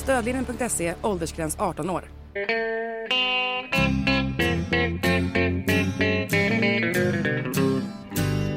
[0.00, 2.04] Stödlinjen.se, åldersgräns 18 år.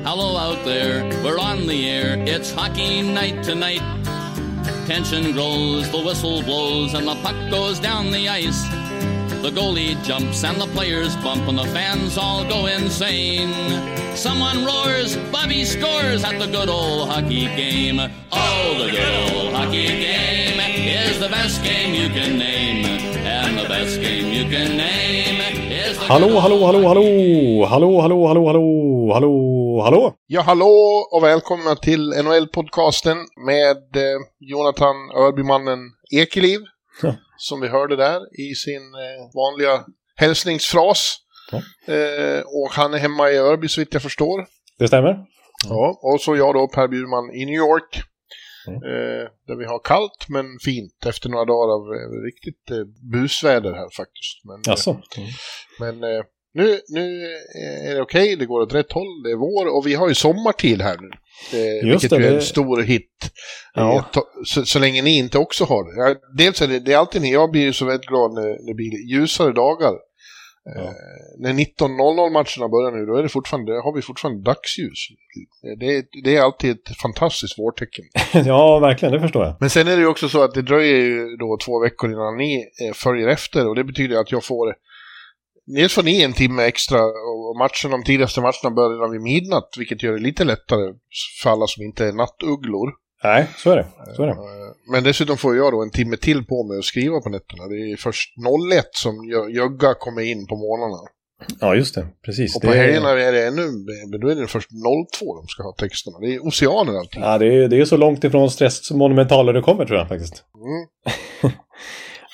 [0.05, 2.17] Hello out there, we're on the air.
[2.25, 3.81] It's hockey night tonight.
[4.87, 8.82] Tension grows, the whistle blows, and the puck goes down the ice.
[9.43, 13.51] The goalie jumps and the players bump, and the fans all go insane.
[14.15, 17.99] Someone roars, Bobby scores at the good old hockey game.
[18.31, 22.85] Oh, the good old hockey game is the best game you can name.
[23.25, 27.65] And the best game you can name is the Hallå, hallå, hallå, hallå!
[27.65, 30.13] Hallå, hallå, hallå, hallå, hallå, hallå!
[30.27, 35.79] Ja, hallå och välkomna till NHL-podcasten med eh, Jonathan Örbymannen
[36.11, 36.59] Ekeliv.
[37.01, 37.15] Ja.
[37.37, 41.17] Som vi hörde där i sin eh, vanliga hälsningsfras.
[41.51, 41.57] Ja.
[41.93, 44.45] Eh, och han är hemma i Örby så vitt jag förstår.
[44.79, 45.25] Det stämmer?
[45.69, 48.03] Ja, och så jag då, Per Bjurman, i New York.
[48.67, 48.83] Mm.
[48.83, 51.83] Eh, där vi har kallt men fint efter några dagar av
[52.25, 54.37] riktigt eh, busväder här faktiskt.
[54.45, 54.61] Men?
[55.79, 55.99] Mm.
[55.99, 57.21] men nu, nu
[57.89, 60.15] är det okej, det går åt rätt håll, det är vår och vi har ju
[60.15, 61.09] sommartid här nu.
[61.59, 63.09] Eh, Just vilket det, ju är en det- stor hit.
[63.73, 63.95] Ja.
[63.95, 66.09] Eh, så, så länge ni inte också har det.
[66.09, 68.67] Ja, dels är det, det är alltid ni, jag blir ju så väldigt glad när
[68.67, 69.93] det blir ljusare dagar.
[70.75, 70.91] Eh,
[71.39, 74.99] när 19.00-matcherna börjar nu, då är det fortfarande, har vi fortfarande dagsljus.
[75.65, 78.05] Eh, Det, är- det är alltid ett fantastiskt vårtecken.
[78.45, 79.55] ja, verkligen, det förstår jag.
[79.59, 82.37] Men sen är det ju också så att det dröjer ju då två veckor innan
[82.37, 82.55] ni
[82.87, 84.75] eh, följer efter och det betyder att jag får
[85.65, 89.69] Dels får ni en timme extra och matchen, de tidigaste matcherna börjar redan vid midnatt,
[89.77, 90.93] vilket gör det lite lättare
[91.43, 92.89] för alla som inte är nattugglor.
[93.23, 93.87] Nej, så är det.
[94.15, 94.33] Så är det.
[94.33, 94.37] Eh,
[94.91, 97.67] Men dessutom får jag då en timme till på mig att skriva på nätterna.
[97.67, 98.29] Det är först
[98.71, 101.09] 01 som Jö- Jögga kommer in på morgnarna.
[101.59, 102.07] Ja, just det.
[102.25, 102.55] Precis.
[102.55, 103.67] Och på det helgerna är det ännu,
[104.11, 104.69] men då är det först
[105.19, 106.19] 02 de ska ha texterna.
[106.19, 107.21] Det är oceaner allting.
[107.21, 110.43] Ja, det är, det är så långt ifrån stressmonumentaler det kommer tror jag faktiskt.
[110.55, 111.53] Mm.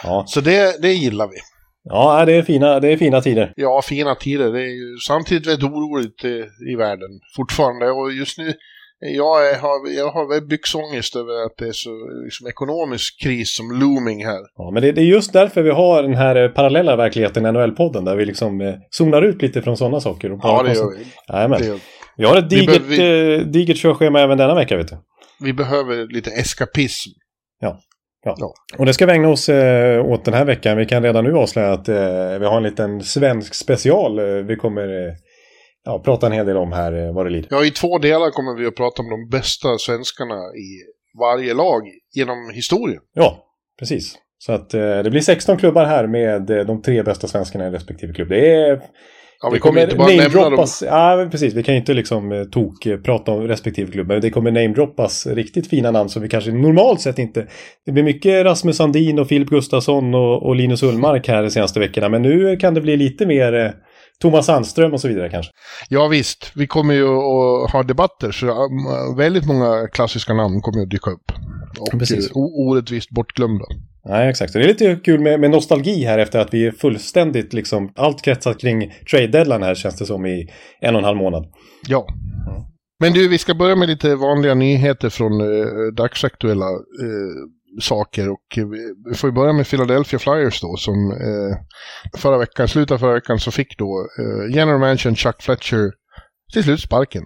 [0.03, 1.36] Ja, Så det, det gillar vi.
[1.84, 3.53] Ja det, är fina, det är fina tider.
[3.56, 4.51] Ja, fina tider.
[4.53, 6.25] Det är ju samtidigt väldigt oroligt
[6.72, 7.91] i världen fortfarande.
[7.91, 8.53] Och just nu,
[9.00, 9.23] jag,
[9.56, 11.90] har, jag har byxångest över att det är så
[12.25, 14.40] liksom, ekonomisk kris som looming här.
[14.57, 18.06] Ja, men det, det är just därför vi har den här eh, parallella verkligheten NHL-podden
[18.06, 20.31] där vi liksom eh, zonar ut lite från sådana saker.
[20.31, 21.06] Och Ja, det gör vi.
[21.34, 21.63] Jajamän.
[21.63, 21.79] Gör,
[22.17, 24.97] Vi har ett Vi digert, behöver- eh, digert körschema även denna vecka, vet du.
[25.41, 27.09] vi behöver lite eskapism.
[27.59, 27.79] Ja.
[28.78, 30.78] Och det ska vi ägna oss eh, åt den här veckan.
[30.78, 34.19] Vi kan redan nu avslöja att eh, vi har en liten svensk special.
[34.19, 35.13] Eh, vi kommer eh,
[35.85, 37.47] ja, prata en hel del om här eh, vad det lider.
[37.52, 40.68] Ja, i två delar kommer vi att prata om de bästa svenskarna i
[41.19, 41.81] varje lag
[42.16, 43.02] genom historien.
[43.13, 43.46] Ja,
[43.79, 44.18] precis.
[44.38, 47.72] Så att eh, det blir 16 klubbar här med eh, de tre bästa svenskarna i
[47.72, 48.29] respektive klubb.
[48.29, 48.81] Det är
[49.42, 50.68] Ja, det vi kommer inte bara nämna dem.
[50.82, 51.54] Ja, precis.
[51.54, 54.08] Vi kan ju inte liksom eh, tok eh, prata om respektive klubb.
[54.08, 57.48] Men det kommer namedroppas riktigt fina namn som vi kanske normalt sett inte...
[57.86, 61.80] Det blir mycket Rasmus Sandin och Filip Gustafsson och, och Linus Ullmark här de senaste
[61.80, 62.10] veckorna.
[62.10, 63.72] Men nu kan det bli lite mer eh,
[64.22, 65.52] Thomas Sandström och så vidare kanske.
[65.90, 66.52] Ja, visst.
[66.56, 71.12] Vi kommer ju att ha debatter, så um, väldigt många klassiska namn kommer att dyka
[71.12, 71.32] upp.
[71.80, 72.32] Och Precis.
[72.34, 73.66] orättvist bortglömda.
[74.09, 74.52] Nej, exakt.
[74.52, 77.92] Så det är lite kul med, med nostalgi här efter att vi är fullständigt liksom...
[77.96, 80.47] Allt kretsat kring trade deadline här känns det som i
[80.81, 81.46] en och en halv månad.
[81.88, 82.08] Ja.
[83.00, 88.30] Men du, vi ska börja med lite vanliga nyheter från eh, dagsaktuella eh, saker.
[88.30, 88.66] Och eh,
[89.09, 91.58] vi- får börja med Philadelphia Flyers då, som eh,
[92.20, 95.91] förra veckan, slutet av förra veckan, så fick då eh, general manager Chuck Fletcher
[96.53, 97.24] till slut sparken.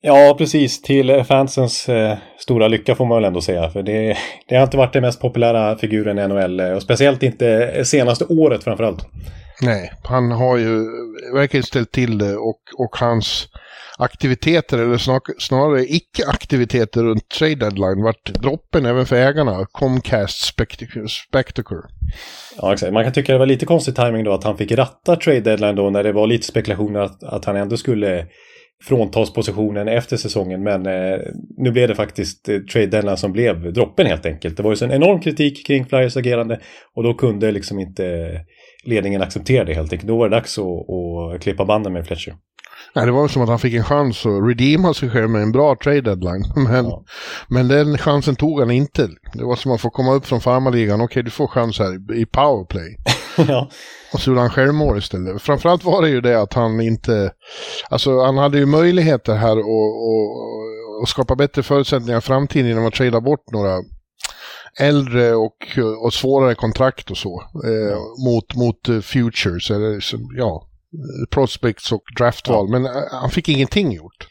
[0.00, 0.82] Ja, precis.
[0.82, 3.70] Till fansens eh, stora lycka får man väl ändå säga.
[3.70, 4.16] För det,
[4.48, 6.60] det har inte varit den mest populära figuren i NHL.
[6.60, 9.06] eh, Och speciellt inte senaste året framförallt.
[9.62, 10.84] Nej, han har ju
[11.34, 13.48] verkligen ställt till det och, och hans
[13.98, 19.66] aktiviteter, eller snar, snarare icke-aktiviteter runt trade deadline vart droppen även för ägarna.
[19.72, 21.76] Comcast Spectac- Spectacle.
[22.60, 22.92] Ja, exakt.
[22.92, 25.76] Man kan tycka det var lite konstig timing då att han fick ratta trade deadline
[25.76, 28.26] då när det var lite spekulationer att, att han ändå skulle
[28.84, 30.62] fråntas positionen efter säsongen.
[30.62, 31.18] Men eh,
[31.56, 34.56] nu blev det faktiskt eh, trade deadline som blev droppen helt enkelt.
[34.56, 36.60] Det var ju så en enorm kritik kring Flyers agerande
[36.96, 38.30] och då kunde liksom inte
[38.84, 40.08] ledningen acceptera det helt enkelt.
[40.08, 42.34] Då var det dags att, att klippa banden med Fletcher.
[42.94, 45.52] Nej, det var som att han fick en chans att redeema sig själv med en
[45.52, 46.44] bra trade deadline.
[46.56, 47.04] Men, ja.
[47.48, 49.08] men den chansen tog han inte.
[49.34, 51.00] Det var som att få komma upp från farmarligan.
[51.00, 52.96] Okej, du får chans här i powerplay.
[53.48, 53.70] ja.
[54.12, 55.42] Och så gjorde han självmål istället.
[55.42, 57.32] Framförallt var det ju det att han inte...
[57.90, 62.94] Alltså han hade ju möjligheter här att, att skapa bättre förutsättningar i framtiden genom att
[62.94, 63.78] trada bort några
[64.80, 67.42] äldre och, och svårare kontrakt och så.
[67.64, 70.00] Eh, mot, mot futures, eller
[70.36, 70.68] ja,
[71.30, 72.66] prospects och draftval.
[72.68, 72.78] Ja.
[72.78, 74.27] Men eh, han fick ingenting gjort.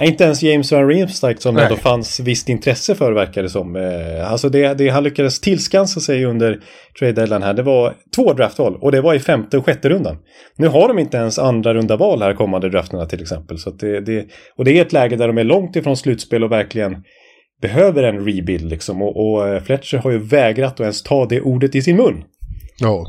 [0.00, 3.76] Inte ens James Van Riemsdyk som det ändå fanns visst intresse för verkar det som.
[3.76, 6.60] Eh, alltså det, det han lyckades tillskansa sig under
[6.98, 10.16] trade deadline här det var två draftval och det var i femte och sjätte rundan.
[10.56, 13.58] Nu har de inte ens andra runda val här kommande drafterna till exempel.
[13.58, 16.52] Så det, det, och det är ett läge där de är långt ifrån slutspel och
[16.52, 16.96] verkligen
[17.62, 19.02] behöver en rebuild liksom.
[19.02, 22.24] Och, och eh, Fletcher har ju vägrat att ens ta det ordet i sin mun.
[22.78, 23.06] Ja.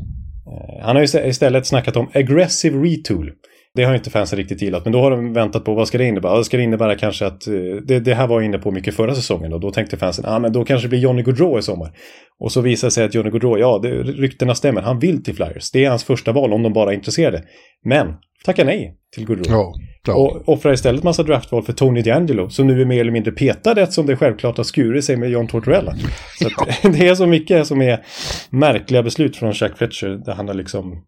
[0.81, 3.31] Han har ju istället snackat om aggressive retool.
[3.75, 6.03] Det har inte fansen riktigt gillat, men då har de väntat på vad ska det
[6.03, 6.37] innebära?
[6.37, 7.53] Det ska det innebära kanske att eh,
[7.83, 10.35] det, det här var jag inne på mycket förra säsongen och då tänkte fansen, ja
[10.35, 11.91] ah, men då kanske det blir Johnny Gaudreau i sommar.
[12.39, 15.35] Och så visar det sig att Johnny Gaudreau, ja det, ryktena stämmer, han vill till
[15.35, 15.71] Flyers.
[15.71, 17.43] Det är hans första val om de bara är intresserade.
[17.85, 18.13] Men
[18.45, 19.55] tackar nej till Gaudreau.
[19.55, 19.73] Ja,
[20.07, 20.13] ja.
[20.13, 23.81] Och offrar istället massa draftval för Tony D'Angelo som nu är mer eller mindre petad
[23.81, 25.95] eftersom det självklart har skurit sig med John Tortorella.
[26.39, 26.67] Så ja.
[26.89, 28.05] det är så mycket som är
[28.49, 31.03] märkliga beslut från Jack Fletcher där han har liksom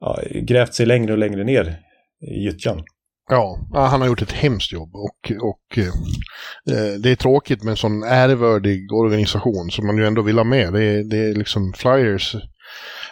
[0.00, 1.78] ja, grävt sig längre och längre ner
[2.22, 2.84] gyttjan.
[3.30, 7.76] Ja, han har gjort ett hemskt jobb och, och eh, det är tråkigt med en
[7.76, 10.72] sån ärevördig organisation som man ju ändå vill ha med.
[10.72, 12.36] Det är, det är liksom Flyers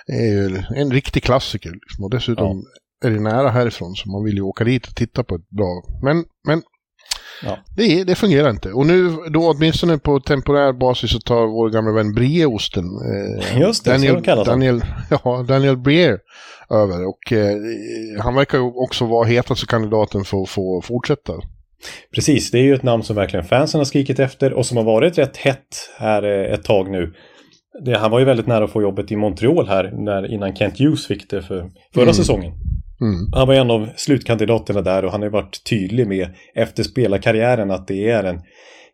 [0.07, 2.65] är ju en riktig klassiker liksom, och dessutom
[3.01, 3.09] ja.
[3.09, 5.83] är det nära härifrån så man vill ju åka dit och titta på ett bra.
[6.03, 6.63] Men, men
[7.45, 7.59] Ja.
[7.77, 8.73] Det, det, fungerar inte.
[8.73, 13.85] Och nu då åtminstone på temporär basis så tar vår gamla vän Brieosten, eh, Just
[13.85, 16.19] det, Daniel, så Daniel, ja, Daniel Breer
[16.71, 17.07] över.
[17.09, 17.57] Och eh,
[18.23, 21.33] han verkar också vara hetaste kandidaten för att få fortsätta.
[22.15, 24.85] Precis, det är ju ett namn som verkligen fansen har skrikit efter och som har
[24.85, 27.15] varit rätt hett här eh, ett tag nu.
[27.85, 30.79] Det, han var ju väldigt nära att få jobbet i Montreal här när, innan Kent
[30.79, 32.15] Hughes fick det för förra mm.
[32.15, 32.53] säsongen.
[33.01, 33.31] Mm.
[33.33, 37.71] Han var en av slutkandidaterna där och han har ju varit tydlig med efter spelarkarriären
[37.71, 38.41] att det är en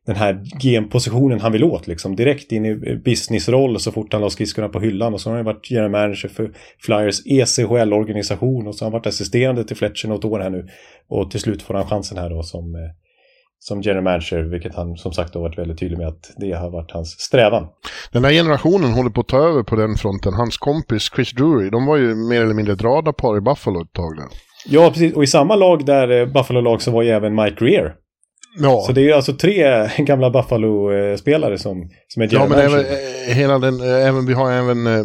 [0.06, 2.16] den här GM-positionen han vill åt liksom.
[2.16, 5.14] Direkt in i businessroll så fort han la skridskorna på hyllan.
[5.14, 8.66] Och så har han varit general manager för Flyers ECHL-organisation.
[8.66, 10.68] Och så har han varit assisterande till Fletcher något år här nu.
[11.08, 12.80] Och till slut får han chansen här då som, eh,
[13.58, 14.42] som general manager.
[14.42, 17.66] Vilket han som sagt har varit väldigt tydlig med att det har varit hans strävan.
[18.12, 20.34] Den här generationen håller på att ta över på den fronten.
[20.34, 24.16] Hans kompis Chris Drury, de var ju mer eller mindre dradarpar i Buffalo ett tag
[24.16, 24.26] där.
[24.68, 25.14] Ja, precis.
[25.14, 27.94] Och i samma lag där eh, Buffalo-lag så var ju även Mike Greer.
[28.58, 28.82] Ja.
[28.86, 33.58] Så det är alltså tre gamla Buffalo-spelare som, som är Ja, men även, eh, hela
[33.58, 35.04] den, eh, även, vi har även, eh,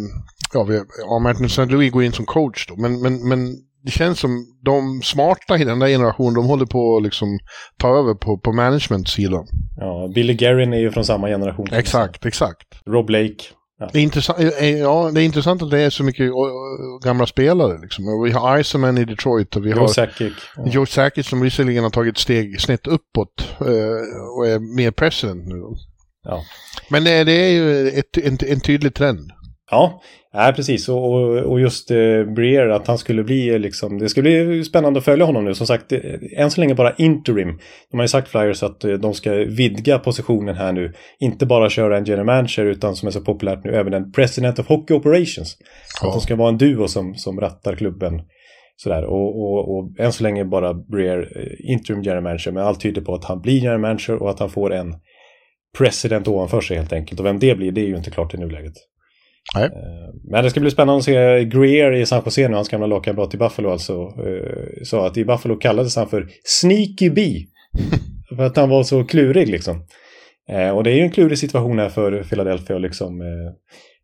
[0.52, 1.64] ja, vi, ja Martin St.
[1.64, 5.64] Louis går in som coach då, men, men, men det känns som de smarta i
[5.64, 7.38] den där generationen, de håller på att liksom
[7.78, 9.46] ta över på, på management-sidan.
[9.76, 11.68] Ja, Billy Guerin är ju från samma generation.
[11.72, 12.66] Exakt, exakt.
[12.86, 13.44] Rob Blake.
[13.78, 13.90] Ja.
[13.92, 14.38] Det, är intressant,
[14.80, 16.30] ja, det är intressant att det är så mycket
[17.04, 17.78] gamla spelare.
[17.82, 18.22] Liksom.
[18.24, 20.32] Vi har Iceman i Detroit och vi Joe har Sakic.
[20.56, 20.66] Ja.
[20.66, 23.54] Joe Sakic som visserligen har tagit steg snett uppåt
[24.36, 25.62] och är mer president nu.
[26.24, 26.42] Ja.
[26.88, 29.30] Men det, det är ju ett, en, en tydlig trend.
[29.70, 30.02] Ja,
[30.34, 30.88] Nej, precis.
[30.88, 33.98] Och, och just eh, Breer, att han skulle bli liksom...
[33.98, 35.54] Det skulle bli spännande att följa honom nu.
[35.54, 35.92] Som sagt,
[36.36, 37.58] än så länge bara interim.
[37.90, 40.92] De har ju sagt Flyers att eh, de ska vidga positionen här nu.
[41.20, 44.58] Inte bara köra en general manager utan som är så populärt nu även en president
[44.58, 45.56] of hockey operations.
[46.02, 46.08] Ja.
[46.08, 48.22] Att de ska vara en duo som, som rattar klubben.
[48.76, 49.04] Sådär.
[49.04, 52.52] Och, och, och än så länge bara Breer eh, interim general manager.
[52.52, 54.94] Men allt tyder på att han blir general manager och att han får en
[55.78, 57.20] president ovanför sig helt enkelt.
[57.20, 58.74] Och vem det blir, det är ju inte klart i nuläget.
[59.54, 59.64] Nej.
[59.64, 62.86] Eh, men det ska bli spännande att se Greer i San Jose nu, hans gamla
[62.86, 63.92] lagkamrat i Buffalo alltså.
[64.02, 67.46] Eh, sa att i Buffalo kallades han för Sneaky Bee.
[68.36, 69.84] för att han var så klurig liksom.
[70.48, 73.22] Eh, och det är ju en klurig situation här för Philadelphia att liksom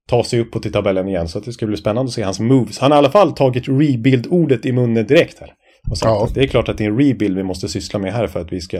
[0.09, 1.29] ta sig uppåt i tabellen igen.
[1.29, 2.79] Så det ska bli spännande att se hans moves.
[2.79, 5.55] Han har i alla fall tagit rebuild-ordet i munnen direkt här.
[5.91, 6.29] Och sagt ja.
[6.35, 8.53] det är klart att det är en rebuild vi måste syssla med här för att
[8.53, 8.77] vi ska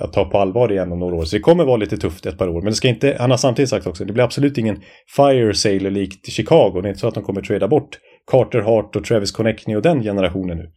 [0.00, 1.24] ja, ta på allvar igen om några år.
[1.24, 2.62] Så det kommer vara lite tufft ett par år.
[2.62, 4.82] Men det ska inte, han har samtidigt sagt också, det blir absolut ingen
[5.16, 6.80] fire sale likt Chicago.
[6.80, 7.98] Det är inte så att de kommer trada bort
[8.30, 10.70] Carter Hart och Travis Connectney och den generationen nu.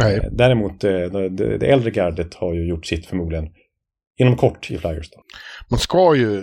[0.00, 0.16] Nej.
[0.16, 0.90] Eh, däremot eh,
[1.60, 3.48] det äldre gardet har ju gjort sitt förmodligen
[4.20, 5.10] inom kort i Flyers.
[5.10, 5.22] Då.
[5.70, 6.42] Man ska ju,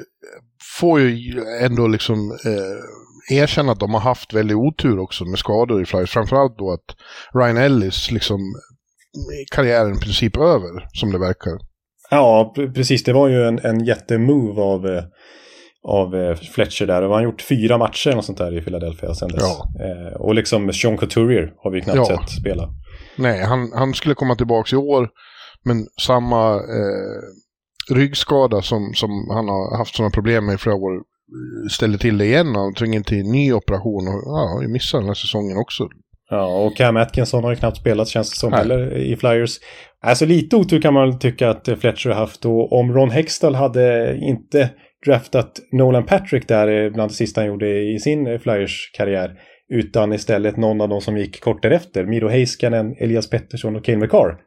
[0.79, 5.81] får ju ändå liksom eh, erkänna att de har haft väldigt otur också med skador
[5.81, 6.11] i Flyers.
[6.11, 6.95] Framförallt då att
[7.33, 8.39] Ryan Ellis liksom
[9.51, 11.57] karriären i princip över, som det verkar.
[12.09, 13.03] Ja, precis.
[13.03, 15.03] Det var ju en, en jättemove av, eh,
[15.87, 17.01] av eh, Fletcher där.
[17.01, 19.41] Och han har gjort fyra matcher och sånt där i Philadelphia sen dess.
[19.41, 19.69] Ja.
[19.85, 22.05] Eh, och liksom Sean Couturier har vi knappt ja.
[22.05, 22.69] sett spela.
[23.15, 25.09] Nej, han, han skulle komma tillbaka i år,
[25.65, 31.01] men samma eh, ryggskada som, som han har haft sådana problem med i flera år
[31.71, 32.55] ställer till det igen.
[32.55, 35.89] Han tvungen till ny operation och ja, missar den här säsongen också.
[36.29, 39.59] Ja, och Cam Atkinson har ju knappt spelat känns det som heller i Flyers.
[40.01, 44.17] Alltså lite otur kan man tycka att Fletcher har haft och om Ron Hextall hade
[44.17, 44.69] inte
[45.05, 50.81] draftat Nolan Patrick där bland det sista han gjorde i sin Flyers-karriär utan istället någon
[50.81, 54.37] av de som gick kort därefter, Miro Heiskanen, Elias Pettersson och Kane McCarr.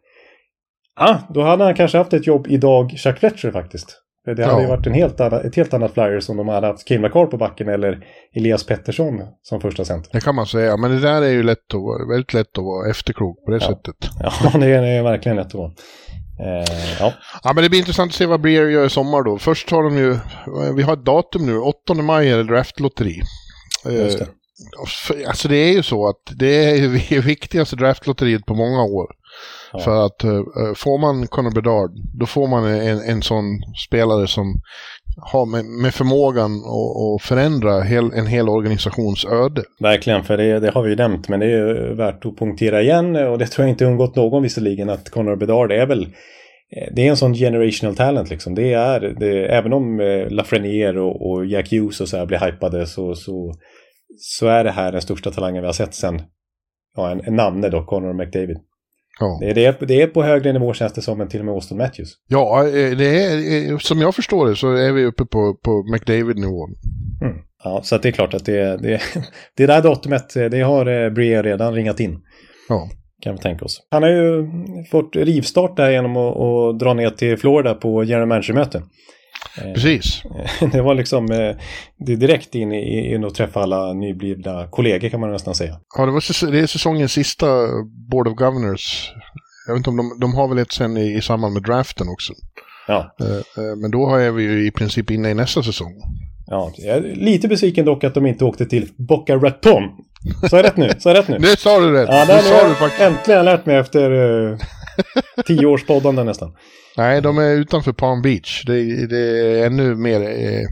[1.01, 3.97] Ja, ah, då hade han kanske haft ett jobb idag, Chuck Fletcher faktiskt.
[4.31, 4.63] För det hade ja.
[4.63, 7.27] ju varit en helt annan, ett helt annat Flyers om de hade haft Kane McCarr
[7.27, 10.11] på backen eller Elias Pettersson som första center.
[10.13, 12.91] Det kan man säga, men det där är ju lätt att, väldigt lätt att vara
[12.91, 13.69] efterklok på det ja.
[13.69, 13.97] sättet.
[14.21, 15.73] Ja, det är, det är verkligen lätt att vara.
[16.41, 17.13] Eh, ja.
[17.45, 19.39] ja, men det blir intressant att se vad Breer gör i sommar då.
[19.39, 20.17] Först har de ju,
[20.77, 23.21] vi har ett datum nu, 8 maj är det draftlotteri.
[23.87, 24.27] Eh,
[25.29, 29.20] alltså det är ju så att det är det viktigaste draftlotteriet på många år.
[29.73, 29.79] Ja.
[29.79, 33.45] För att uh, får man Conor Bedard, då får man en, en sån
[33.87, 34.61] spelare som
[35.17, 39.63] har med, med förmågan att förändra hel, en hel organisations öde.
[39.81, 43.17] Verkligen, för det, det, har vi ju nämnt, men det är värt att punktera igen
[43.17, 47.07] och det tror jag inte undgått någon visserligen att Conor Bedard är väl eh, det
[47.07, 48.55] är en sån generational talent liksom.
[48.55, 52.87] Det är, det, även om Lafreniere och, och Jack Hughes och så här blir hypade
[52.87, 53.55] så, så,
[54.19, 56.23] så är det här den största talangen vi har sett sen,
[56.97, 58.59] ja en, en namne då, Conor McDavid.
[59.21, 59.39] Ja.
[59.41, 61.47] Det, är, det, är, det är på högre nivå känns det som än till och
[61.47, 62.09] med Austin Matthews.
[62.29, 66.75] Ja, eh, det är, som jag förstår det så är vi uppe på, på McDavid-nivån.
[67.23, 67.37] Mm.
[67.65, 69.01] Ja, så det är klart att det, det,
[69.57, 72.19] det där datumet, det har eh, Breer redan ringat in.
[72.69, 72.89] Ja.
[73.23, 73.87] Kan vi tänka oss.
[73.91, 74.47] Han har ju
[74.91, 78.83] fått rivstart där genom att, att dra ner till Florida på general manager-möte.
[79.59, 80.23] Eh, Precis.
[80.73, 81.27] Det var liksom
[82.07, 85.77] det direkt in i, in och träffa alla nyblivna kollegor kan man nästan säga.
[85.97, 87.47] Ja, det, var, det är säsongens sista
[88.11, 89.13] Board of Governors.
[89.67, 92.09] Jag vet inte om de, de har väl ett sen i, i samband med draften
[92.09, 92.33] också.
[92.89, 93.15] Ja.
[93.21, 95.93] Eh, men då är vi ju i princip inne i nästa säsong.
[96.47, 99.83] Ja, jag är lite besviken dock att de inte åkte till Boca Raton.
[100.51, 100.91] Så är rätt nu?
[100.99, 101.39] Så är rätt nu?
[101.41, 102.09] Det sa du rätt.
[102.09, 103.03] Ja, det sa du faktiskt.
[103.03, 104.11] Äntligen lärt mig efter
[105.47, 106.57] tio års poddande nästan.
[106.97, 108.65] Nej, de är utanför Palm Beach.
[108.67, 110.21] Det, det är ännu mer...
[110.21, 110.63] Eh,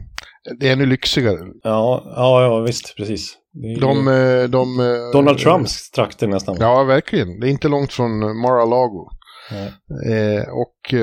[0.59, 1.39] det är ännu lyxigare.
[1.63, 3.37] Ja, ja, ja visst, precis.
[3.79, 6.57] De, eh, de, eh, Donald Trumps trakter nästan.
[6.59, 7.39] Ja, verkligen.
[7.39, 9.09] Det är inte långt från Mar-a-Lago.
[10.11, 10.93] Eh, och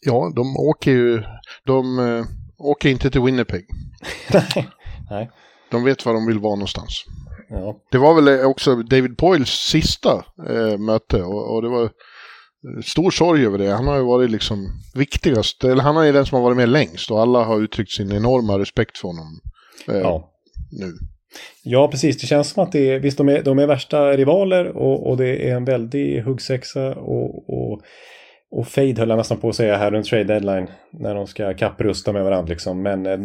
[0.00, 1.22] ja, de åker ju...
[1.66, 2.24] De eh,
[2.58, 3.64] åker inte till Winnipeg.
[5.10, 5.30] Nej.
[5.70, 7.04] De vet var de vill vara någonstans.
[7.48, 7.76] Ja.
[7.90, 11.90] Det var väl också David Poyles sista eh, möte och, och, det var
[12.84, 13.70] stor sorg över det.
[13.70, 17.10] Han har ju varit liksom viktigast, eller han är den som har varit med längst
[17.10, 19.40] och alla har uttryckt sin enorma respekt för honom
[19.88, 20.30] eh, ja.
[20.70, 20.92] nu.
[21.62, 22.20] Ja, precis.
[22.20, 25.16] Det känns som att det är, visst de är, de är värsta rivaler och, och
[25.16, 27.80] det är en väldig huggsexa och, och,
[28.50, 31.54] och fade höll jag nästan på att säga här runt trade deadline när de ska
[31.54, 32.82] kapprusta med varandra liksom.
[32.82, 33.20] Men eh,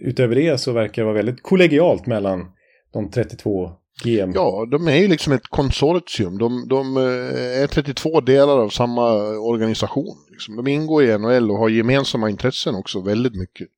[0.00, 2.46] utöver det så verkar det vara väldigt kollegialt mellan
[2.92, 3.70] de 32
[4.04, 4.32] GM.
[4.34, 6.38] Ja, de är ju liksom ett konsortium.
[6.38, 10.16] De, de eh, är 32 delar av samma organisation.
[10.30, 10.56] Liksom.
[10.56, 13.68] De ingår i NHL och har gemensamma intressen också väldigt mycket.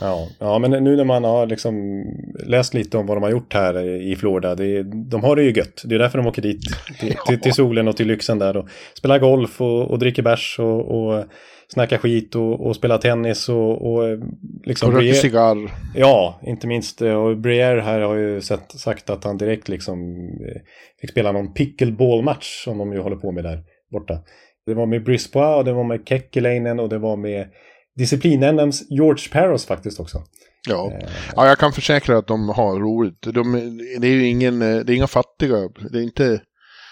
[0.00, 2.04] Ja, ja, men nu när man har liksom
[2.46, 5.52] läst lite om vad de har gjort här i Florida, det, de har det ju
[5.52, 5.82] gött.
[5.84, 6.60] Det är därför de åker dit,
[7.00, 10.56] till, till, till solen och till lyxen där och spelar golf och, och dricker bärs
[10.58, 11.24] och, och
[11.68, 14.18] snackar skit och, och spelar tennis och, och
[14.64, 14.88] liksom...
[14.88, 15.70] Och röker cigarr.
[15.94, 17.00] Ja, inte minst.
[17.00, 19.98] Och Briere här har ju sett, sagt att han direkt liksom
[20.48, 20.60] eh,
[21.00, 24.18] fick spela någon pickleball-match som de ju håller på med där borta.
[24.66, 27.46] Det var med Brisbois och det var med Kekkelainen och det var med
[27.96, 30.22] disciplin-NMs George Paros faktiskt också.
[30.68, 30.92] Ja.
[30.92, 31.08] Eh.
[31.36, 33.22] ja, jag kan försäkra att de har roligt.
[33.22, 33.52] De,
[34.00, 35.56] det är ju ingen, det är inga fattiga,
[35.92, 36.40] det är inte...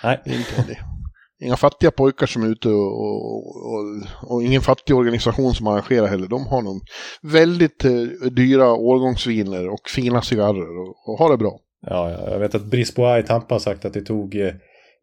[0.05, 0.21] Nej.
[0.25, 0.94] Det är inte det.
[1.41, 3.83] Inga fattiga pojkar som är ute och, och, och,
[4.23, 6.29] och, ingen fattig organisation som arrangerar heller.
[6.29, 6.83] De har nog
[7.23, 7.93] väldigt eh,
[8.31, 11.61] dyra årgångsviner och fina cigarrer och, har det bra.
[11.87, 14.53] Ja, jag vet att Brisbois i Tampa har sagt att det tog eh,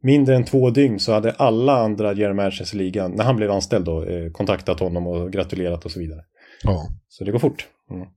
[0.04, 3.52] mindre än två dygn så hade alla andra general managers i ligan, när han blev
[3.52, 6.22] anställd då, eh, kontaktat honom och gratulerat och så vidare.
[6.64, 6.88] Ja.
[7.10, 7.68] Så det går fort.
[7.92, 8.08] Mm.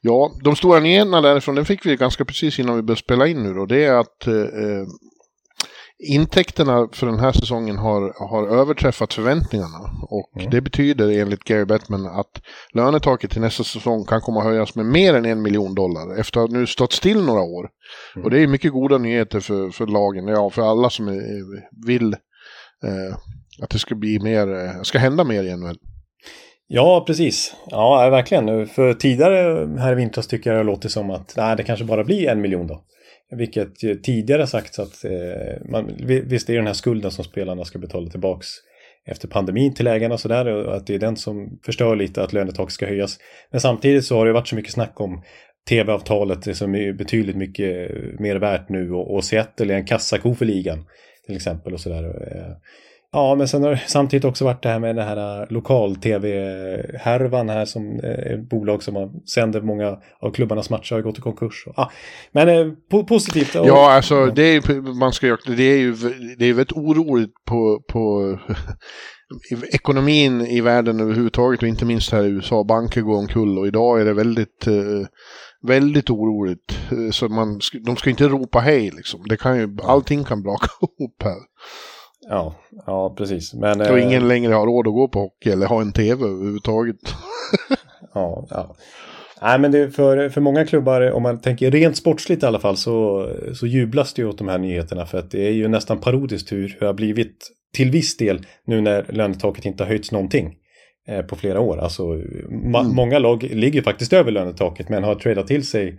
[0.00, 3.42] Ja, de stora nyheterna därifrån, den fick vi ganska precis innan vi började spela in
[3.42, 4.86] nu då, det är att eh,
[6.02, 9.78] intäkterna för den här säsongen har, har överträffat förväntningarna.
[10.02, 10.50] Och mm.
[10.50, 12.42] det betyder enligt Gary Bettman att
[12.72, 16.44] lönetaket till nästa säsong kan komma att höjas med mer än en miljon dollar efter
[16.44, 17.68] att nu stått still några år.
[18.14, 18.24] Mm.
[18.24, 22.12] Och det är mycket goda nyheter för, för lagen, ja för alla som är, vill
[22.84, 23.16] eh,
[23.62, 25.76] att det ska bli mer, eh, ska hända mer i NHL.
[26.72, 27.54] Ja, precis.
[27.66, 28.66] Ja, verkligen.
[28.66, 32.04] För tidigare här i vintras tycker jag det låter som att nej, det kanske bara
[32.04, 32.84] blir en miljon då.
[33.36, 37.78] Vilket tidigare sagts att eh, man, visst är det den här skulden som spelarna ska
[37.78, 38.46] betala tillbaks
[39.06, 42.32] efter pandemin till ägarna och sådär och att det är den som förstör lite att
[42.32, 43.18] lönetaket ska höjas.
[43.50, 45.22] Men samtidigt så har det varit så mycket snack om
[45.68, 50.44] tv-avtalet som är betydligt mycket mer värt nu och, och Seattle är en kassako för
[50.44, 50.84] ligan
[51.26, 52.04] till exempel och sådär.
[52.04, 52.56] Eh,
[53.12, 57.48] Ja, men sen har det samtidigt också varit det här med den här äh, lokal-tv-härvan
[57.48, 61.20] här som är ett bolag som har, sänder många av klubbarnas matcher har gått i
[61.20, 61.64] konkurs.
[61.76, 61.90] Ah,
[62.32, 63.54] men eh, po positivt.
[63.54, 65.94] Ja, alltså det är, man ska, det är ju
[66.38, 68.38] det är väldigt oroligt på, på
[69.72, 72.64] ekonomin i världen överhuvudtaget och inte minst här i USA.
[72.64, 74.68] Banker går omkull och idag är det väldigt,
[75.66, 76.78] väldigt oroligt.
[77.12, 79.20] Så man, de ska inte ropa hej liksom.
[79.28, 81.40] Det kan ju, allting kan braka ihop här.
[82.28, 82.54] Ja,
[82.86, 83.54] ja precis.
[83.54, 86.24] Men, och eh, ingen längre har råd att gå på hockey eller ha en tv
[86.24, 86.96] överhuvudtaget.
[88.14, 88.76] ja, ja.
[89.42, 92.76] Nej, men det för, för många klubbar, om man tänker rent sportsligt i alla fall,
[92.76, 95.06] så, så jublas det ju åt de här nyheterna.
[95.06, 98.80] För att det är ju nästan parodiskt hur, det har blivit till viss del nu
[98.80, 100.54] när lönetaket inte har höjts någonting
[101.08, 101.78] eh, på flera år.
[101.78, 102.94] Alltså, mm.
[102.94, 105.98] många lag ligger faktiskt över lönetaket men har tradat till sig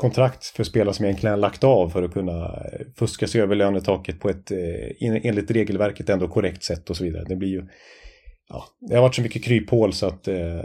[0.00, 4.20] kontrakt för spelare som egentligen lagt av för att kunna eh, fuska sig över lönetaket
[4.20, 4.58] på ett eh,
[5.00, 7.24] enligt regelverket ändå korrekt sätt och så vidare.
[7.28, 7.62] Det blir ju...
[8.48, 10.60] Ja, det har varit så mycket kryphål så att eh,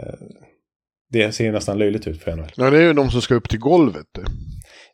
[1.10, 2.52] det ser nästan löjligt ut för NHL.
[2.56, 4.18] Ja, det är ju de som ska upp till golvet.
[4.18, 4.24] Eh.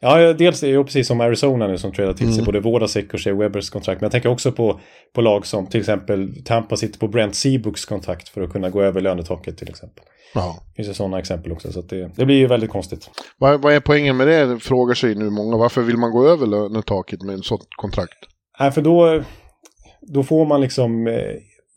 [0.04, 2.44] Ja, dels är ju precis som Arizona nu som trädar till sig mm.
[2.44, 4.00] både Vodasek och Shea Webbers kontrakt.
[4.00, 4.80] Men jag tänker också på,
[5.12, 8.82] på lag som till exempel Tampa sitter på Brent Seabooks kontrakt för att kunna gå
[8.82, 10.04] över lönetaket till exempel.
[10.35, 10.56] Ja.
[10.68, 13.11] Det finns ju sådana exempel också, så det, det, blir ju väldigt konstigt.
[13.38, 15.56] Vad, vad är poängen med det, frågar sig nu många.
[15.56, 18.18] Varför vill man gå över lönetaket med en sånt kontrakt?
[18.61, 19.23] Nej, för då,
[20.00, 21.14] då får man liksom eh,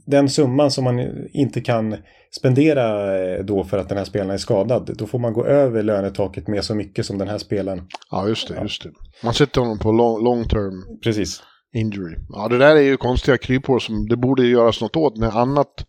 [0.06, 1.96] den summan som man inte kan
[2.40, 4.92] spendera eh, då för att den här spelaren är skadad.
[4.98, 7.82] Då får man gå över lönetaket med så mycket som den här spelaren.
[8.12, 8.54] Ja, just det.
[8.56, 8.62] Ja.
[8.62, 8.90] Just det.
[9.24, 11.00] Man sätter honom på long, long term.
[11.04, 11.44] Precis.
[11.74, 12.16] Injury.
[12.30, 15.86] Ja, det där är ju konstiga kryphål som det borde göras något åt när annat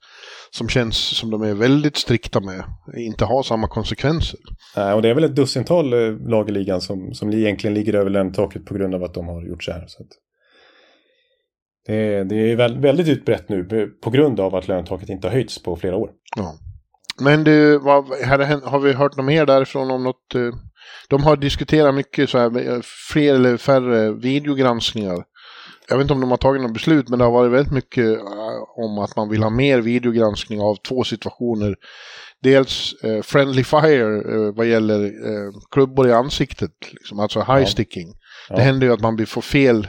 [0.51, 2.65] som känns som de är väldigt strikta med
[2.97, 4.41] inte har samma konsekvenser.
[4.77, 7.95] Nej, och det är väl ett dussintal eh, lag i ligan som, som egentligen ligger
[7.95, 9.85] över lönetaket på grund av att de har gjort så här.
[9.87, 10.03] Så
[11.87, 13.65] det, är, det är väldigt utbrett nu
[14.03, 16.11] på grund av att lönetaket inte har höjts på flera år.
[16.37, 16.55] Ja.
[17.21, 20.35] Men du, vad, har, har vi hört något mer därifrån om något?
[20.35, 20.51] Eh,
[21.09, 22.81] de har diskuterat mycket så här, eh,
[23.13, 25.25] fler eller färre videogranskningar
[25.89, 28.05] jag vet inte om de har tagit något beslut, men det har varit väldigt mycket
[28.05, 31.75] uh, om att man vill ha mer videogranskning av två situationer.
[32.43, 38.15] Dels uh, friendly fire uh, vad gäller uh, klubbor i ansiktet, liksom, alltså high sticking.
[38.49, 38.57] Ja.
[38.57, 39.89] Det händer ju att man får fel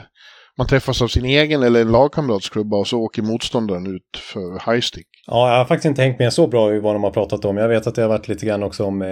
[0.58, 4.72] man träffas av sin egen eller en lagkamrats klubba och så åker motståndaren ut för
[4.72, 5.06] high stick.
[5.26, 7.56] Ja, jag har faktiskt inte hängt med så bra i vad de har pratat om.
[7.56, 9.02] Jag vet att det har varit lite grann också om...
[9.02, 9.08] Eh,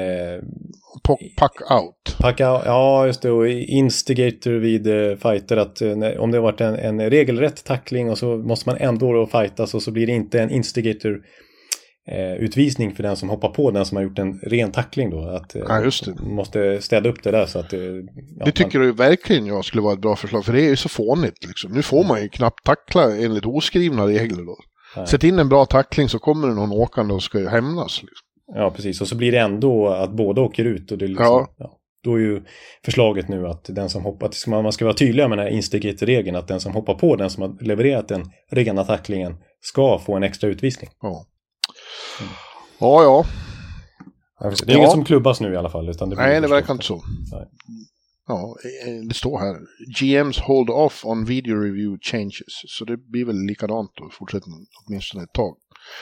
[1.38, 2.16] puck out.
[2.18, 3.30] Puck out, ja just det.
[3.30, 5.56] Och instigator vid eh, fighter.
[5.56, 9.12] Att eh, om det har varit en, en regelrätt tackling och så måste man ändå
[9.12, 11.20] då fightas och så blir det inte en instigator
[12.08, 15.28] eh, utvisning för den som hoppar på den som har gjort en ren tackling då.
[15.28, 16.22] Att eh, ja, just det.
[16.22, 18.06] måste städa upp det där så att det...
[18.38, 18.86] Ja, det tycker man...
[18.86, 21.72] du verkligen jag skulle vara ett bra förslag för det är ju så fånigt liksom.
[21.72, 24.56] Nu får man ju knappt tackla enligt oskrivna regler då.
[24.96, 25.06] Nej.
[25.06, 28.02] Sätt in en bra tackling så kommer det någon åkande och ska hämnas.
[28.02, 28.26] Liksom.
[28.54, 29.00] Ja, precis.
[29.00, 30.92] Och så blir det ändå att båda åker ut.
[30.92, 31.54] Och det liksom, ja.
[31.58, 31.78] ja.
[32.04, 32.42] Då är ju
[32.84, 36.48] förslaget nu att den som hoppar, man ska vara tydlig med den här instigator-regeln, att
[36.48, 40.50] den som hoppar på den som har levererat den rena tacklingen ska få en extra
[40.50, 40.90] utvisning.
[41.00, 41.26] Ja.
[42.78, 43.24] Ja, ja.
[44.40, 44.78] Det är ja.
[44.78, 45.88] inget som klubbas nu i alla fall.
[45.88, 47.02] Utan det Nej, det verkar inte så.
[47.32, 47.48] Nej.
[48.28, 48.56] Ja,
[48.86, 49.56] eh, det står här.
[50.00, 52.62] GMs hold off on video review changes.
[52.66, 55.56] Så det blir väl likadant då, fortsättningen, åtminstone ett tag.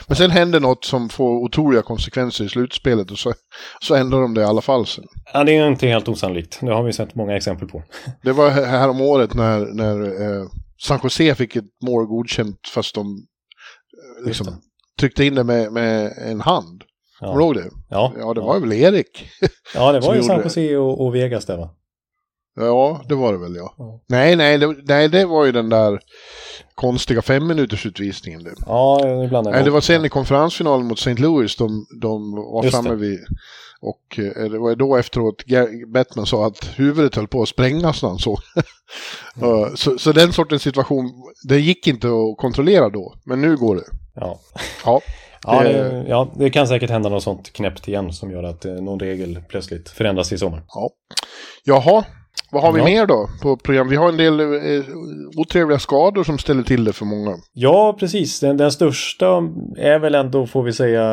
[0.06, 3.32] Men sen händer något som får otroliga konsekvenser i slutspelet och så,
[3.80, 5.04] så ändrar de det i alla fall sen.
[5.32, 6.58] Ja, det är inte helt osannolikt.
[6.60, 7.82] Det har vi sett många exempel på.
[8.22, 10.46] Det var här om året när, när eh,
[10.86, 14.46] San Jose fick ett mål godkänt fast de eh, liksom,
[15.04, 16.84] tryckte in det med, med en hand.
[17.20, 17.26] Ja.
[17.26, 17.70] Kommer du ihåg det?
[17.90, 18.12] Ja.
[18.18, 19.28] Ja, det var väl Erik.
[19.74, 21.70] Ja, det var ju San Jose och, och, Vegas det va?
[22.56, 23.74] Ja, det var det väl ja.
[23.78, 24.00] ja.
[24.08, 26.00] Nej, nej det, nej, det var ju den där
[26.74, 28.44] konstiga femminutersutvisningen.
[28.44, 28.54] Det.
[28.66, 29.50] Ja, ibland.
[29.50, 31.14] Nej, det var sen i konferensfinalen mot St.
[31.14, 32.96] Louis de, de var Just framme det.
[32.96, 33.18] vid.
[33.80, 35.44] Och eh, det var då efteråt
[35.92, 38.38] Bettman sa att huvudet höll på att sprängas när han såg.
[39.36, 39.76] mm.
[39.76, 41.10] så, så den sortens situation,
[41.48, 43.14] det gick inte att kontrollera då.
[43.24, 44.03] Men nu går det.
[44.14, 44.38] Ja.
[44.84, 45.00] Ja.
[45.46, 48.72] Ja det, ja, det kan säkert hända något sånt knäppt igen som gör att eh,
[48.72, 50.62] någon regel plötsligt förändras i sommar.
[50.68, 50.90] Ja.
[51.64, 52.04] Jaha,
[52.50, 52.84] vad har vi ja.
[52.84, 53.88] mer då på program?
[53.88, 54.84] Vi har en del eh,
[55.36, 57.36] otrevliga skador som ställer till det för många.
[57.52, 58.40] Ja, precis.
[58.40, 59.26] Den, den största
[59.78, 61.04] är väl ändå, får vi säga,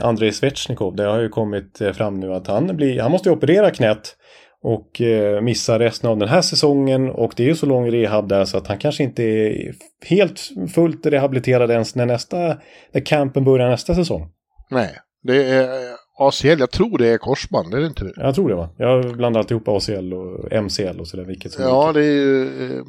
[0.00, 0.96] Andrei Svetjnikov.
[0.96, 4.16] Det har ju kommit eh, fram nu att han, blir, han måste operera knät.
[4.62, 7.10] Och eh, missar resten av den här säsongen.
[7.10, 10.40] Och det är ju så lång rehab där så att han kanske inte är helt
[10.74, 12.56] fullt rehabiliterad ens när nästa,
[12.92, 14.30] när campen börjar nästa säsong.
[14.70, 18.12] Nej, det är ACL, jag tror det är korsband, är det inte det?
[18.16, 18.68] Jag tror det va?
[18.76, 21.24] Jag blandar alltid ihop ACL och MCL och sådär.
[21.24, 21.94] Vilket som Ja, vilket.
[21.94, 22.82] det är ju, eh,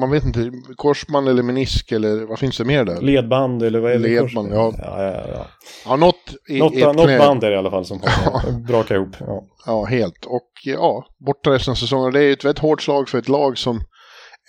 [0.00, 3.00] man vet inte, korsband eller menisk eller vad finns det mer där?
[3.00, 4.08] Ledband eller vad är det?
[4.08, 4.72] Ledband, ja.
[4.78, 5.46] ja, ja, ja.
[5.84, 6.16] Ja, något
[6.48, 7.18] i Något, ett något knä.
[7.18, 9.16] band är det i alla fall som kommer braka ihop.
[9.20, 9.42] Ja.
[9.66, 10.24] Ja, helt.
[10.26, 12.12] Och ja, borta resten av säsongen.
[12.12, 13.76] Det är ju ett väldigt hårt slag för ett lag som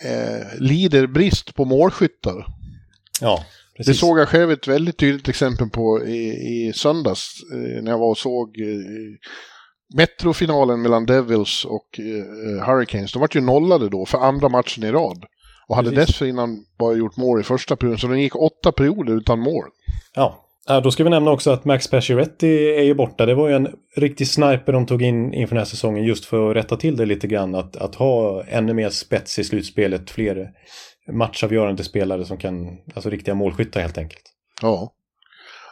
[0.05, 2.45] eh, lider brist på målskyttar.
[3.21, 3.43] ja,
[3.81, 3.99] Det precis.
[3.99, 6.27] såg jag själv ett väldigt tydligt exempel på i,
[6.67, 8.67] i söndags eh, när jag var och såg eh,
[9.97, 13.13] Metrofinalen mellan Devils och eh, Hurricanes.
[13.13, 15.25] De var ju nollade då för andra matchen i rad.
[15.67, 16.07] Och hade Precis.
[16.07, 19.65] dessförinnan bara gjort mål i första perioden, så de gick åtta perioder utan mål.
[20.15, 20.47] Ja,
[20.83, 23.25] då ska vi nämna också att Max Pacioretty är ju borta.
[23.25, 26.49] Det var ju en riktig sniper de tog in inför den här säsongen just för
[26.49, 27.55] att rätta till det lite grann.
[27.55, 30.49] Att, att ha ännu mer spets i slutspelet, fler
[31.11, 34.23] matchavgörande spelare som kan, alltså riktiga målskyttar helt enkelt.
[34.61, 34.93] Ja.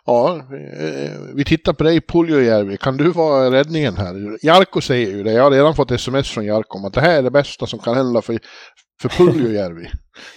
[0.05, 2.77] Ja, eh, vi tittar på dig Puljujärvi.
[2.77, 4.45] Kan du vara räddningen här?
[4.45, 5.31] Jarko säger ju det.
[5.31, 7.79] Jag har redan fått sms från Jarko om att det här är det bästa som
[7.79, 8.39] kan hända för,
[9.01, 9.87] för Puljujärvi.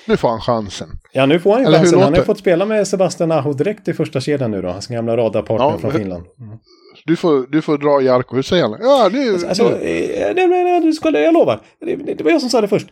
[0.07, 0.89] nu får han chansen.
[1.13, 1.95] Ja, nu får han ju Eller chansen.
[1.99, 4.69] Han har låter- fått spela med Sebastian Aho direkt i första kedjan nu då.
[4.69, 6.25] Hans gamla radarpartner Ja, från Finland.
[6.41, 6.59] Mm.
[7.05, 8.35] Du får, du får dra Jarko.
[8.37, 8.77] Hur säger han?
[8.81, 9.33] Ja, nu...
[9.49, 9.75] Alltså, nu.
[9.75, 11.61] eh, nej, nej, nej, du ska, jag lovar.
[11.81, 12.87] Det, det var jag som sa det först.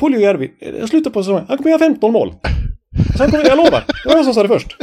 [0.00, 1.44] Puljujärvi, jag slutar på säsongen.
[1.48, 2.34] Han kommer göra 15 mål.
[3.18, 3.84] Sen kommer, jag lovar.
[4.04, 4.76] Det var jag som sa det först.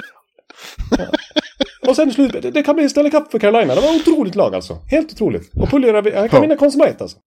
[0.97, 1.05] Ja.
[1.89, 3.75] Och sen slut, det, det kan bli Stanley Cup för Carolina.
[3.75, 4.77] Det var ett otroligt lag alltså.
[4.91, 5.51] Helt otroligt.
[5.61, 6.41] Och Puljujärvi, han kan Ja.
[6.41, 7.17] vinna Smythe alltså.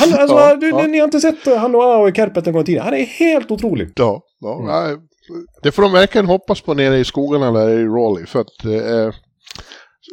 [0.00, 0.86] Han, alltså, Ja, du, ja.
[0.86, 2.84] Ni har inte sett han och Ao i Kärpet gång tidigare.
[2.84, 3.88] Han är helt otrolig.
[3.96, 4.66] Ja, ja, Mm.
[4.66, 4.96] nej,
[5.62, 8.26] det får de verkligen hoppas på nere i skogarna där i Raleigh.
[8.26, 9.14] För att eh,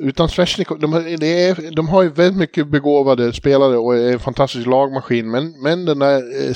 [0.02, 4.20] utan Svesjnikov, de, har- är, de har ju väldigt mycket begåvade spelare och är en
[4.20, 5.32] fantastisk lagmaskin.
[5.32, 6.56] Men, men den där eh,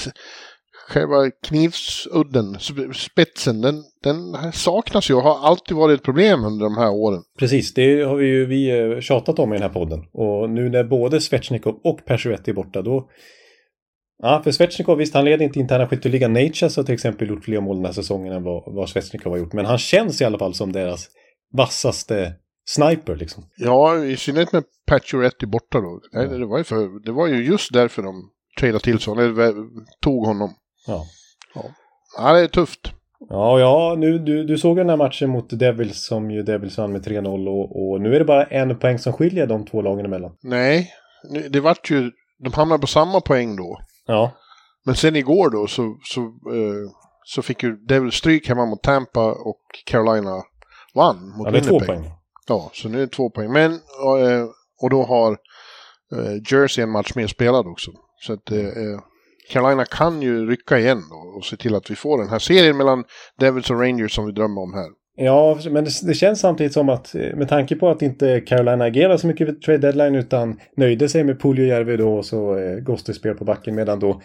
[0.89, 2.57] själva knivsudden,
[2.93, 7.21] spetsen, den, den saknas ju och har alltid varit ett problem under de här åren.
[7.39, 9.99] Precis, det har vi ju vi eh, tjatat om i den här podden.
[10.13, 13.09] Och nu när både Svechnikov och Persuetti är borta, då...
[14.23, 16.33] Ja, för Svechnikov, visst, han leder inte interna skytteligan.
[16.33, 19.39] Natchez har till exempel gjort fler mål den här säsongen än vad, vad Svechnikov har
[19.39, 19.53] gjort.
[19.53, 21.07] Men han känns i alla fall som deras
[21.53, 22.33] vassaste
[22.69, 23.43] sniper, liksom.
[23.57, 26.01] Ja, i synnerhet med Pacioretty borta då.
[26.11, 29.53] Nej, det, var ju för, det var ju just därför de tradade till sig, eller
[30.01, 30.53] tog honom.
[30.87, 31.05] Ja.
[32.17, 32.93] Ja, det är tufft.
[33.29, 36.91] Ja, ja, nu, du, du såg den här matchen mot Devils som ju Devils vann
[36.91, 40.05] med 3-0 och, och nu är det bara en poäng som skiljer de två lagen
[40.05, 40.31] emellan.
[40.43, 40.89] Nej,
[41.49, 42.11] det vart ju,
[42.43, 43.79] de hamnade på samma poäng då.
[44.05, 44.31] Ja,
[44.85, 46.91] Men sen igår då så, så, eh,
[47.23, 50.41] så fick ju Devil stryk hemma mot Tampa och Carolina
[50.95, 51.87] vann mot ja det är två Winnipeg.
[51.87, 52.11] poäng.
[52.47, 53.51] Ja, så nu är det två poäng.
[53.51, 54.45] Men, eh,
[54.81, 55.31] och då har
[56.15, 57.91] eh, Jersey en match mer spelad också.
[58.19, 58.57] Så att eh,
[59.49, 62.77] Carolina kan ju rycka igen då och se till att vi får den här serien
[62.77, 63.03] mellan
[63.39, 64.87] Devils och Rangers som vi drömmer om här.
[65.15, 69.17] Ja, men det, det känns samtidigt som att med tanke på att inte Carolina agerar
[69.17, 73.35] så mycket vid trade deadline utan nöjde sig med Puljujärvi då och så eh, Goste-spel
[73.35, 74.21] på backen medan då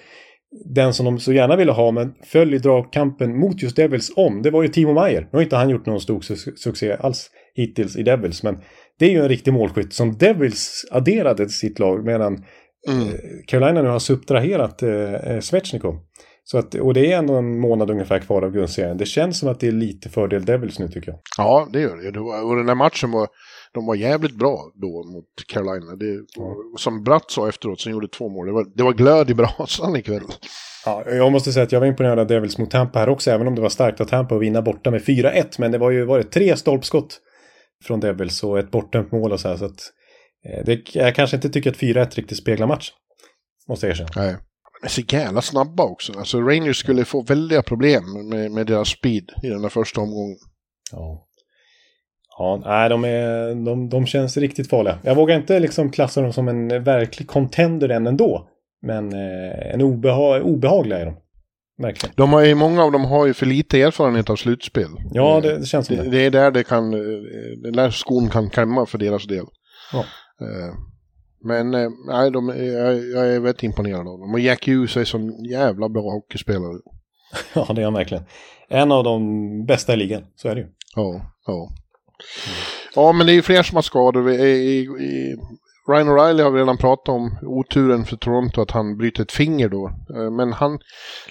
[0.75, 4.43] den som de så gärna ville ha men föll i dragkampen mot just Devils om,
[4.43, 5.21] det var ju Timo Meyer.
[5.21, 8.59] Nu har inte han gjort någon stor su- succé alls hittills i Devils men
[8.99, 12.45] det är ju en riktig målskytt som Devils adderade till sitt lag medan
[12.89, 13.09] Mm.
[13.09, 13.15] eh,
[13.47, 15.95] Carolina nu har subtraherat eh, eh, Svechnikov.
[16.45, 18.97] Så att, och det är ändå en månad ungefär kvar av grundserien.
[18.97, 21.21] Det känns som att det är lite fördel Devils nu tycker jag.
[21.39, 22.21] Ja, det gör det.
[22.21, 23.29] och den här matchen var,
[23.75, 25.97] de var jävligt bra då mot Carolina.
[25.97, 26.21] Det,
[26.79, 29.97] Som Bratt sa efteråt, som gjorde två mål, det var, det var glöd i brasan
[29.97, 30.23] ikväll.
[30.85, 33.47] Ja, jag måste säga att jag var imponerad av Devils mot Tampa här också, även
[33.49, 35.45] om det var starkt av Tampa att vinna borta med 4-1.
[35.59, 37.21] Men det var ju var det tre stolpskott
[37.85, 39.57] från Devils och ett bortdömt mål och så här.
[39.57, 39.81] Så att,
[40.49, 42.95] eh, det, jag kanske inte tycker att 4-1 riktigt speglar matchen.
[43.69, 44.11] Måste jag erkänna.
[44.17, 44.37] Nej.
[44.81, 46.13] De är så jävla snabba också.
[46.19, 50.39] Alltså Rangers skulle få väldiga problem med, med deras speed i den där första omgången.
[50.93, 51.27] Ja.
[52.39, 54.99] Ja, nej, de, är, de, de känns riktigt farliga.
[55.03, 58.49] Jag vågar inte liksom klassa dem som en verklig contender än ändå.
[58.83, 61.17] Men eh, en obeha obehagliga är de.
[61.79, 62.15] Verkligen.
[62.17, 64.91] De har ju, många av dem har ju för lite erfarenhet av slutspel.
[65.13, 66.11] Ja, det, det känns som det, det.
[66.11, 69.45] det är där det kan, eh, där skon kan klämma för deras del.
[69.93, 69.99] Ja.
[70.41, 70.75] Eh,
[71.45, 74.35] Men eh, nej, de, jag, jag är väldigt imponerad av dem.
[74.35, 76.79] Och Jack Hughes är som jävla bra hockeyspelare.
[77.55, 78.25] Ja, det är han verkligen.
[78.69, 79.21] En av de
[79.67, 80.67] bästa i ligan, så är det ju.
[80.97, 81.69] Ja, ja.
[82.95, 84.31] Ja, men det är ju fler som har skador.
[84.31, 85.37] Är i, i,
[85.89, 89.69] Ryan O'Reilly har vi redan pratat om, oturen för Toronto att han bryter ett finger
[89.69, 89.91] då.
[90.15, 90.79] Eh, men han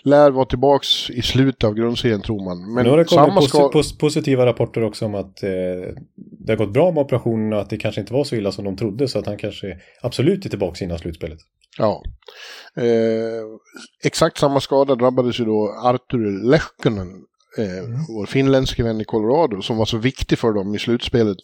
[0.03, 2.73] lär vara tillbaks i slutet av grundserien tror man.
[2.73, 3.69] Men nu har det kommit posi ska...
[3.69, 5.49] pos positiva rapporter också om att eh,
[6.15, 8.65] det har gått bra med operationen och att det kanske inte var så illa som
[8.65, 9.07] de trodde.
[9.07, 11.39] Så att han kanske absolut är tillbaka innan slutspelet.
[11.77, 12.03] Ja.
[12.77, 13.43] Eh,
[14.03, 17.07] exakt samma skada drabbades ju då Artur Lehkonen,
[17.57, 17.99] eh, mm.
[18.07, 21.37] vår finländske vän i Colorado, som var så viktig för dem i slutspelet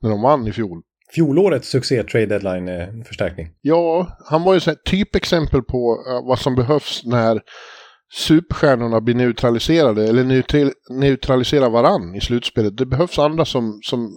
[0.00, 0.82] när de vann i fjol.
[1.14, 3.48] Fjolårets succé trade deadline-förstärkning.
[3.60, 7.40] Ja, han var ju ett typexempel på uh, vad som behövs när
[8.14, 12.76] superstjärnorna blir neutraliserade eller neutral, neutraliserar varann i slutspelet.
[12.76, 14.10] Det behövs andra som, som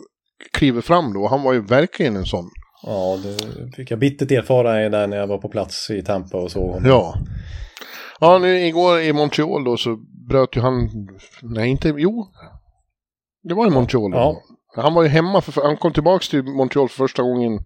[0.53, 1.27] kliver fram då.
[1.27, 2.49] Han var ju verkligen en sån.
[2.83, 6.51] Ja, det fick jag bittert erfara där när jag var på plats i Tampa och
[6.51, 6.89] såg honom.
[6.89, 7.15] Ja.
[8.19, 9.99] Ja, nu igår i Montreal då så
[10.29, 10.89] bröt ju han,
[11.41, 12.27] nej inte, jo.
[13.43, 14.11] Det var i Montreal.
[14.13, 14.41] Ja.
[14.75, 17.59] Han var ju hemma, för, han kom tillbaka till Montreal för första gången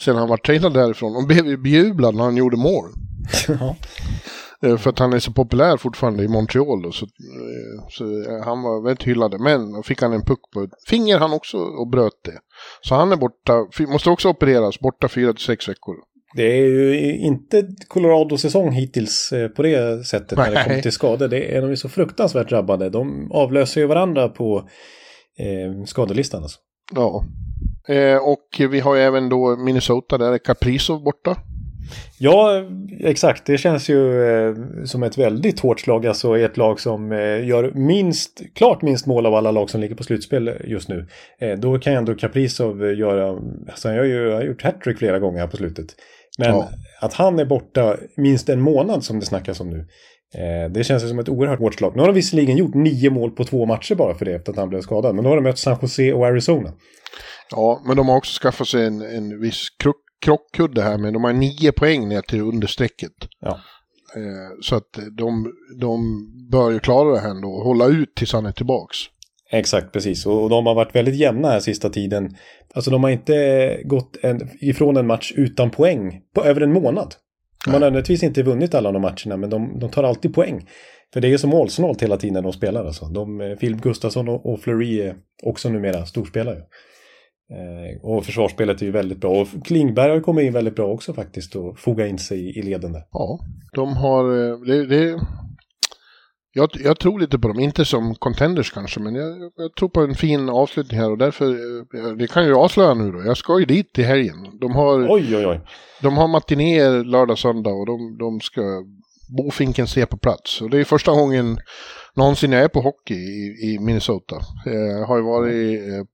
[0.00, 2.84] sen han var trainad därifrån och blev ju bejublad när han gjorde mål.
[3.48, 3.76] Ja.
[4.62, 8.44] Eh, för att han är så populär fortfarande i Montreal då, så, eh, så eh,
[8.44, 9.40] han var väldigt hyllad.
[9.40, 12.38] Men då fick han en puck på finger han också och bröt det.
[12.80, 15.96] Så han är borta, måste också opereras, borta fyra till sex veckor.
[16.36, 20.50] Det är ju inte Colorado-säsong hittills på det sättet Nej.
[20.50, 21.28] när det kommer till skador.
[21.28, 22.90] Det är de är så fruktansvärt drabbade.
[22.90, 24.68] De avlöser ju varandra på
[25.38, 26.42] eh, skadelistan.
[26.42, 26.58] Alltså.
[26.94, 27.24] Ja.
[27.88, 31.36] Eh, och vi har ju även då Minnesota, där är Kaprizov borta.
[32.18, 32.62] Ja,
[33.00, 33.46] exakt.
[33.46, 36.06] Det känns ju eh, som ett väldigt hårt slag.
[36.06, 39.94] Alltså ett lag som eh, gör minst, klart minst mål av alla lag som ligger
[39.94, 41.06] på slutspel just nu.
[41.38, 43.28] Eh, då kan ju ändå Kaprizov göra,
[43.68, 45.86] alltså han har ju har gjort hattrick flera gånger här på slutet.
[46.38, 46.68] Men ja.
[47.00, 49.86] att han är borta minst en månad som det snackas om nu.
[50.34, 51.96] Eh, det känns som ett oerhört hårt slag.
[51.96, 54.58] Nu har de visserligen gjort nio mål på två matcher bara för det efter att
[54.58, 55.14] han blev skadad.
[55.14, 56.72] Men då har de mött San Jose och Arizona.
[57.50, 61.12] Ja, men de har också skaffat sig en, en viss krock, krockkudde här med.
[61.12, 63.12] De har nio poäng ner till understrecket.
[63.40, 63.60] Ja.
[64.16, 66.00] Eh, så att de, de
[66.50, 68.96] bör ju klara det här ändå och hålla ut tills han är tillbaks.
[69.50, 70.26] Exakt, precis.
[70.26, 72.36] Och de har varit väldigt jämna här sista tiden.
[72.74, 77.14] Alltså de har inte gått en, ifrån en match utan poäng på över en månad.
[77.64, 80.68] De har nödvändigtvis inte vunnit alla de matcherna, men de, de, tar alltid poäng.
[81.12, 82.84] För det är så målsnålt hela tiden när de spelar.
[82.84, 83.06] Alltså.
[83.06, 86.58] De, eh, Filip Gustafsson och, och Fleury är också numera storspelare.
[87.50, 89.40] Eh, och försvarsspelet är ju väldigt bra.
[89.40, 92.62] Och Klingberg har kommit in väldigt bra också faktiskt och foga in sig i, i
[92.62, 93.02] leden där.
[93.12, 93.38] Ja,
[93.74, 94.24] de har...
[94.24, 95.20] Eh, det, det,
[96.56, 100.00] jag, jag, tror lite på dem, inte som contenders kanske, men jag, jag, tror på
[100.00, 103.58] en fin avslutning här och därför, eh, det kan jag avslöja nu då, jag ska
[103.58, 104.58] ju dit till helgen.
[104.60, 105.60] De har, oj, oj, oj.
[106.02, 108.62] De har matinéer lördag, söndag och de, de ska
[109.36, 110.60] bofinken se på plats.
[110.60, 111.58] Och det är första gången
[112.14, 114.36] någonsin jag är på hockey i, i Minnesota.
[114.64, 116.04] Jag har ju varit eh,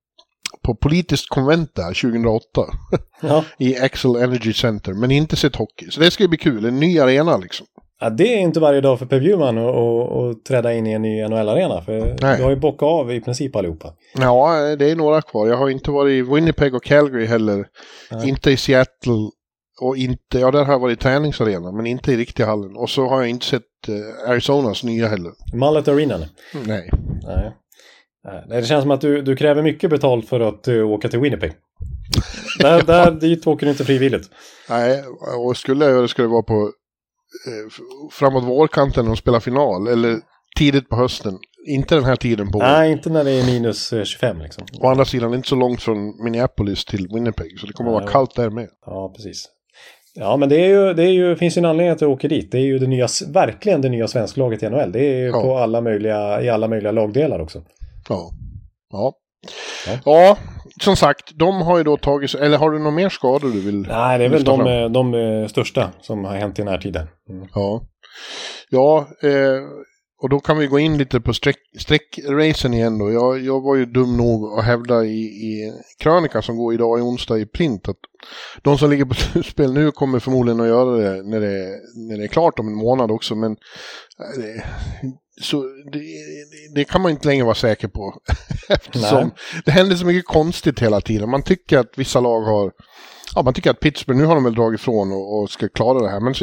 [0.63, 2.45] på politiskt konvent där 2008.
[3.21, 3.45] Ja.
[3.59, 5.91] I Axel Energy Center, men inte sett hockey.
[5.91, 7.67] Så det ska bli kul, en ny arena liksom.
[8.03, 11.29] Ja, det är inte varje dag för Per Bjurman att träda in i en ny
[11.29, 11.83] NHL-arena.
[11.83, 12.37] För Nej.
[12.37, 13.93] du har ju bockat av i princip allihopa.
[14.15, 15.47] Ja, det är några kvar.
[15.47, 17.67] Jag har inte varit i Winnipeg och Calgary heller.
[18.11, 18.29] Nej.
[18.29, 19.31] Inte i Seattle.
[19.81, 22.77] Och inte, ja där har jag varit i träningsarena, men inte i riktiga hallen.
[22.77, 25.33] Och så har jag inte sett eh, Arizonas nya heller.
[25.55, 26.19] Mallet Arena?
[26.67, 26.91] Nej.
[27.23, 27.53] Nej.
[28.49, 31.53] Det känns som att du, du kräver mycket betalt för att uh, åka till Winnipeg.
[32.59, 34.31] där, där dit åker du inte frivilligt.
[34.69, 35.05] Nej,
[35.39, 36.73] och skulle jag göra det skulle det vara på
[38.11, 39.89] framåt vårkanten när de spelar final.
[39.89, 40.21] Eller
[40.57, 41.39] tidigt på hösten.
[41.67, 42.69] Inte den här tiden på året.
[42.69, 44.67] Nej, inte när det är minus 25 eh, liksom.
[44.81, 47.59] Å andra sidan, inte så långt från Minneapolis till Winnipeg.
[47.59, 48.69] Så det kommer att vara kallt där med.
[48.87, 49.49] Ja, precis.
[50.15, 52.29] Ja, men det, är ju, det är ju, finns ju en anledning att du åker
[52.29, 52.53] dit.
[52.53, 54.93] Det är ju det nya, verkligen det nya svensklaget i NHL.
[54.93, 55.43] Det är ju ja.
[55.43, 57.63] på alla möjliga, i alla möjliga lagdelar också.
[58.09, 58.31] Ja.
[58.93, 59.13] Ja.
[59.87, 59.99] Ja.
[60.05, 60.37] ja,
[60.81, 63.81] som sagt, de har ju då tagit Eller har du några mer skador du vill
[63.81, 67.07] Nej, det är väl de, de, de eh, största som har hänt i närtiden.
[67.29, 67.49] Mm.
[67.55, 67.83] Ja,
[68.71, 69.61] ja eh,
[70.23, 71.33] och då kan vi gå in lite på
[71.79, 73.13] sträckracen igen då.
[73.13, 77.03] Jag, jag var ju dum nog att hävda i, i krönikan som går idag i
[77.03, 77.97] onsdag i print att
[78.63, 82.25] de som ligger på slutspel nu kommer förmodligen att göra det när det, när det
[82.25, 83.35] är klart om en månad också.
[83.35, 84.65] Men eh, det,
[85.41, 86.01] så det,
[86.75, 88.15] det, kan man inte längre vara säker på.
[88.69, 89.63] Eftersom Nej.
[89.65, 91.31] det händer så mycket konstigt hela tiden.
[91.31, 92.73] Man tycker att vissa lag har
[93.35, 95.99] ja, man tycker att Pittsburgh, nu har de väl dragit ifrån och, och ska klara
[95.99, 96.21] det här.
[96.21, 96.35] Men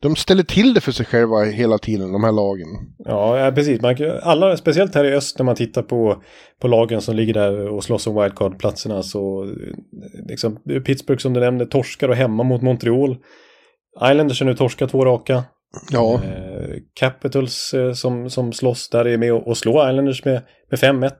[0.00, 2.68] de ställer till det för sig själva hela tiden, de här lagen.
[2.98, 3.80] Ja, precis.
[3.80, 6.22] Man, alla, speciellt här i öst när man tittar på,
[6.60, 9.02] på lagen som ligger där och slåss om wildcard-platserna.
[9.02, 9.52] Så
[10.28, 13.16] liksom, Pittsburgh som du nämnde torskar och hemma mot Montreal.
[14.10, 15.44] Islanders har nu torskat två raka.
[15.90, 16.14] Ja.
[16.14, 20.80] Eh, Capitals eh, som, som slåss där är med och, och slår Islanders med, med
[20.80, 21.10] 5-1.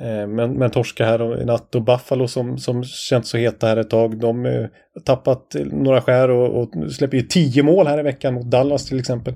[0.00, 3.76] Eh, men, men torska här i natt och Buffalo som, som känns så heta här
[3.76, 4.20] ett tag.
[4.20, 4.68] De har eh,
[5.04, 8.98] tappat några skär och, och släpper ju tio mål här i veckan mot Dallas till
[8.98, 9.34] exempel.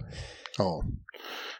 [0.59, 0.83] Ja.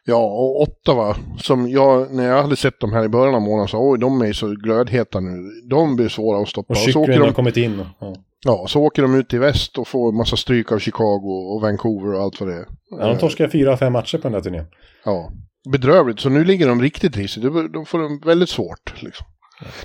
[0.05, 3.69] Ja, och Ottawa, som jag, när jag hade sett dem här i början av månaden,
[3.69, 5.51] så oj, de är så glödheta nu.
[5.71, 6.73] De blir svåra att stoppa.
[6.73, 7.85] Och Chychrun har kommit in.
[8.01, 8.15] Ja.
[8.45, 12.15] Ja, så åker de ut i väst och får massa stryk av Chicago och Vancouver
[12.15, 12.67] och allt vad det är.
[12.91, 14.67] Ja, de torskar fyra, fem matcher på den här turnén.
[15.05, 15.33] Ja,
[15.73, 16.21] bedrövligt.
[16.21, 17.45] Så nu ligger de riktigt risigt.
[17.73, 19.03] Då får de väldigt svårt.
[19.03, 19.27] Liksom.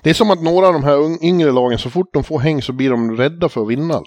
[0.01, 2.61] Det är som att några av de här yngre lagen, så fort de får häng
[2.61, 4.01] så blir de rädda för att vinna.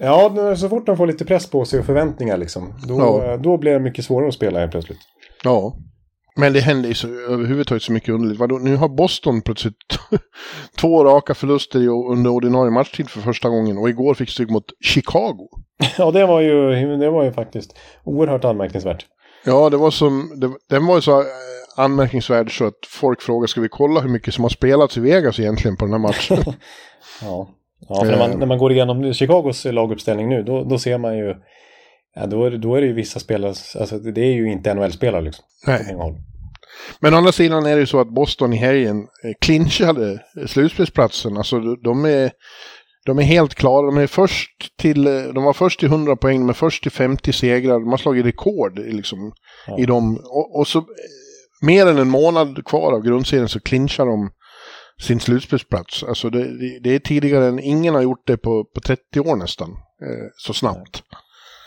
[0.00, 2.74] Ja, så fort de får lite press på sig och förväntningar liksom.
[2.88, 3.36] Då, ja.
[3.36, 4.98] då blir det mycket svårare att spela helt plötsligt.
[5.44, 5.76] Ja.
[6.36, 8.40] Men det händer ju så, överhuvudtaget så mycket underligt.
[8.40, 9.76] Vadå, nu har Boston plötsligt
[10.80, 13.78] två raka förluster under ordinarie matchtid för första gången.
[13.78, 15.48] Och igår fick stryk mot Chicago.
[15.98, 19.06] ja, det var ju, det var ju faktiskt oerhört anmärkningsvärt.
[19.44, 21.26] Ja, det var som, det, den var ju så eh,
[21.76, 25.40] anmärkningsvärd så att folk frågade ska vi kolla hur mycket som har spelats i Vegas
[25.40, 26.38] egentligen på den här matchen.
[27.22, 27.48] ja,
[27.88, 31.18] ja för när man, när man går igenom Chicagos laguppställning nu då, då ser man
[31.18, 31.34] ju
[32.14, 35.44] Ja, då, då är det ju vissa spelare, alltså det är ju inte NHL-spelare liksom.
[35.66, 35.96] Nej.
[37.00, 41.36] Men å andra sidan är det ju så att Boston i helgen eh, clinchade slutspelsplatsen.
[41.36, 42.30] Alltså de är,
[43.06, 43.86] de är helt klara.
[43.86, 47.32] De, är först till, eh, de var först till 100 poäng, är först till 50
[47.32, 47.80] segrar.
[47.80, 49.32] De har slagit rekord liksom,
[49.66, 49.78] ja.
[49.78, 50.16] i dem.
[50.16, 50.84] Och, och, så eh,
[51.62, 54.30] mer än en månad kvar av grundserien så clinchar de
[55.02, 56.04] sin slutspelsplats.
[56.04, 56.44] Alltså det,
[56.82, 59.70] det, är tidigare än ingen har gjort det på, på 30 år nästan.
[59.70, 61.02] Eh, så snabbt.
[61.10, 61.18] Ja.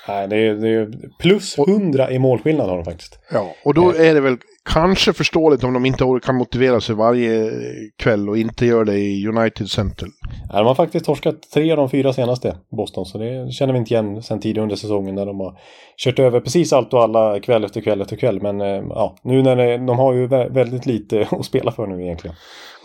[0.08, 3.20] Nej, det är, det är plus 100 i målskillnad har de faktiskt.
[3.32, 4.38] Ja, och då är det väl
[4.74, 7.52] kanske förståeligt om de inte kan motivera sig varje
[7.98, 10.08] kväll och inte gör det i United Center.
[10.50, 13.80] Ja, de har faktiskt torskat tre av de fyra senaste, Boston, så det känner vi
[13.80, 15.60] inte igen sen tidigare under säsongen när de har
[15.98, 18.42] kört över precis allt och alla kväll efter kväll efter kväll.
[18.42, 22.04] Men eh, ja, nu när det, de har ju väldigt lite att spela för nu
[22.04, 22.36] egentligen.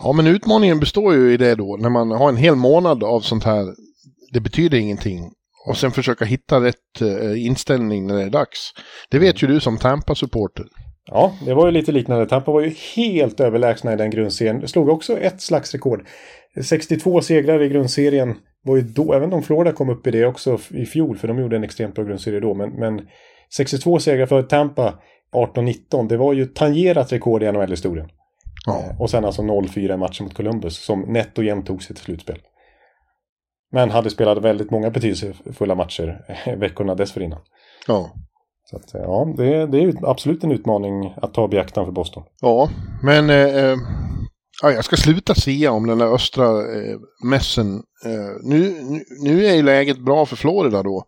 [0.03, 3.19] Ja, men utmaningen består ju i det då, när man har en hel månad av
[3.19, 3.65] sånt här,
[4.33, 5.31] det betyder ingenting
[5.65, 8.71] och sen försöka hitta rätt uh, inställning när det är dags.
[9.09, 10.65] Det vet ju du som Tampa-supporter.
[11.05, 12.25] Ja, det var ju lite liknande.
[12.25, 14.67] Tampa var ju helt överlägsna i den grundserien.
[14.67, 16.07] Slog också ett slags rekord.
[16.63, 20.59] 62 segrar i grundserien var ju då, även om Florida kom upp i det också
[20.69, 23.01] i fjol, för de gjorde en extremt bra grundserie då, men, men
[23.55, 24.93] 62 segrar för Tampa
[25.33, 28.09] 18-19, det var ju tangerat rekord i NHL-historien.
[28.65, 28.83] Ja.
[28.83, 31.95] Eh, och sen alltså 0-4 i matchen mot Columbus som nätt och jämnt tog sig
[31.95, 32.39] till slutspel.
[33.73, 36.25] Men hade spelat väldigt många betydelsefulla matcher
[36.57, 37.39] veckorna dessförinnan.
[37.87, 38.11] Ja.
[38.69, 42.23] Så att, ja, det, det är absolut en utmaning att ta beaktan för Boston.
[42.41, 42.69] Ja,
[43.03, 43.77] men eh, eh,
[44.61, 47.75] ja, jag ska sluta säga om den där östra eh, mässen.
[48.05, 48.75] Eh, nu,
[49.23, 51.03] nu är ju läget bra för Florida då.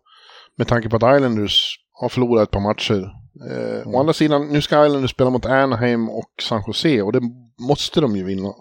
[0.56, 3.10] Med tanke på att Islanders har förlorat ett par matcher.
[3.50, 3.94] Eh, mm.
[3.94, 7.20] Å andra sidan, nu ska Islanders spela mot Anaheim och San Jose och det
[7.68, 8.52] måste de ju vinna.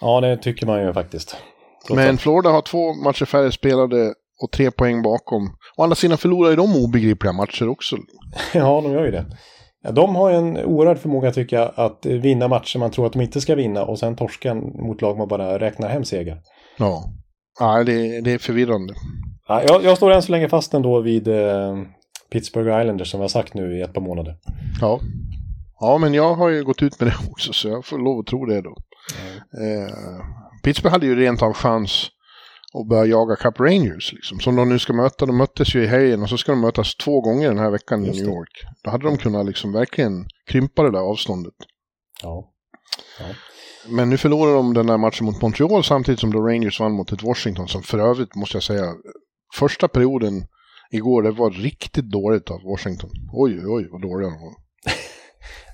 [0.00, 1.36] Ja, det tycker man ju faktiskt.
[1.90, 5.50] Men Florida har två matcher färre spelade och tre poäng bakom.
[5.76, 7.96] Å andra sidan förlorar ju de obegripliga matcher också.
[8.54, 9.26] ja, de gör ju det.
[9.82, 13.22] Ja, de har en oerhörd förmåga tycker jag att vinna matcher man tror att de
[13.22, 16.40] inte ska vinna och sen torska mot lag man bara räknar hem seger.
[16.78, 17.04] Ja,
[17.60, 18.94] ja det, det är förvirrande.
[19.48, 21.76] Ja, jag, jag står än så länge fast ändå vid eh,
[22.32, 24.36] Pittsburgh Islanders som vi har sagt nu i ett par månader.
[24.80, 25.00] Ja.
[25.80, 28.26] ja, men jag har ju gått ut med det också så jag får lov att
[28.26, 28.76] tro det då.
[29.54, 29.86] Mm.
[29.86, 29.94] Eh,
[30.62, 32.08] Pittsburgh hade ju rent av chans
[32.74, 34.12] att börja jaga Cup Rangers.
[34.12, 34.40] Liksom.
[34.40, 35.26] Som de nu ska möta.
[35.26, 38.04] De möttes ju i helgen och så ska de mötas två gånger den här veckan
[38.04, 38.64] i New York.
[38.84, 41.54] Då hade de kunnat liksom verkligen krympa det där avståndet.
[42.22, 42.52] Ja.
[43.18, 43.26] ja.
[43.88, 47.12] Men nu förlorar de den där matchen mot Montreal samtidigt som då Rangers vann mot
[47.12, 48.94] ett Washington som för övrigt måste jag säga
[49.54, 50.44] första perioden
[50.90, 53.10] igår det var riktigt dåligt av Washington.
[53.32, 54.61] Oj, oj, vad dåliga de var.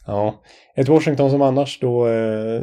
[0.09, 0.43] Ja,
[0.75, 2.63] ett Washington som annars då eh,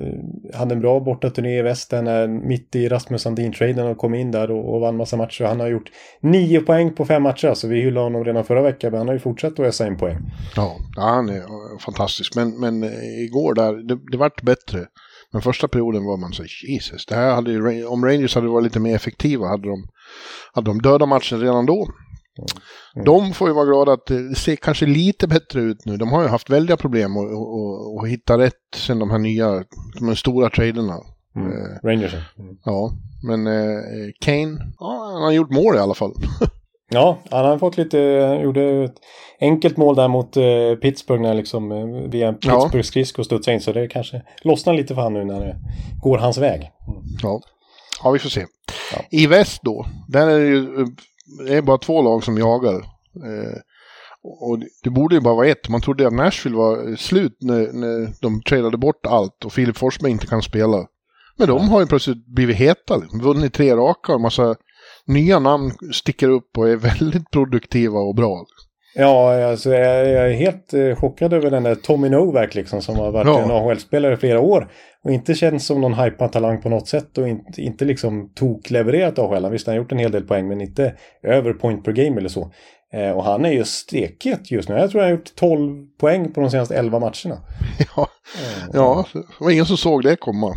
[0.53, 4.51] hade en bra bortaturné i västen eh, mitt i Rasmus Sandin-traden och kom in där
[4.51, 5.43] och, och vann massa matcher.
[5.43, 8.91] Han har gjort nio poäng på fem matcher, alltså vi hyllade honom redan förra veckan,
[8.91, 10.17] men han har ju fortsatt att ösa in poäng.
[10.55, 11.43] Ja, han är
[11.79, 14.79] fantastisk, men, men eh, igår där, det, det vart bättre.
[15.31, 18.63] Men första perioden var man så Jesus, det här hade ju, om Rangers hade varit
[18.63, 19.87] lite mer effektiva hade de,
[20.53, 21.87] hade de dödat matchen redan då.
[22.37, 23.05] Mm.
[23.05, 25.97] De får ju vara glada att det ser kanske lite bättre ut nu.
[25.97, 29.63] De har ju haft väldiga problem att, att, att hitta rätt sen de här nya,
[29.99, 30.99] de här stora traderna.
[31.35, 31.51] Mm.
[31.51, 32.13] Eh, Rangers.
[32.39, 32.57] Mm.
[32.63, 32.91] Ja,
[33.23, 33.83] men eh,
[34.19, 36.13] Kane, ja, han har gjort mål i alla fall.
[36.89, 37.97] ja, han har fått lite,
[38.43, 38.95] gjorde ett
[39.39, 42.83] enkelt mål där mot eh, Pittsburgh när liksom eh, via Pittsburgh ja.
[42.83, 43.61] skridsko studsade in.
[43.61, 45.55] Så det kanske lossnar lite för han nu när det
[46.01, 46.71] går hans väg.
[47.21, 47.41] Ja.
[48.03, 48.45] ja, vi får se.
[48.93, 49.01] Ja.
[49.11, 50.87] I väst då, där är det ju
[51.47, 52.75] det är bara två lag som jagar.
[52.75, 53.57] Eh,
[54.41, 55.69] och det borde ju bara vara ett.
[55.69, 60.11] Man trodde att Nashville var slut när, när de tradade bort allt och Filip Forsberg
[60.11, 60.87] inte kan spela.
[61.37, 64.55] Men de har ju plötsligt blivit heta, vunnit tre raka och en massa
[65.07, 68.45] nya namn sticker upp och är väldigt produktiva och bra.
[68.97, 72.95] Ja, alltså jag, jag är helt eh, chockad över den där Tommy Novak liksom som
[72.95, 73.39] har varit Ja.
[73.39, 74.71] en AHL-spelare i flera år.
[75.05, 79.19] Och inte känns som någon hypad talang på något sätt och inte, inte liksom tok-levererat
[79.19, 79.49] AHL.
[79.49, 80.93] Visst, han har gjort en hel del poäng men inte
[81.23, 82.51] över point per game eller så.
[82.93, 84.75] Eh, och han är ju stekhet just nu.
[84.75, 87.41] Jag tror han har gjort 12 poäng på de senaste 11 matcherna.
[87.95, 88.07] Ja,
[88.73, 90.55] ja det var ingen som såg det komma.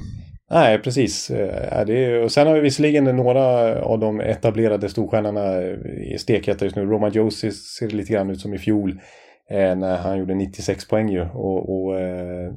[0.51, 1.31] Nej, precis.
[1.31, 3.43] Eh, det är, och sen har vi visserligen några
[3.83, 5.61] av de etablerade storstjärnorna
[6.19, 6.87] stekheta just nu.
[6.87, 9.01] Roman Josi ser lite grann ut som i fjol.
[9.51, 11.21] Eh, när han gjorde 96 poäng ju.
[11.21, 12.53] Och, och eh,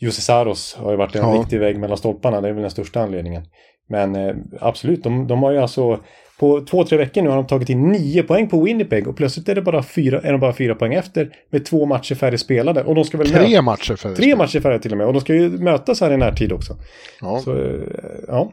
[0.00, 1.40] Jussi Saros har ju varit en Ja.
[1.40, 2.40] riktig väg mellan stolparna.
[2.40, 3.42] Det är väl den största anledningen.
[3.88, 6.00] Men eh, absolut, de, de har ju alltså
[6.38, 9.48] på två, tre veckor nu har de tagit in nio poäng på Winnipeg och plötsligt
[9.48, 12.84] är, det bara fyra, är de bara fyra poäng efter med två matcher färre spelade.
[12.84, 15.06] Och de ska väl Tre matcher för tre matcher färre till och med.
[15.06, 16.76] Och de ska ju mötas här i närtid också.
[17.20, 17.38] Ja.
[17.38, 17.80] Så, eh,
[18.28, 18.52] ja.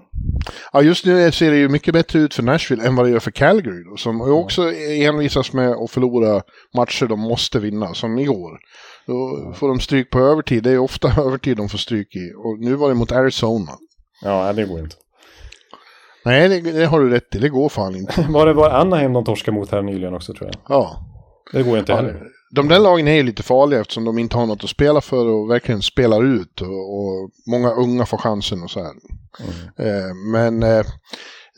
[0.73, 3.19] Ja, just nu ser det ju mycket bättre ut för Nashville än vad det gör
[3.19, 3.83] för Calgary.
[3.83, 4.61] Då, som också
[5.01, 6.41] envisas med att förlora
[6.75, 8.59] matcher de måste vinna, som igår.
[9.05, 10.63] Då får de stryk på övertid.
[10.63, 12.33] Det är ofta övertid de får stryk i.
[12.37, 13.71] Och nu var det mot Arizona.
[14.21, 14.95] Ja, det går inte.
[16.25, 17.39] Nej, det, det har du rätt i.
[17.39, 18.21] Det går fan inte.
[18.29, 20.61] Var det var Anaheim de torskade mot här nyligen också tror jag.
[20.77, 21.05] Ja.
[21.51, 22.27] Det går inte Ja, heller.
[22.55, 25.27] De där lagen är ju lite farliga eftersom de inte har något att spela för
[25.27, 26.61] och verkligen spelar ut.
[26.61, 28.93] Och, och många unga får chansen och så här.
[29.77, 30.85] Eh, men eh,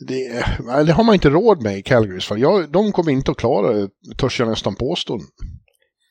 [0.08, 0.44] det,
[0.86, 2.40] det har man inte råd med i Calgarys fall.
[2.40, 5.20] Jag, de kommer inte att klara det, törs jag nästan påstå.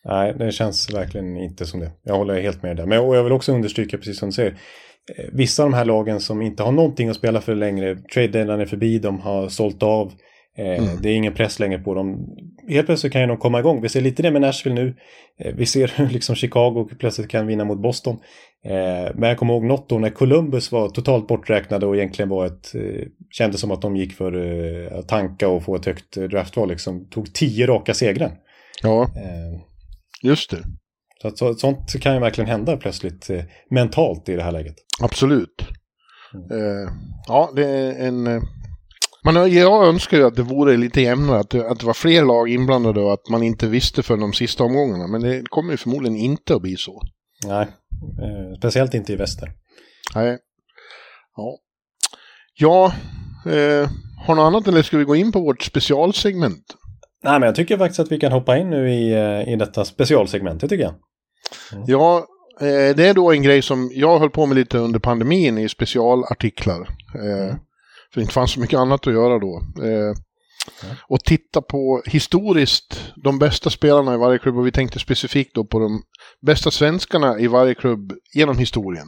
[0.06, 1.91] Nej, det känns verkligen inte som det.
[2.03, 2.86] Jag håller helt med där.
[2.86, 4.51] Men och jag vill också understryka, precis som du säger,
[5.18, 8.28] eh, vissa av de här lagen som inte har någonting att spela för längre, trade
[8.28, 10.12] deadline är förbi, de har sålt av,
[10.58, 12.36] eh, det är ingen press längre på dem.
[12.68, 13.82] Helt plötsligt kan ju de komma igång.
[13.82, 14.95] Vi ser lite det med Nashville nu.
[15.39, 18.18] Eh, vi ser hur liksom Chicago plötsligt kan vinna mot Boston.
[19.14, 22.72] Men jag kommer ihåg något då när Columbus var totalt borträknade och egentligen var ett,
[23.32, 24.34] kändes som att de gick för
[24.99, 28.32] att tanka och få ett högt draftval, liksom tog tio raka segrar.
[28.84, 29.10] Ja,
[30.26, 30.63] just det.
[31.21, 34.76] så att, så, sånt kan ju verkligen hända plötsligt eh, mentalt i det här läget.
[35.01, 35.61] Absolut.
[36.51, 36.93] Eh,
[37.28, 38.28] ja, det är en...
[38.28, 38.41] Eh,
[39.26, 42.26] man, jag önskar ju att det vore lite jämnare, att det, att det var fler
[42.26, 45.07] lag inblandade och att man inte visste för de sista omgångarna.
[45.07, 47.01] Men det kommer ju förmodligen inte att bli så.
[47.45, 47.67] Nej,
[48.21, 49.51] eh, speciellt inte i väster.
[50.15, 50.38] Nej.
[51.36, 51.57] Ja.
[52.57, 52.93] Ja,
[53.45, 53.89] eh,
[54.26, 56.76] har något annat eller ska vi gå in på vårt specialsegment?
[57.26, 59.86] Nej, men jag tycker faktiskt att vi kan hoppa in nu i, eh, i detta
[59.86, 60.93] specialsegment, tycker jag.
[61.88, 62.17] Ja,
[62.61, 65.69] eh, det är då en grej som jag höll på med lite under pandemin i
[65.69, 66.82] specialartiklar.
[67.15, 67.55] Eh,
[68.13, 69.61] För det inte fanns så mycket annat att göra då.
[69.84, 70.13] Eh,
[71.07, 75.65] och titta på historiskt de bästa spelarna i varje klubb och vi tänkte specifikt då
[75.65, 76.01] på de
[76.45, 79.07] bästa svenskarna i varje klubb genom historien.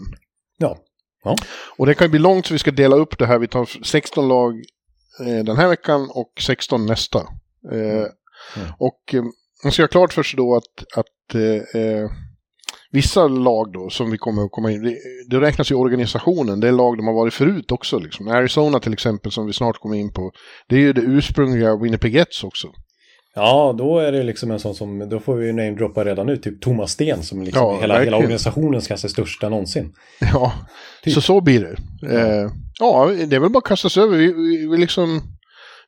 [0.57, 0.77] Ja.
[1.23, 1.35] ja.
[1.77, 3.39] Och det kan ju bli långt så vi ska dela upp det här.
[3.39, 4.53] Vi tar 16 lag
[5.45, 7.27] den här veckan och 16 nästa.
[7.71, 8.05] Eh,
[8.77, 9.23] Och eh,
[9.63, 12.09] man ska ha klart för sig då att, att eh, eh,
[12.91, 14.97] vissa lag då som vi kommer att komma in det,
[15.29, 16.59] det räknas ju organisationen.
[16.59, 17.99] Det är lag de har varit förut också.
[17.99, 18.27] Liksom.
[18.27, 20.31] Arizona till exempel som vi snart kommer in på.
[20.69, 22.67] Det är ju det ursprungliga Winnipeg Jets också.
[23.35, 26.37] Ja, då är det liksom en sån som, då får vi ju namedroppa redan nu,
[26.37, 29.93] typ Thomas Sten som liksom Ja, hela, hela organisationens kanske största någonsin.
[30.19, 30.53] Ja,
[31.13, 31.77] så så blir det.
[32.15, 34.17] Eh, ja, det är väl bara att kasta sig över.
[34.17, 35.21] Vi, vi, vi liksom,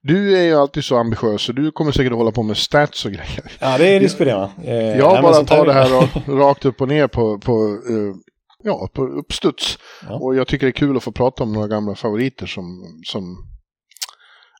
[0.01, 3.05] du är ju alltid så ambitiös så du kommer säkert att hålla på med stats
[3.05, 3.51] och grejer.
[3.59, 4.51] Ja, det är risk va?
[4.63, 7.51] Eh, Jag men bara tar det här ra- rakt upp och ner på, på,
[7.89, 8.15] eh,
[8.63, 9.77] ja, på uppstuds.
[10.09, 10.15] Ja.
[10.15, 12.63] Och jag tycker det är kul att få prata om några gamla favoriter som,
[13.05, 13.23] som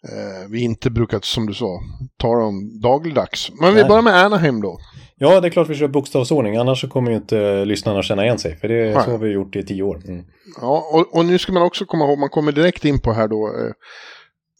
[0.09, 1.79] eh, vi inte brukat, som du sa,
[2.17, 3.51] tala om dagligdags.
[3.61, 4.79] Men vi börjar med Anaheim då.
[5.21, 8.39] Ja, det är klart vi kör bokstavsordning, annars så kommer ju inte lyssnarna känna igen
[8.39, 8.55] sig.
[8.57, 10.01] För det är så har vi gjort i tio år.
[10.07, 10.25] Mm.
[10.61, 13.27] Ja, och, och nu ska man också komma ihåg, man kommer direkt in på här
[13.27, 13.47] då.
[13.47, 13.71] Eh,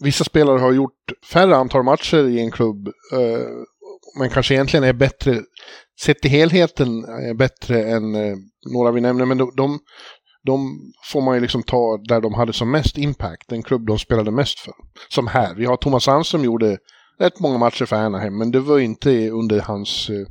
[0.04, 3.48] vissa spelare har gjort färre antal matcher i en klubb, eh,
[4.20, 5.42] men kanske egentligen är bättre,
[6.02, 8.36] sett till helheten, är bättre än eh,
[8.74, 9.26] några vi nämner.
[9.26, 9.80] Men de, de,
[10.46, 10.80] de
[11.12, 14.32] får man ju liksom ta där de hade som mest impact, den klubb de spelade
[14.32, 14.74] mest för.
[15.10, 16.78] Som här, vi har Thomas Sandström gjorde
[17.20, 20.28] rätt många matcher för Anaheim, men det var inte under hans eh,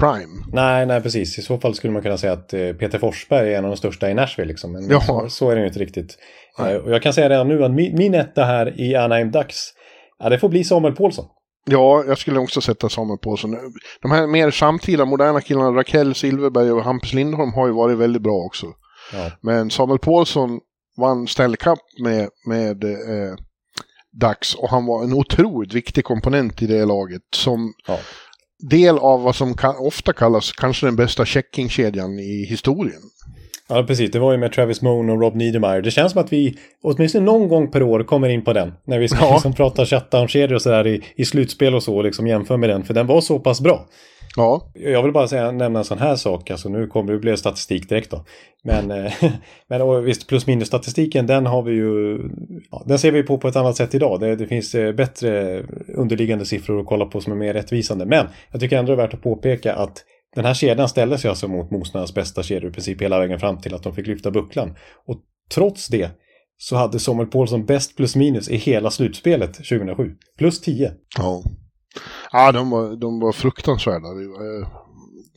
[0.00, 0.44] prime.
[0.52, 1.38] Nej, nej precis.
[1.38, 3.76] I så fall skulle man kunna säga att eh, Peter Forsberg är en av de
[3.76, 4.48] största i Nashville.
[4.48, 4.72] Liksom.
[4.72, 5.00] Men Ja.
[5.00, 6.18] så, så är det ju inte riktigt.
[6.58, 9.56] Eh, och jag kan säga redan nu att min, min etta här i Anaheim Ducks,
[10.18, 11.24] ja, det får bli Samuel Paulsson.
[11.70, 13.56] Ja, jag skulle också sätta Samuel Paulsson.
[14.02, 18.22] De här mer samtida moderna killarna, Raquel Silverberg och Hampus Lindholm har ju varit väldigt
[18.22, 18.66] bra också.
[19.12, 19.30] Ja.
[19.40, 20.60] Men Samuel Paulsson
[21.00, 23.34] vann Stanley Cup med, med eh,
[24.20, 27.22] Dax och han var en otroligt viktig komponent i det laget.
[27.34, 27.98] Som Ja.
[28.70, 33.02] del av vad som kan, ofta kallas kanske den bästa checkingkedjan i historien.
[33.68, 34.10] Ja, precis.
[34.10, 35.82] Det var ju med Travis Moan och Rob Niedermeyer.
[35.82, 38.72] Det känns som att vi åtminstone någon gång per år kommer in på den.
[38.84, 39.32] När vi ska Ja.
[39.32, 42.82] liksom prata shutdown-kedjor och sådär i, i slutspel och så och liksom jämföra med den.
[42.82, 43.86] För den var så pass bra.
[44.36, 47.36] Ja, Jag vill bara säga, nämna en sån här sak, alltså nu kommer det bli
[47.36, 48.24] statistik direkt då.
[48.64, 49.12] Men, eh,
[49.68, 52.18] men visst, plus minus statistiken, den har vi ju,
[52.70, 54.20] ja, den ser vi på på ett annat sätt idag.
[54.20, 55.62] Det, det finns eh, bättre
[55.96, 58.06] underliggande siffror att kolla på som är mer rättvisande.
[58.06, 60.04] Men jag tycker ändå det är värt att påpeka att
[60.34, 63.60] den här kedjan ställde sig alltså mot motståndarnas bästa kedjor i princip hela vägen fram
[63.60, 64.76] till att de fick lyfta bucklan.
[65.06, 65.20] Och
[65.54, 66.10] trots det
[66.56, 70.14] så hade Samuel Paulsson bäst plus minus i hela slutspelet 2007.
[70.38, 70.92] Plus 10.
[71.18, 71.42] ja.
[72.32, 74.08] Ja, de var, de var fruktansvärda.
[74.08, 74.68] Eh,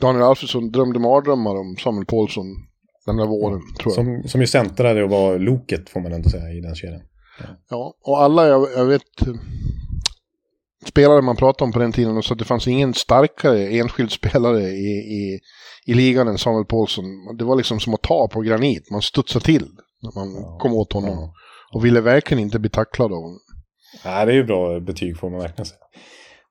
[0.01, 2.45] Daniel Alfredsson drömde mardrömmar om Samuel Paulsson
[3.05, 4.05] den där våren, tror jag.
[4.05, 7.01] Som, som ju centrade och var loket får man ändå säga i den kedjan.
[7.69, 9.01] Ja, och alla, jag, jag vet,
[10.87, 14.89] spelare man pratade om på den tiden, så det fanns ingen starkare enskild spelare i,
[14.95, 15.39] i,
[15.85, 17.05] i ligan än Samuel Paulsson.
[17.37, 19.65] Det var liksom som att ta på granit, man studsade till
[20.01, 21.17] när man kom åt honom.
[21.17, 21.33] Ja.
[21.73, 23.39] Och ville verkligen inte bli tacklad av honom.
[24.05, 25.79] Nej, det är ju bra betyg får man verkligen säga.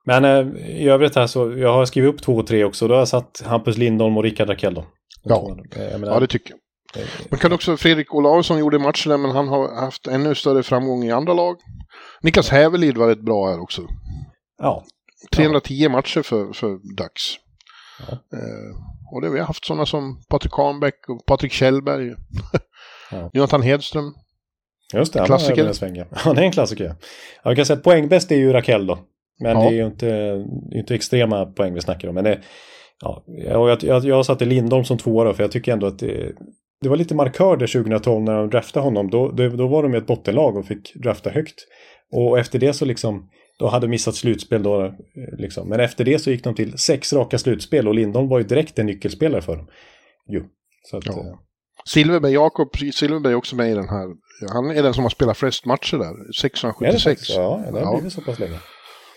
[0.05, 2.89] Men eh, i övrigt här så, jag har skrivit upp två och tre också.
[2.89, 4.85] Då har jag satt Hampus Lindholm och Rickard Rakell då.
[5.23, 5.59] Ja.
[5.77, 6.61] Eh, menar, Ja, det tycker jag.
[7.31, 11.05] Man kan också, Fredrik Olausson gjorde matcher där, men han har haft ännu större framgång
[11.05, 11.57] i andra lag.
[12.23, 13.83] Niklas Hävelid var rätt bra här också.
[14.59, 14.85] Ja,
[15.33, 17.13] 310 matcher för, för Dax.
[18.09, 18.13] Ja.
[18.39, 18.77] Eh,
[19.15, 22.15] och det, vi har haft sådana som Patrik Kahnbäck och Patrik Kjellberg.
[23.11, 23.31] Ja.
[23.33, 24.15] Jonathan Hedström.
[24.95, 25.19] just det.
[25.19, 25.53] han Klassiker.
[25.53, 26.95] har över en sväng, Ja, det är en klassiker.
[27.43, 28.99] Ja, vi kan säga att poängbäst är ju Rakell då.
[29.41, 29.61] Men Ja.
[29.63, 32.15] det är ju inte, inte extrema poäng vi snackar om.
[32.15, 32.41] Men det,
[33.03, 33.23] ja,
[33.59, 36.33] och jag, jag, jag satte Lindholm som tvåa då, för jag tycker ändå att det,
[36.83, 39.11] det var lite markör där 2012 när de draftade honom.
[39.11, 41.57] Då, då, då var de ett bottenlag och fick drafta högt.
[42.13, 43.29] Och efter det så liksom,
[43.59, 44.85] då hade missat slutspel då.
[44.85, 44.93] eh,
[45.39, 45.69] Liksom.
[45.69, 48.79] Men efter det så gick de till sex raka slutspel och Lindholm var ju direkt
[48.79, 49.67] en nyckelspelare för dem.
[50.29, 50.43] Jo.
[50.91, 51.13] Så att, Ja.
[51.13, 51.35] eh,
[51.89, 54.09] Silverberg, Jakob Silverberg är också med i den här.
[54.53, 56.05] Han är den som har spelat flest matcher där.
[56.07, 57.05] är det 676.
[57.05, 57.31] faktiskt?
[57.37, 57.95] Ja, det har Ja.
[57.97, 58.59] blivit så pass länge.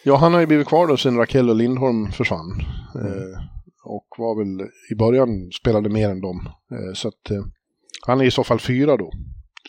[0.04, 2.62] Ja, han har ju blivit kvar då sen Rakell och Lindholm försvann.
[2.96, 3.08] Mm.
[3.08, 3.40] Eh,
[3.84, 6.50] och var väl i början spelade mer än dem.
[6.72, 7.44] Eh, så att eh,
[8.08, 9.12] han är i så fall fyra då,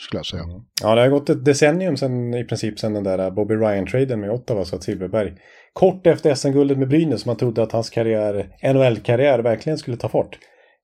[0.00, 0.42] skulle jag säga.
[0.82, 4.30] Ja, det har gått ett decennium sen, i princip sen den där Bobby Ryan-traden med
[4.30, 5.32] Ottawa så att Silverberg
[5.72, 10.38] kort efter SM-guldet med Brynäs man trodde att hans karriär, NHL-karriär verkligen skulle ta fart.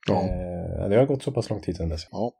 [0.08, 0.14] Ja.
[0.14, 2.02] Eh, det har gått så pass lång tid sedan dess.
[2.10, 2.32] Ja.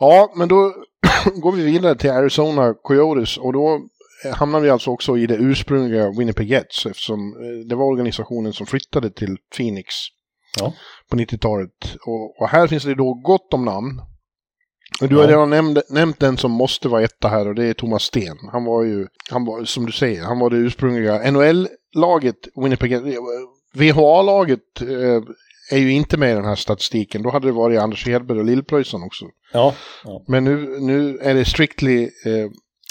[0.00, 0.74] ja, men då
[1.42, 3.80] går vi vidare till Arizona Coyotes och då
[4.24, 8.52] eh, hamnar vi alltså också i det ursprungliga Winnipeg Jets eftersom eh, det var organisationen
[8.52, 9.94] som flyttade till Phoenix
[10.60, 10.72] Ja.
[11.10, 11.70] på 90-talet.
[12.06, 14.00] Och, och här finns det då gott om namn.
[15.00, 15.28] Du har Ja.
[15.30, 18.36] redan nämnt, nämnt den som måste vara etta här och det är Thomas Sten.
[18.52, 23.00] Han var ju, han var, som du säger, han var det ursprungliga NHL-laget, Winnipeg, eh,
[23.74, 25.22] VHA-laget eh,
[25.70, 27.22] är ju inte med i den här statistiken.
[27.22, 29.24] Då hade det varit Anders Hedberg och Lillpröjsarn också.
[29.52, 29.74] Ja,
[30.04, 30.24] ja.
[30.28, 32.02] Men nu, nu är det strictly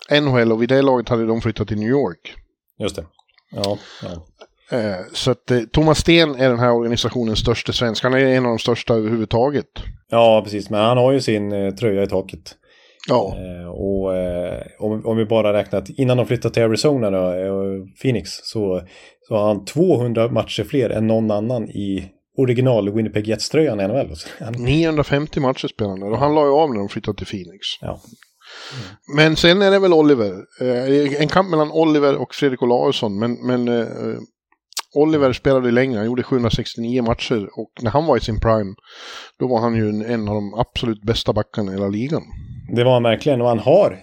[0.10, 2.34] eh, NHL och vid det laget hade de flyttat till New York.
[2.80, 3.06] just det.
[3.52, 4.28] Ja, ja.
[4.72, 8.03] Eh, så att eh, Thomas Sten är den här organisationens största svensk.
[8.03, 9.65] Han är en av de största överhuvudtaget.
[10.09, 10.69] ja, precis.
[10.69, 12.55] Men han har ju sin eh, tröja i taket.
[13.07, 13.36] Ja,
[13.69, 14.09] och
[14.91, 17.53] om, om vi bara räknar att innan de flyttade till Arizona eh,
[18.01, 18.82] Phoenix så,
[19.28, 24.15] så har han 200 matcher fler än någon annan i original Winnipeg Jets-tröjan i NHL.
[24.15, 27.28] Så han- 950 matcher spelade han och han la ju av när de flyttade till
[27.28, 27.61] Phoenix.
[27.82, 28.01] Ja.
[29.15, 30.34] Men sen är det väl Oliver.
[31.22, 33.19] En kamp mellan Oliver och Fredrik Olausson.
[33.19, 33.67] Men, men
[34.96, 35.98] Oliver spelade längre.
[35.98, 38.74] Han gjorde 769 matcher och när han var i sin prime
[39.39, 42.22] då var han ju en, av de absolut bästa backarna i hela ligan.
[42.76, 43.98] Det var han verkligen och han har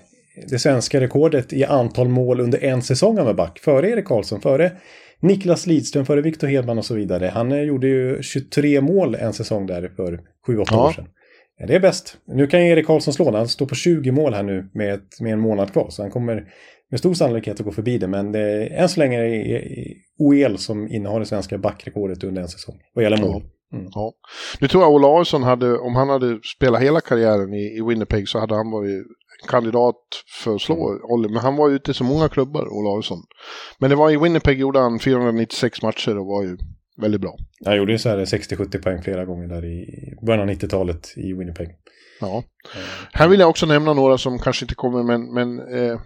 [0.50, 3.58] det svenska rekordet i antal mål under en säsong av en back.
[3.58, 4.72] Före Erik Karlsson, före
[5.20, 7.30] Niklas Lidström, före Victor Hedman och så vidare.
[7.34, 10.88] Han eh, gjorde ju 23 mål en säsong där för 7-8 Ja.
[10.88, 11.06] år sedan.
[11.66, 12.16] Det är bäst.
[12.26, 13.36] Nu kan Erik Karlsson slå.
[13.36, 15.86] Han står på 20 mål här nu med, ett, med en månad kvar.
[15.90, 16.44] Så han kommer
[16.90, 18.08] med stor sannolikhet att gå förbi det.
[18.08, 22.42] Men det är, än så länge är det OEL som innehar det svenska backrekordet under
[22.42, 22.80] en säsong.
[22.94, 23.42] Vad gäller mål.
[23.70, 24.12] Ja.
[24.60, 28.38] Nu tror jag Olausson hade, om han hade spelat hela karriären i, i Winnipeg så
[28.38, 29.06] hade han varit
[29.48, 29.96] kandidat
[30.44, 31.34] för att slå Oliver.
[31.34, 33.18] Men han var ute i så många klubbar, Olausson.
[33.78, 36.56] Men det var i Winnipeg gjorde han 496 matcher och var ju
[37.00, 37.36] väldigt bra.
[37.64, 39.86] Han gjorde ju så här 60-70 poäng flera gånger där i
[40.26, 41.68] början av 90-talet i Winnipeg.
[42.20, 42.42] Ja.
[43.12, 45.98] Här vill jag också nämna några som kanske inte kommer, men, men eh,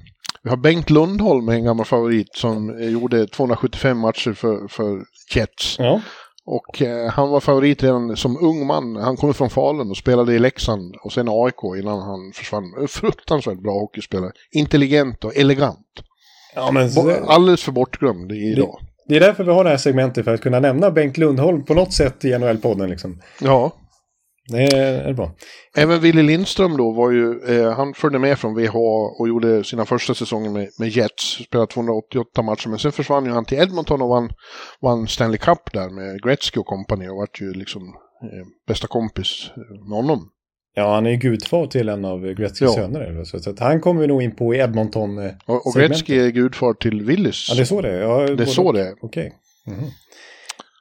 [0.43, 5.05] vi har Bengt Lundholm, en gammal favorit, som eh, gjorde 275 matcher för, för
[5.35, 5.77] Jets.
[5.79, 6.01] Ja,
[6.47, 8.97] Och eh, han var favorit redan som ung man.
[8.97, 12.87] Han kommer från Falun och spelade i Leksand och sen AIK innan han försvann.
[12.89, 14.33] Fruktansvärt bra hockeyspelare.
[14.53, 15.87] Intelligent och elegant.
[16.55, 16.91] ja men
[17.27, 18.81] Alldeles för bortglömd idag.
[19.09, 21.75] Det är därför vi har det här segmentet, för att kunna nämna Bengt Lundholm på
[21.75, 22.87] något sätt i NHL-podden.
[22.87, 23.21] Liksom.
[23.41, 23.73] Ja.
[24.49, 25.33] Det är, bra.
[25.77, 29.85] Även Willy Lindström då var ju, eh, han följde med från VHA och gjorde sina
[29.87, 31.25] första säsonger med, med Jets.
[31.45, 34.31] Spelade 288 matcher, men sen försvann ju han till Edmonton och vann,
[34.81, 37.83] vann Stanley Cup där med Gretzky och company och vart ju liksom
[38.23, 39.51] eh, bästa kompis
[39.89, 40.29] med honom.
[40.75, 42.73] Ja, han är ju gudfar till en av Gretzkys Ja.
[42.75, 43.25] söner.
[43.25, 45.19] Så, så han kommer vi nog in på i Edmonton.
[45.19, 45.75] eh, Och, och.
[45.75, 47.47] Gretzky är gudfar till Willys.
[47.49, 48.01] Ja, det är så det är.
[48.01, 48.95] Ja, Det är så det är.
[49.03, 49.33] Okej.
[49.67, 49.85] Mhm.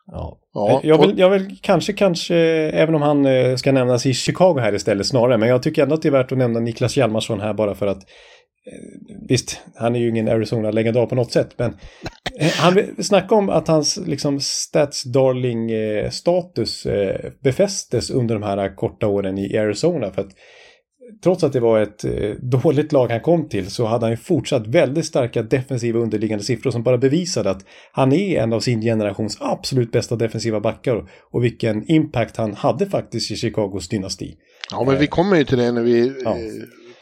[0.05, 0.37] Ja.
[0.53, 2.35] Ja, jag, vill, jag vill kanske, kanske,
[2.73, 5.95] även om han eh, ska nämnas i Chicago här istället snarare, men jag tycker ändå
[5.95, 9.95] att det är värt att nämna Niklas Hjalmarsson här bara för att eh, Visst, han
[9.95, 11.77] är ju ingen Arizona-legendar på något sätt, men
[12.39, 18.75] eh, han vill snacka om att hans liksom, stats darling-status eh, befästes under de här
[18.75, 20.11] korta åren i Arizona.
[20.11, 20.31] För att
[21.23, 24.17] trots att det var ett eh, dåligt lag han kom till så hade han ju
[24.17, 28.81] fortsatt väldigt starka defensiva underliggande siffror som bara bevisade att han är en av sin
[28.81, 34.35] generations absolut bästa defensiva backar och vilken impact han hade faktiskt i Chicagos dynasti.
[34.71, 36.31] Ja, men vi kommer ju till det när vi Ja.
[36.31, 36.37] eh,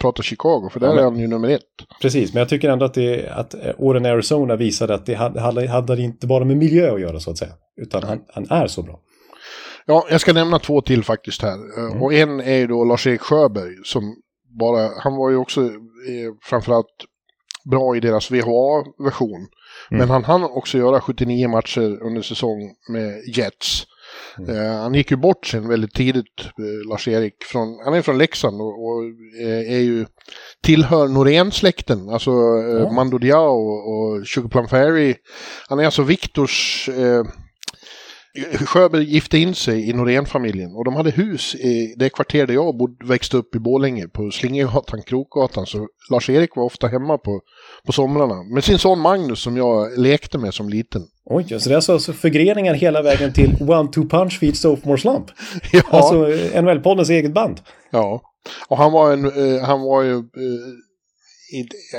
[0.02, 1.62] pratar Chicago, för där Ja, men- är han ju nummer ett.
[2.02, 5.14] Precis, men jag tycker ändå att, det, att eh, åren i Arizona visade att det
[5.14, 7.52] hade, hade, hade inte bara med miljö att göra så att säga.
[7.82, 9.00] Utan han, han är så bra.
[9.90, 11.78] Ja, jag ska nämna två till faktiskt här.
[11.78, 12.04] Eh, Mm.
[12.04, 14.16] Och en är ju då Lars-Erik Sjöberg som
[14.60, 16.96] bara, han var ju också eh, framförallt
[17.72, 19.48] bra i deras VHA-version.
[19.92, 20.00] Mm.
[20.00, 23.84] Men han hann också göra 79 matcher under säsong med Jets.
[24.38, 24.56] Mm.
[24.56, 27.44] Eh, han gick ju bort sen väldigt tidigt, eh, Lars-Erik.
[27.44, 29.04] Från, han är från Leksand och, och
[29.44, 30.06] eh, är ju,
[30.64, 32.10] tillhör Norén-släkten.
[32.10, 32.92] Alltså eh, Ja.
[32.92, 35.16] Mando Diao och, och Sugar Plum Fairy.
[35.68, 36.90] Han är alltså Viktors...
[38.38, 42.54] Eh, Sjöberg gifte in sig i Norén-familjen och de hade hus i det kvarter där
[42.54, 45.66] jag bodde, växte upp i Borlänge på Slingergatan, Krokgatan.
[45.66, 47.42] Så Lars-Erik var ofta hemma på,
[47.86, 51.02] på somrarna med sin son Magnus som jag lekte med som liten.
[51.26, 55.26] Oj, så det är alltså, alltså förgreningar hela vägen till One-Two Punch Feed Sophomore Slump.
[55.72, 57.62] Ja, Alltså eh, NHL-poddens eget band.
[57.92, 58.22] ja.
[58.68, 60.24] Och han var, en, eh, han var ju...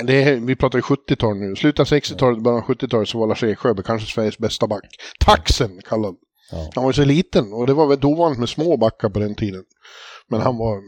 [0.03, 1.55] det är, vi pratar ju 70-tal nu.
[1.55, 4.85] Slutet av 60-talet, början av 70-talet så var Lars-Erik Sjöberg kanske Sveriges bästa back.
[5.19, 6.15] Taxen kallad.
[6.51, 6.69] Ja.
[6.75, 9.35] Han var ju så liten och det var väldigt ovanligt med små backar på den
[9.35, 9.63] tiden.
[10.29, 10.81] Men han var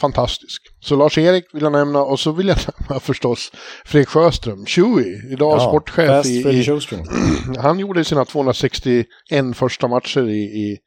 [0.00, 0.62] fantastisk.
[0.80, 3.52] Så Lars-Erik vill jag nämna och så vill jag nämna förstås
[3.84, 6.80] Fredrik Sjöström, Chewie, idag sportchef Fast i, i.
[7.58, 9.06] Han gjorde sina 261
[9.54, 10.78] första matcher i, i,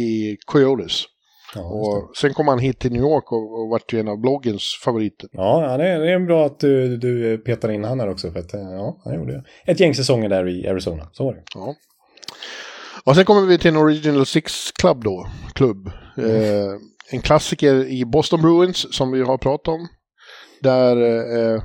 [0.00, 1.04] i Coyotes.
[1.54, 1.60] Ja.
[1.60, 4.80] Och sen kom han hit till New York och, och vart ju en av bloggens
[4.84, 5.28] favoriter.
[5.32, 8.30] ja, det är, det är bra att du, du petar in han här också.
[8.30, 11.08] För att, eh, ja, han gjorde ett gäng säsonger där i Arizona.
[11.12, 11.42] Så var det.
[11.54, 11.74] Ja.
[13.04, 15.90] Och sen kommer vi till en Original Six Club då, klubb.
[16.16, 16.72] Eh,
[17.10, 19.88] en klassiker i Boston Bruins som vi har pratat om.
[20.62, 21.62] Där eh,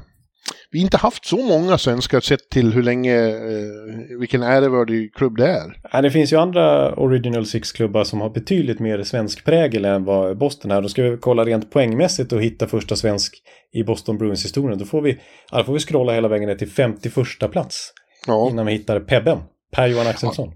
[0.72, 5.48] vi inte haft så många svenskar sett till hur länge, eh, vilken ärevördig klubb det
[5.48, 5.82] är.
[5.91, 10.38] Ja, det finns ju andra Original Six-klubbar som har betydligt mer svensk prägel än vad
[10.38, 10.82] Boston är.
[10.82, 13.34] Då ska vi kolla rent poängmässigt och hitta första svensk
[13.74, 14.80] i Boston Bruins historien.
[14.80, 15.20] Då får vi,
[15.52, 17.94] ja, då får vi scrolla hela vägen ner till 51 plats
[18.28, 18.50] Ja.
[18.50, 19.38] innan vi hittar Pebben,
[19.76, 20.52] Per-Johan Axelsson.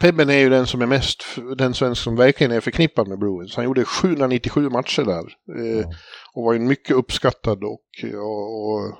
[0.00, 1.24] Pebben är ju den som är mest,
[1.58, 3.56] den svensk som verkligen är förknippad med Bruins.
[3.56, 5.18] Han gjorde 797 matcher där.
[5.78, 5.86] Eh,
[6.34, 7.80] Och var ju mycket uppskattad och,
[8.14, 8.98] och, och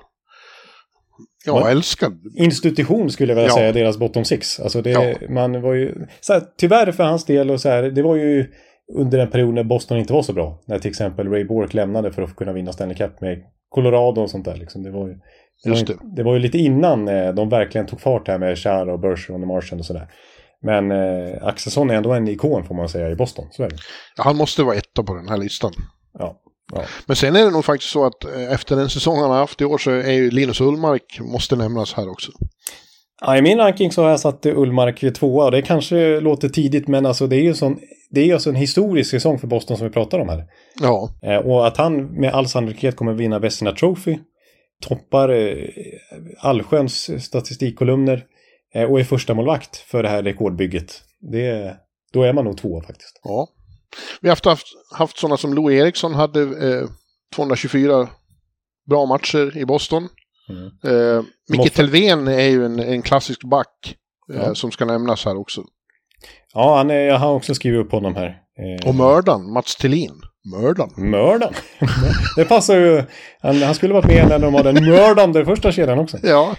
[1.45, 2.19] ja, älskad.
[2.37, 3.55] Institution skulle jag vilja Ja.
[3.55, 4.59] säga, deras bottom six.
[4.59, 5.13] Alltså det, Ja.
[5.29, 8.45] man var ju, så här, tyvärr för hans del och så här, det var ju
[8.97, 10.63] under en period när Boston inte var så bra.
[10.67, 14.29] När till exempel Ray Bork lämnade för att kunna vinna Stanley Cup med Colorado och
[14.29, 14.55] sånt där.
[14.55, 14.83] Liksom.
[14.83, 15.13] Det, var ju,
[15.63, 15.85] det, var ju,
[16.15, 19.41] det var ju lite innan eh, de verkligen tog fart här med Char och Bergeron
[19.41, 20.07] och Marchand och sådär.
[20.61, 23.45] Men eh, Axelsson är ändå en ikon får man säga i Boston.
[23.51, 23.75] Så är det.
[24.17, 25.71] Ja, han måste vara etta på den här listan.
[26.19, 26.39] Ja.
[26.75, 26.83] Ja.
[27.05, 29.61] Men sen är det nog faktiskt så att eh, efter den säsong han har haft
[29.61, 32.31] i år så är ju Linus Ullmark måste nämnas här också.
[33.21, 36.87] Ja, I min ranking så har jag satt Ullmark tvåa och det kanske låter tidigt
[36.87, 37.79] men alltså det är ju sån,
[38.11, 40.45] det är ju alltså en historisk säsong för Boston som vi pratar om här.
[40.81, 44.17] Ja, Eh, och att han med all sannolikhet kommer vinna Vesina Trophy,
[44.81, 45.67] toppar eh,
[46.39, 48.25] allsköns statistikkolumner
[48.89, 51.01] och är första målvakt för det här rekordbygget.
[51.31, 51.75] Det,
[52.13, 53.19] då är man nog tvåa faktiskt.
[53.23, 53.47] ja.
[54.21, 56.87] Vi har haft, haft, haft sådana som Louis Eriksson hade eh,
[57.35, 58.09] 224
[58.89, 60.07] bra matcher i Boston.
[60.49, 60.65] Mm.
[61.17, 63.95] Eh, Micke Måste- Telvén är ju en, en klassisk back
[64.33, 64.55] eh, Ja.
[64.55, 65.63] som ska nämnas här också.
[66.53, 68.27] Ja, han är, jag har också skrivit upp honom här.
[68.27, 70.21] Eh, Och mördaren, Mats Thelin.
[70.51, 71.09] Mördaren.
[71.11, 71.53] Mördaren.
[72.35, 73.03] det passar ju.
[73.41, 76.17] Han, han skulle varit med när de var den mördande första kedjan också.
[76.23, 76.55] Ja,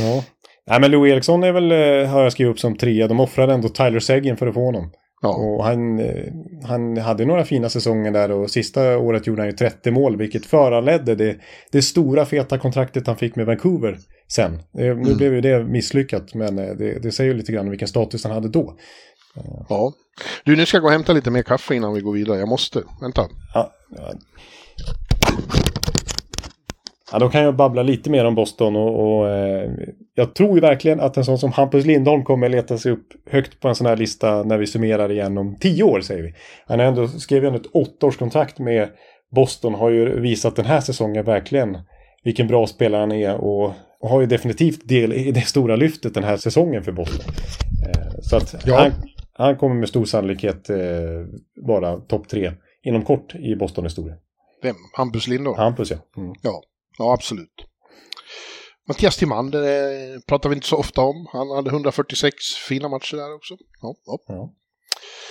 [0.00, 0.24] Ja.
[0.66, 3.08] Nej, men Louis Eriksson är väl, eh, har jag skrivit upp som trea.
[3.08, 4.92] De offrade ändå Tyler Seguin för att få honom.
[5.22, 5.28] Ja.
[5.36, 6.24] Och han, eh,
[6.64, 10.46] han hade några fina säsonger där och sista året gjorde han ju 30 mål, vilket
[10.46, 11.36] föranledde det,
[11.72, 13.98] det stora feta kontraktet han fick med Vancouver
[14.28, 14.52] sen.
[14.54, 15.16] Eh, Nu Mm.
[15.16, 18.32] blev ju det misslyckat, men eh, det, det säger ju lite grann vilken status han
[18.32, 18.76] hade då.
[19.68, 19.92] Ja.
[20.44, 22.38] Du, nu ska jag gå och hämta lite mer kaffe innan vi går vidare.
[22.38, 22.82] Jag måste.
[23.00, 23.22] Vänta.
[23.54, 24.12] Ja, ja.
[27.12, 29.70] Ja, då kan jag babbla lite mer om Boston och, och eh,
[30.14, 33.60] jag tror ju verkligen att en sån som Hampus Lindholm kommer leta sig upp högt
[33.60, 36.34] på en sån här lista när vi summerar igen om tio år säger vi.
[36.66, 38.88] Han har ändå, skrev ju ändå ett åttaårskontrakt med
[39.34, 41.78] Boston, har ju visat den här säsongen verkligen
[42.24, 46.14] vilken bra spelare han är och, och har ju definitivt del i det stora lyftet
[46.14, 47.34] den här säsongen för Boston.
[47.88, 48.78] Eh, så att Ja.
[48.78, 48.92] han,
[49.32, 50.76] han kommer med stor sannolikhet eh,
[51.66, 52.52] vara topp tre
[52.82, 54.16] inom kort i Boston-historien.
[54.62, 54.74] Vem?
[54.96, 55.58] Hampus Lindholm?
[55.58, 55.96] Hampus ja.
[56.16, 56.32] Mm.
[56.42, 56.62] Ja,
[57.00, 57.54] ja absolut.
[58.88, 61.26] Mattias Timander eh, pratar vi inte så ofta om.
[61.32, 62.34] Han hade 146
[62.68, 63.54] fina matcher där också.
[63.82, 64.18] Ja, ja.
[64.28, 64.52] Ja.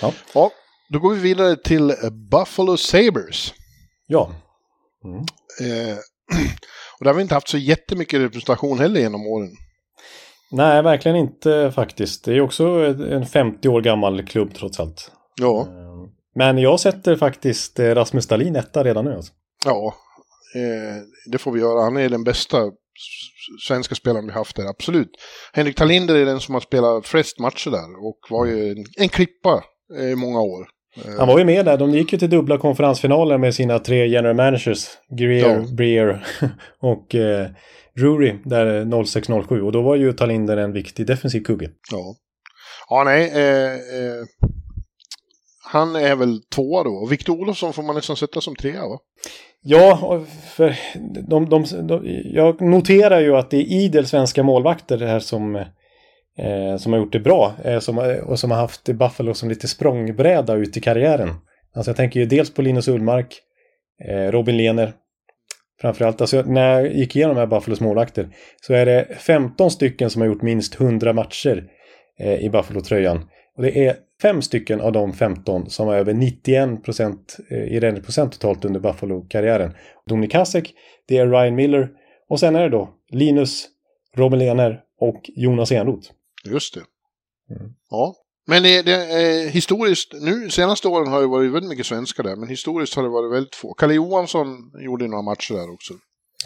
[0.02, 0.12] Ja.
[0.34, 0.50] ja,
[0.88, 1.94] då går vi vidare till
[2.30, 3.54] Buffalo Sabres.
[4.06, 4.30] ja.
[5.60, 5.96] Eh,
[6.98, 9.50] och där har vi inte haft så jättemycket representation heller genom åren.
[10.50, 12.24] Nej, verkligen inte faktiskt.
[12.24, 12.64] Det är också
[13.10, 15.10] en 50 år gammal klubb trots allt.
[15.40, 19.14] Ja, Eh, Men jag sätter faktiskt eh, Rasmus Dahlin etta redan nu.
[19.14, 19.32] Alltså.
[19.64, 19.94] ja
[20.54, 21.82] eh, det får vi göra.
[21.82, 22.58] Han är den bästa
[23.66, 25.10] svenska spelaren vi haft där, absolut.
[25.52, 29.08] Henrik Talinder är den som har spelat flest matcher där och var ju en, en
[29.08, 29.64] klippa
[29.98, 30.66] eh, i många år.
[31.18, 31.76] Han var ju med där.
[31.76, 34.88] De gick ju till dubbla konferensfinaler med sina tre general managers.
[35.18, 35.64] Greer, Ja.
[35.76, 36.26] Breer
[36.80, 37.48] och eh,
[37.96, 39.60] Drury där 06-07.
[39.60, 41.70] Och då var ju Talinder en viktig defensiv kugge.
[41.90, 42.14] Ja.
[42.88, 43.30] Ja, nej.
[43.34, 44.24] Eh, eh,
[45.72, 46.90] han är väl tvåa då.
[46.90, 48.98] Och Victor Olofsson får man nästan sätta som trea, va?
[49.62, 50.20] Ja,
[50.54, 50.76] för
[51.28, 55.56] de, de, de, jag noterar ju att det är idel svenska målvakter det här som,
[55.56, 57.52] eh, som har gjort det bra.
[57.64, 61.34] Eh, som, och som har haft Buffalo som lite språngbräda ut i karriären.
[61.74, 63.40] Alltså jag tänker ju dels på Linus Ullmark,
[64.08, 64.92] eh, Robin Lehner.
[65.80, 68.28] Framförallt, alltså när jag gick igenom de här Buffalos målvakter
[68.60, 71.64] så är det 15 stycken som har gjort minst 100 matcher
[72.18, 73.24] eh, i Buffalo-tröjan.
[73.56, 77.80] Och det är fem stycken av de 15 som har över 91 procent eh, i
[77.80, 79.74] räddningsprocent totalt under Buffalo-karriären.
[80.06, 80.74] Dominik Hasek,
[81.08, 81.88] det är Ryan Miller
[82.28, 83.68] och sen är det då Linus,
[84.16, 86.10] Robin Lehner och Jonas Enroth.
[86.44, 86.80] Just det.
[87.90, 88.14] Ja.
[88.46, 92.36] Men det, det, eh, historiskt, nu senaste åren har det varit väldigt mycket svenskar där,
[92.36, 93.74] men historiskt har det varit väldigt få.
[93.74, 94.46] Kalle Johansson
[94.84, 95.94] gjorde några matcher där också.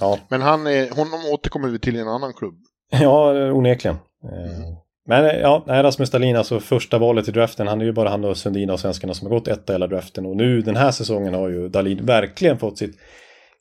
[0.01, 2.55] Ja, Men han är, honom återkommer vi till i en annan klubb.
[2.91, 3.97] ja onekligen.
[4.25, 7.93] Eh, Men eh, ja, nej, Rasmus Dahlin, alltså första valet i draften, han är ju
[7.93, 10.27] bara han och Sundin av svenskarna som har gått etta hela draften.
[10.27, 12.97] Och nu den här säsongen har ju Dahlin verkligen fått sitt,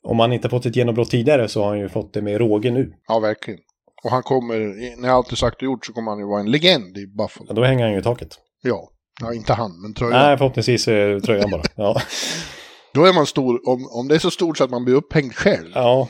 [0.02, 2.70] om han inte fått sitt genombrott tidigare så har han ju fått det med råge
[2.70, 2.92] nu.
[3.08, 3.60] Ja, verkligen.
[4.04, 6.50] Och han kommer, när allt är sagt och gjort så kommer han ju vara en
[6.50, 7.46] legend i Buffalo.
[7.48, 8.38] Ja, då hänger han ju i taket.
[8.62, 8.90] Ja.
[9.20, 10.20] Ja, inte han, men tröjan.
[10.20, 11.62] Nej, förhoppningsvis eh, tröjan bara.
[11.74, 12.00] Ja.
[12.94, 15.34] Då är man stor, om, om det är så stort så att man blir upphängd
[15.34, 15.70] själv.
[15.74, 16.08] Ja,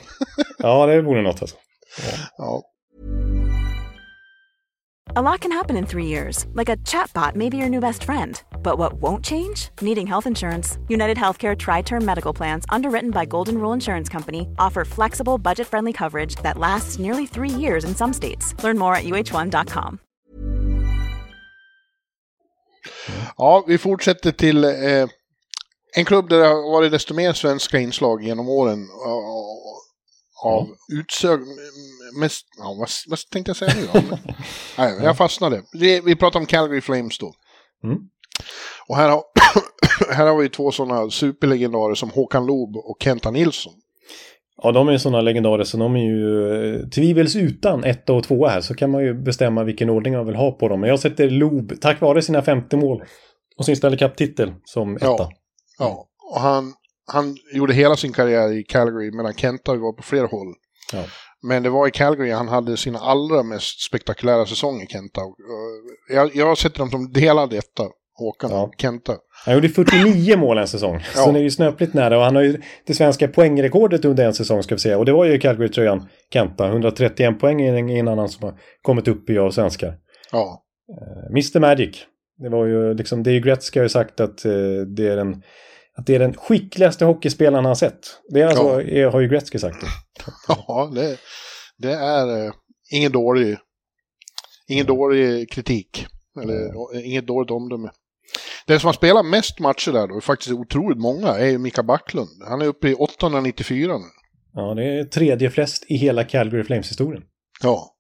[0.59, 1.57] ja det vore något alltså.
[2.39, 2.62] Ja.
[5.09, 8.05] A lot can happen in three years, like a chatbot may be your new best
[8.05, 8.42] friend.
[8.62, 9.68] But what won't change?
[9.80, 10.78] Needing health insurance.
[10.88, 15.66] United Healthcare Tri Term Medical Plans, underwritten by Golden Rule Insurance Company, offer flexible, budget
[15.66, 18.55] friendly coverage that lasts nearly three years in some states.
[18.64, 19.98] Learn more at uh1.com.
[23.36, 25.07] Ja, vi fortsätter till eh,
[25.96, 28.88] en klubb där det har varit desto mer svenska inslag genom åren.
[30.42, 31.40] Av utsög...
[32.20, 34.18] Mest, ja, vad, vad tänkte jag säga nu då?
[34.78, 35.62] Nej, jag fastnade.
[35.72, 37.34] Vi, vi pratar om Calgary Flames då.
[37.84, 37.98] Mm.
[38.88, 39.22] Och här har,
[40.14, 43.72] här har vi två sådana superlegendarer som Håkan Loob och Kenta Nilsson.
[44.62, 48.48] Ja, de är ju sådana legendarer så de är ju eh, tvivelsutan etta och tvåa
[48.48, 50.80] här så kan man ju bestämma vilken ordning man vill ha på dem.
[50.80, 53.04] Men jag sätter Loob, tack vare sina 50 mål
[53.56, 55.06] och sin Stanley Cup-titel som etta.
[55.06, 55.30] Ja.
[55.78, 56.72] Ja, och han,
[57.06, 60.54] han gjorde hela sin karriär i Calgary medan Kenta var på flera håll.
[60.92, 61.04] Ja.
[61.49, 65.20] Men det var i Calgary han hade sina allra mest spektakulära säsonger, Kenta.
[65.20, 65.36] Och,
[66.11, 67.82] eh, Jag, jag sätter dem som delad etta,
[68.16, 68.70] Håkan Ja.
[68.78, 69.16] Kenta.
[69.45, 71.01] Han gjorde 49 mål en säsong.
[71.14, 71.20] Ja.
[71.24, 72.18] Så det är ju snöpligt nära.
[72.18, 74.99] Och han har ju det svenska poängrekordet under en säsong ska vi säga.
[74.99, 76.66] Och det var ju Calgary-tröjan, Kenta.
[76.68, 79.95] 131 poäng är ingen annan som har kommit upp i av svenskar.
[80.32, 80.62] Ja,
[81.30, 81.97] Mr Magic.
[82.38, 84.53] Det var ju liksom, det är ju Gretzky har ju sagt att, eh,
[84.97, 85.42] det är den,
[85.97, 88.20] att det är den skickligaste hockeyspelaren han har sett.
[88.28, 89.80] Det är alltså, är, har ju Gretzky sagt.
[89.80, 89.86] Det.
[90.49, 91.18] ja det,
[91.78, 92.53] det är eh,
[92.90, 93.57] ingen dålig,
[94.68, 96.07] ingen dålig kritik.
[96.42, 96.64] Eller
[96.97, 97.90] eh, inget dåligt omdöme.
[98.66, 102.42] Den som har spelat mest matcher där då, faktiskt otroligt många, är ju Mika Backlund.
[102.49, 104.05] Han är uppe i 894 nu.
[104.53, 107.22] Ja, det är tredje flest i hela Calgary Flames-historien.
[107.62, 107.90] Ja.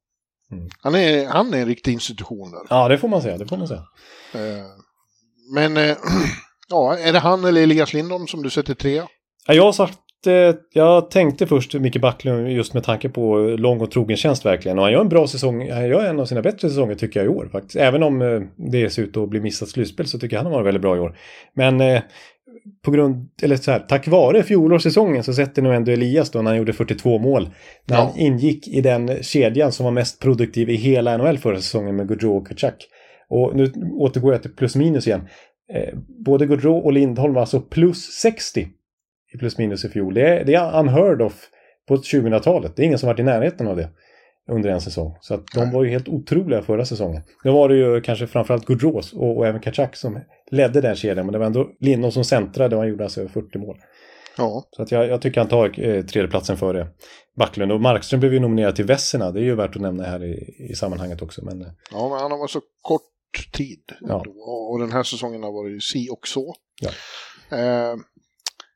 [0.52, 0.68] Mm.
[0.78, 2.60] Han, är, han är en riktig institution där.
[2.70, 3.38] Ja, det får man säga.
[3.38, 3.84] Det får man säga.
[4.34, 4.66] Eh,
[5.54, 5.96] Men, eh,
[6.70, 9.06] ja, är det han eller Elias Lindholm som du sätter trea?
[9.46, 13.80] Ja, jag har satt tänkte, jag tänkte först Micke Backlund just med tanke på lång
[13.80, 14.78] och trogen tjänst verkligen.
[14.78, 17.26] Och han gör en bra säsong, han gör en av sina bättre säsonger tycker jag
[17.26, 17.76] i år faktiskt.
[17.76, 18.40] Även om eh,
[18.72, 20.96] det ser ut att bli missat slutspel så tycker jag han har varit väldigt bra
[20.96, 21.16] i år.
[21.54, 22.02] Men eh,
[22.84, 26.50] på grund, eller så här, tack vare fjolårssäsongen så sätter nog ändå Elias då när
[26.50, 27.48] han gjorde 42 mål.
[27.86, 28.02] När Ja.
[28.04, 32.08] han ingick i den kedjan som var mest produktiv i hela NHL förra säsongen med
[32.08, 32.74] Gaudreau och Kachak.
[33.28, 35.28] Och nu återgår jag till plus minus igen.
[35.72, 35.94] Eh,
[36.24, 38.68] både Gaudreau och Lindholm alltså plus 60
[39.34, 40.14] i plus minus i fjol.
[40.14, 41.48] Det är, det är unheard of
[41.88, 42.76] på 2000-talet.
[42.76, 43.88] Det är ingen som varit i närheten av det
[44.50, 45.16] under en säsong.
[45.20, 47.22] Så att de var ju helt otroliga förra säsongen.
[47.44, 51.26] Nu var det ju kanske framförallt Gaudreau och, och även Kachak som ledde den kedjan.
[51.26, 53.78] Men det var ändå Lindholm som centrade och han gjorde alltså över 40 mål.
[54.36, 56.88] Ja, Så att jag, jag tycker han tar eh, tredjeplatsen före
[57.36, 57.72] Backlund.
[57.72, 59.30] Och Markström blev ju nominerad till Vesserna.
[59.30, 61.44] Det är ju värt att nämna här i, i sammanhanget också.
[61.44, 63.02] Men eh, ja men han har varit så kort
[63.52, 63.80] tid.
[64.00, 64.24] Ja.
[64.70, 66.54] Och, den här säsongen har varit si och så.
[66.80, 66.90] Ja.
[67.58, 67.94] Eh,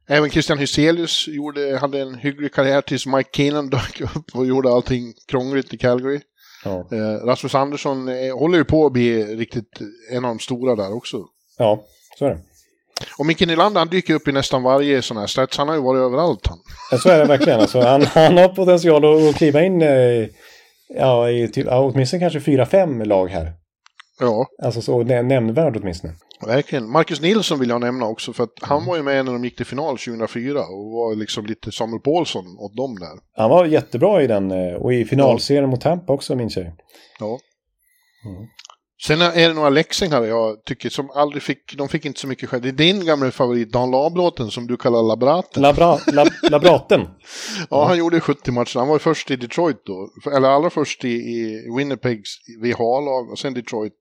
[0.08, 4.70] även Christian Hyselius gjorde, hade en hygglig karriär tills Mike Keenan dök upp och gjorde
[4.70, 6.20] allting krångligt i Calgary.
[6.64, 9.80] ja, Eh, Rasmus Andersson eh, håller ju på att bli riktigt
[10.10, 11.24] en av de stora där också.
[11.58, 11.84] ja,
[12.18, 12.40] så är det.
[13.18, 15.58] Och Micke Nylander han dyker upp i nästan varje sån här stats.
[15.58, 16.58] Han har ju varit överallt han.
[16.90, 17.60] Ja, så är det verkligen.
[17.60, 20.28] Alltså, han, han har potential att, kliva in eh,
[20.88, 23.52] ja, i typ, åtminstone kanske fyra, fem lag här.
[24.20, 26.14] Ja, Alltså så nä- nämnvärd åtminstone.
[26.46, 26.90] verkligen.
[26.90, 29.56] Marcus Nilsson vill jag nämna också för att han var ju med när de gick
[29.56, 33.18] till final 2004 och var liksom lite Samuel Paulsson åt dem där.
[33.36, 36.66] Han var jättebra i den eh, och i finalserien mot Tampa också minns jag.
[37.20, 37.38] Ja.
[38.26, 38.46] Mm.
[39.06, 42.48] Sen är det några läxingar jag tycker som aldrig fick, de fick inte så mycket
[42.48, 42.62] skäl.
[42.62, 45.62] Det är din gamla favorit Dan Labråten som du kallar Labraten.
[45.62, 47.08] Labra, lab, labraten.
[47.70, 48.78] Ja, han gjorde 70 matcher.
[48.78, 50.10] Han var först i Detroit då.
[50.36, 52.30] Eller allra först i, i Winnipegs
[52.62, 53.92] VH-lag och sen Detroit.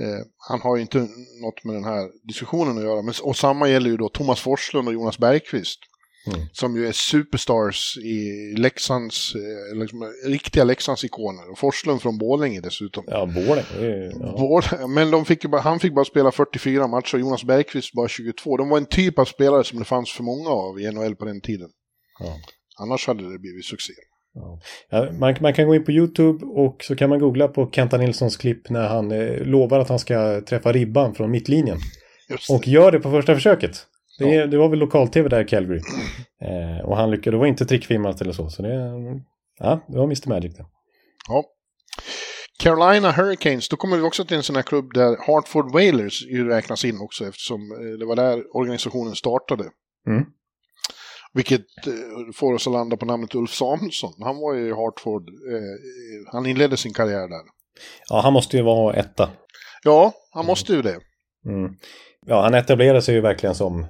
[0.00, 0.98] Eh, han har ju inte
[1.42, 3.02] något med den här diskussionen att göra.
[3.02, 5.80] Men, och samma gäller ju då Thomas Forslund och Jonas Bergqvist.
[6.26, 6.40] Mm.
[6.52, 11.50] Som ju är superstars i Leksands, eh, liksom, riktiga Leksands-ikoner.
[11.50, 13.04] Och Forslund från Borlänge dessutom.
[13.06, 14.12] Ja, Borlänge.
[14.20, 14.86] Ja.
[14.88, 18.56] Men de fick bara, han fick bara spela 44 matcher och Jonas Bergqvist bara 22.
[18.56, 21.24] De var en typ av spelare som det fanns för många av i NHL på
[21.24, 21.68] den tiden.
[22.18, 22.36] Ja.
[22.78, 23.92] Annars hade det blivit succé.
[24.90, 27.96] Ja, man, man kan gå in på YouTube och så kan man googla på Kenta
[27.96, 31.78] Nilssons klipp när han eh, lovar att han ska träffa ribban från mittlinjen.
[32.50, 33.86] Och gör det på första försöket.
[34.24, 35.80] Det, är- det var väl lokal-tv där i Calgary.
[36.42, 38.48] Eh, och han lyckades, det var inte trickfilmat eller så.
[38.48, 38.74] Så det,
[39.58, 40.64] ja, det var Mr Magic det.
[41.28, 41.44] Ja.
[42.62, 46.48] Carolina Hurricanes, då kommer vi också till en sån här klubb där Hartford Whalers ju
[46.48, 49.64] räknas in också eftersom eh, det var där organisationen startade.
[50.08, 50.24] Mm.
[51.32, 51.92] Vilket eh,
[52.34, 54.12] får oss att landa på namnet Ulf Samuelsson.
[54.22, 57.42] Han var ju i Hartford, eh, han inledde sin karriär där.
[58.08, 59.30] Ja, han måste ju vara etta.
[59.84, 60.98] Ja, han måste ju det.
[61.46, 61.72] Mm.
[62.26, 63.86] Ja, han etablerade sig ju verkligen som,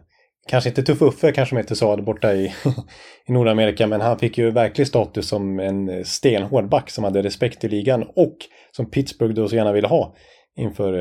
[0.50, 2.54] kanske inte Tuffuffe kanske man inte sa det borta i,
[3.26, 7.64] i Nordamerika, men han fick ju verklig status som en stenhård back som hade respekt
[7.64, 8.36] i ligan och
[8.76, 10.14] som Pittsburgh då så gärna ville ha
[10.56, 10.92] inför...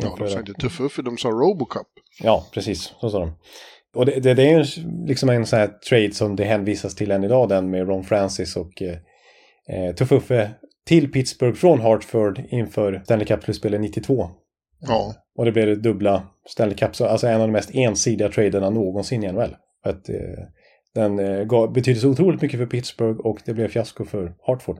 [0.00, 1.86] Ja, inför de sa inte Tuffuffe, de sa Robocup.
[2.22, 2.94] Ja, precis.
[3.00, 3.32] Så sa de.
[3.96, 4.64] Och det, det, det är ju
[5.06, 8.56] liksom en sån här trade som det hänvisas till än idag, den med Ron Francis
[8.56, 8.96] och eh,
[9.68, 10.50] eh, Tuffuffe
[10.86, 14.30] till Pittsburgh från Hartford inför Stanley Cup-slutspelet 92.
[14.88, 18.28] Ja, Och det blev det dubbla Stanley Cup, så alltså en av de mest ensidiga
[18.28, 19.56] traderna någonsin i NHL.
[19.82, 20.16] För att eh,
[20.94, 24.78] den eh, gav, betydde så otroligt mycket för Pittsburgh och det blev fiasko för Hartford.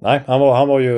[0.00, 0.94] Nej, han var, han var ju,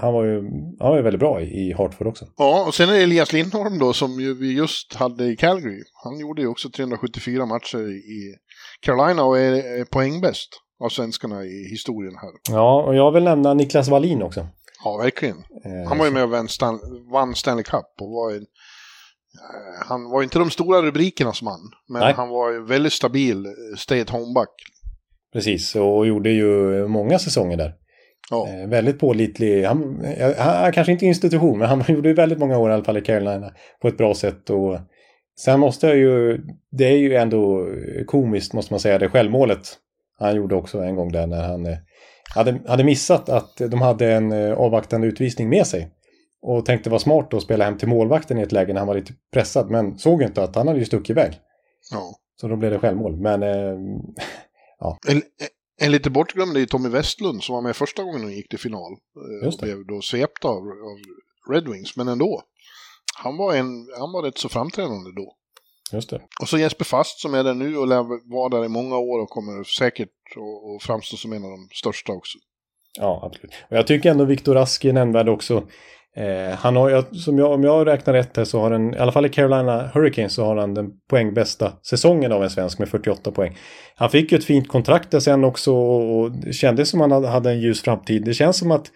[0.00, 0.42] han var ju,
[0.80, 2.26] han var ju väldigt bra i, Hartford också.
[2.36, 5.82] Ja, och sen är det Elias Lindholm då som ju vi just hade i Calgary.
[6.04, 8.34] Han gjorde ju också 374 matcher i
[8.80, 10.48] Carolina och är poängbäst
[10.84, 12.30] av svenskarna i historien här.
[12.56, 14.46] Ja, och jag vill nämna Niklas Wallin också.
[14.84, 15.36] Ja, verkligen.
[15.64, 16.80] Eh, Han var ju med och vann, Stan
[17.12, 22.00] vann Stanley Cup och var en, eh, han var inte de stora rubrikernas man, men
[22.00, 22.14] Nej.
[22.16, 24.48] han var ju väldigt stabil eh, stay at home-back.
[25.32, 27.74] Precis, och gjorde ju många säsonger där.
[28.30, 28.48] Ja.
[28.48, 29.64] Eh, väldigt pålitlig.
[29.64, 32.84] Han, eh, han, kanske inte institution, men han gjorde ju väldigt många år i alla
[32.84, 33.52] fall i Carolina
[33.82, 34.50] på ett bra sätt.
[34.50, 34.78] Och
[35.40, 37.68] sen måste jag ju, det är ju ändå
[38.06, 39.78] komiskt måste man säga, det självmålet
[40.18, 41.78] han gjorde också en gång där när han eh,
[42.34, 45.90] hade, hade missat att de hade en eh, avvaktande utvisning med sig.
[46.42, 48.94] Och tänkte vara smart att spela hem till målvakten i ett läge när han var
[48.94, 51.40] lite pressad, men såg inte att han hade ju stuckit iväg.
[51.90, 52.14] ja.
[52.40, 53.16] Så då blev det självmål.
[53.16, 53.78] Men eh,
[55.08, 55.22] En,
[55.80, 58.92] en lite bortglömd är Tommy Westlund som var med första gången de gick till final.
[58.92, 59.74] eh, Just Och det.
[59.74, 60.98] blev då svept av, av
[61.54, 62.42] Red Wings, men ändå.
[63.22, 65.34] Han var, en, han var rätt så framträdande då.
[65.96, 66.20] Just det.
[66.40, 69.22] Och så Jesper Fast som är där nu och lär vara där i många år
[69.22, 72.38] och kommer säkert att- framstå som en av de största också.
[72.98, 73.54] Ja, absolut.
[73.70, 75.62] Och jag tycker ändå Viktor Rask är nämnvärd också.
[76.16, 79.12] Eh, han har, som jag, om jag räknar rätt här så har den, i alla
[79.12, 83.30] fall i Carolina Hurricanes så har han den poängbästa säsongen av en svensk med 48
[83.30, 83.56] poäng.
[83.94, 87.50] Han fick ju ett fint kontrakt där sen också och det kändes som han hade
[87.50, 88.24] en ljus framtid.
[88.24, 88.86] Det känns som att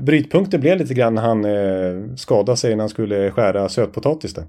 [0.00, 4.44] brytpunkten blev lite grann när han eh, skadade sig när han skulle skära sötpotatis där.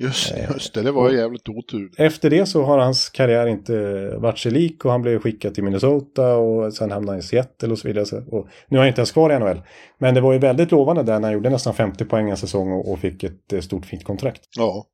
[0.00, 1.90] Just, just det, det var jävligt otur.
[1.98, 3.72] Efter det så har hans karriär inte
[4.16, 7.68] varit sig lik och han blev skickad till Minnesota och sen hamnade han i Seattle
[7.68, 8.24] och så vidare.
[8.30, 9.62] Och nu är han inte ens kvar i NHL.
[9.98, 12.72] Men det var ju väldigt lovande där när han gjorde nästan 50 poäng en säsong
[12.72, 14.40] och, fick ett eh, stort fint kontrakt.
[14.56, 14.86] Ja.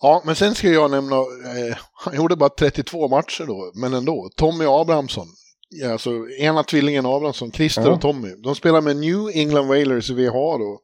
[0.00, 4.30] Ja, men sen ska jag nämna, eh, han gjorde bara 32 matcher då, men ändå.
[4.36, 5.26] Tommy Abrahamsson,
[5.92, 6.10] alltså
[6.40, 7.90] ena tvillingen Abrahamsson, Christer Ja.
[7.92, 8.28] och Tommy.
[8.44, 10.80] De spelar med New England Whalers i VH då.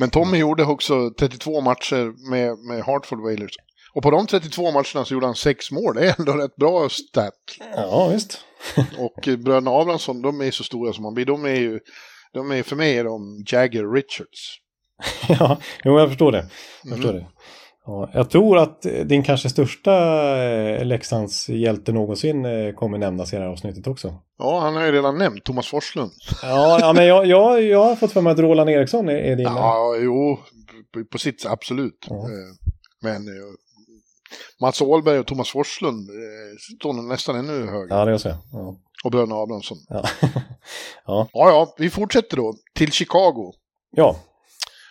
[0.00, 3.52] Men Tommy gjorde också 32 matcher med, med Hartford Whalers.
[3.94, 5.94] Och på de 32 matcherna så gjorde han sex mål.
[5.94, 7.34] Det är ändå rätt bra stat.
[7.76, 8.38] Ja, visst.
[8.98, 11.24] Och eh, bröderna Abrahamsson, de är så stora som man blir.
[11.26, 11.80] De är ju,
[12.32, 14.56] de är, för mig är de Jagger Richards.
[15.28, 16.46] ja, jo, jag förstår det.
[16.82, 16.96] Jag Mm.
[17.02, 17.26] förstår det.
[17.90, 19.92] Ja, jag tror att eh, din kanske största
[20.42, 24.14] eh, Leksands hjälte någonsin eh, kommer nämnas i det här avsnittet också.
[24.38, 26.12] Ja, han har ju redan nämnt Thomas Forslund.
[26.42, 29.36] Ja, ja men jag, jag, jag har fått för mig att Roland Eriksson är, är
[29.36, 29.46] din.
[29.46, 30.38] Ja, jo,
[31.10, 32.06] på, sitt sätt, absolut.
[32.08, 32.28] Ja.
[33.02, 33.22] Men
[34.60, 36.08] Mats Åhlberg och Thomas Forslund
[36.76, 37.94] står nog nästan ännu högre.
[37.94, 38.28] Ja, det är så.
[38.52, 38.76] Ja.
[39.04, 39.78] Och bröderna Abrahamsson.
[39.88, 40.04] Ja.
[41.06, 41.28] ja.
[41.32, 43.52] Ja, ja, vi fortsätter då till Chicago.
[43.96, 44.16] ja,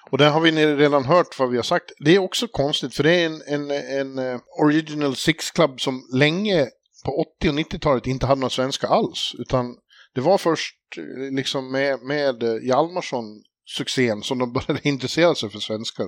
[0.09, 1.91] Och där har vi redan hört vad vi har sagt.
[2.05, 6.01] Det är också konstigt för det är en, en, en eh, Original Six Club som
[6.13, 6.67] länge
[7.05, 9.35] på 80 och 90-talet inte hade några svenska alls.
[9.39, 9.75] Utan
[10.15, 15.59] det var först eh, liksom med, med eh, Hjalmarsson-succén som de började intressera sig för
[15.59, 16.07] svenskar.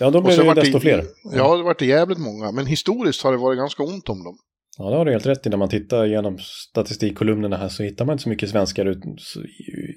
[0.00, 1.04] ja då sen det desto fler.
[1.32, 2.52] Ja, det vart det jävligt många.
[2.52, 4.38] Men historiskt har det varit ganska ont om dem.
[4.78, 5.50] Ja, det har du helt rätt i.
[5.50, 8.98] När man tittar genom statistikkolumnerna här så hittar man inte så mycket svenskar ut,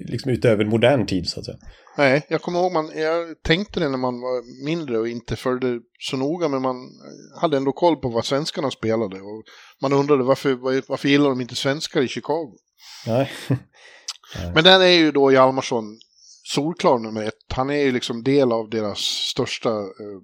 [0.08, 1.58] liksom utöver modern tid så att säga.
[1.98, 5.80] Nej, jag kommer ihåg, man, jag tänkte det när man var mindre och inte följde
[6.00, 6.76] så noga, men man
[7.42, 9.16] hade ändå koll på vad svenskarna spelade.
[9.16, 9.44] Och
[9.82, 10.54] man undrade varför,
[10.90, 12.54] varför gillar de inte svenskar i Chicago?
[13.08, 13.32] Nej.
[14.54, 16.00] Men där är ju då Hjalmarsson
[16.44, 17.34] solklar nummer ett.
[17.54, 20.20] Han är ju liksom del av deras största eh,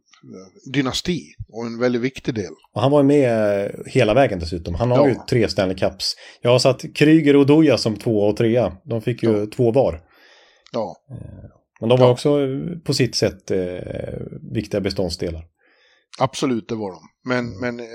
[0.74, 2.52] dynasti och en väldigt viktig del.
[2.74, 4.76] Och han var med hela vägen dessutom.
[4.76, 5.08] Han har Ja.
[5.08, 6.16] ju tre Stanley Cups.
[6.42, 8.78] Jag har satt Kryger och Doja som tvåa och trea.
[8.86, 9.46] De fick ju Ja.
[9.56, 10.02] två var.
[10.72, 10.96] Ja,
[11.80, 12.12] Men de var Ja.
[12.12, 13.60] också eh, på sitt sätt eh,
[14.54, 15.46] viktiga beståndsdelar.
[16.20, 17.00] absolut det var de.
[17.26, 17.86] Men, men eh,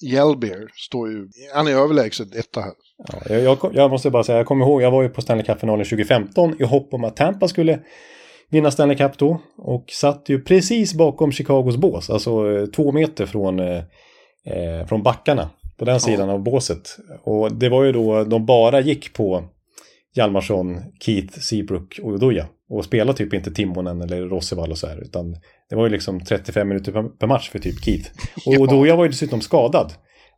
[0.00, 2.72] Hjelbeer står ju, han är överlägset etta här.
[3.12, 5.44] Ja, jag, jag, jag måste bara säga, jag kommer ihåg, jag var ju på Stanley
[5.46, 7.80] Cup-finalen 2015 i hopp om att Tampa skulle
[8.52, 9.40] vinna Stanley Cup då.
[9.56, 13.82] Och satt ju precis bakom Chicagos bås, alltså eh, två meter från, eh,
[14.46, 15.50] eh, från backarna.
[15.78, 16.96] På den sidan av båset.
[17.24, 19.44] Och det var ju då de bara gick på
[20.14, 22.46] Hjalmarsson, Keith, Seabrook och Udoja.
[22.68, 25.02] Och spelade typ inte Timonen eller Rossevall och så här.
[25.02, 25.36] Utan
[25.70, 28.10] det var ju liksom 35 minuter per, match för typ Keith.
[28.46, 28.64] Och Ja.
[28.64, 29.92] Udoja var ju dessutom skadad.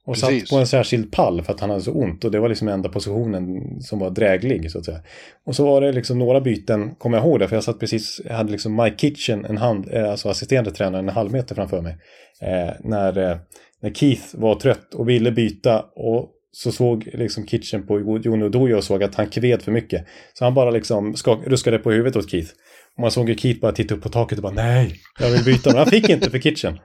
[0.06, 0.40] Och Precis.
[0.40, 2.24] satt på en särskild pall för att han hade så ont.
[2.24, 5.00] Och det var liksom enda positionen som var dräglig så att säga.
[5.46, 8.20] Och så var det liksom några byten, kommer jag ihåg det, för jag satt precis,
[8.24, 11.80] jag hade liksom Mike Kitchen, en hand, eh, alltså assisterande tränare, en halv meter framför
[11.80, 11.96] mig.
[12.40, 13.36] Eh, när, eh,
[13.82, 18.76] när Keith var trött och ville byta och så såg liksom Kitchen på Jon Odoja
[18.76, 20.06] och såg att han kved för mycket.
[20.34, 22.50] Så han bara liksom skak, ruskade på huvudet åt Keith.
[22.96, 25.44] Och man såg ju Keith bara titta upp på taket och bara nej, jag vill
[25.44, 25.70] byta.
[25.70, 26.78] Men han fick inte för Kitchen.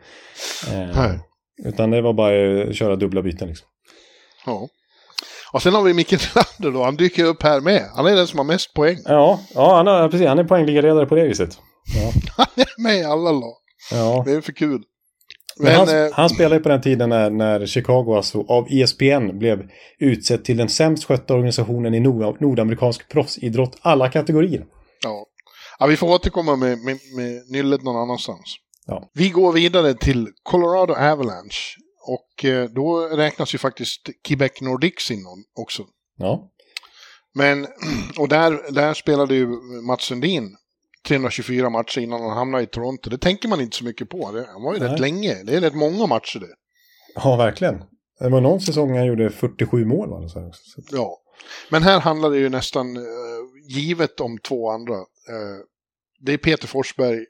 [0.72, 1.15] Eh.
[1.66, 3.68] Utan det var bara att köra dubbla byten liksom.
[4.45, 4.68] Ja.
[5.53, 7.89] Och sen har vi Micke Nylander då, han dyker upp här med.
[7.95, 8.97] Han är den som har mest poäng.
[9.05, 11.60] Ja, ja han, har, precis, han är poängligaledare på det viset.
[11.95, 13.55] Ja, Han är med i alla lag.
[13.91, 14.24] ja.
[14.26, 14.84] Det är för kul.
[15.62, 19.39] Men han, eh, han spelade ju på den tiden när, när Chicago alltså av ESPN
[19.39, 24.66] blev utsedd till den sämst skötta organisationen i nord, nordamerikansk proffsidrott alla kategorier.
[25.03, 25.26] ja.
[25.80, 28.55] ja, vi får återkomma med, med, med nyllet någon annanstans.
[28.89, 29.09] Ja.
[29.13, 31.75] Vi går vidare till Colorado Avalanche.
[32.07, 35.25] Och eh, då räknas ju faktiskt Quebec Nordics in
[35.59, 35.83] också.
[36.17, 36.51] Ja,
[37.35, 37.67] Men,
[38.19, 39.47] och där, där spelade ju
[39.87, 40.55] Mats Sundin
[41.07, 43.09] 324 matcher innan han hamnade i Toronto.
[43.09, 44.31] Det tänker man inte så mycket på.
[44.31, 44.89] Det, han var ju Nej.
[44.89, 45.43] rätt länge.
[45.43, 46.55] Det är rätt många matcher det.
[47.15, 47.83] ja verkligen.
[48.19, 50.09] Det var någon säsong han gjorde 47 mål.
[50.09, 50.51] va, så
[50.91, 51.17] Ja.
[51.69, 53.03] Men här handlar det ju nästan eh,
[53.69, 54.93] givet om två andra.
[54.95, 55.57] Eh,
[56.19, 57.25] det är Peter Forsberg,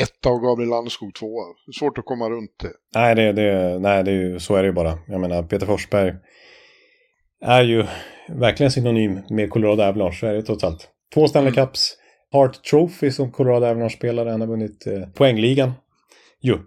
[0.00, 1.44] etta och Gabriel Landeskog tvåa.
[1.78, 2.70] Svårt att komma runt det.
[2.94, 4.98] Nej, det, det, nej det är ju, så är det ju bara.
[5.06, 6.14] Jag menar, Peter Forsberg
[7.44, 7.84] är ju
[8.28, 10.88] verkligen synonym med Colorado Avalanche, så är det trots allt.
[11.14, 11.66] Två Stanley Mm.
[11.66, 11.96] Cups,
[12.32, 15.72] Hart Trophy som Colorado Avalanche spelare, han har vunnit eh, poängligan.
[16.40, 16.58] Jo.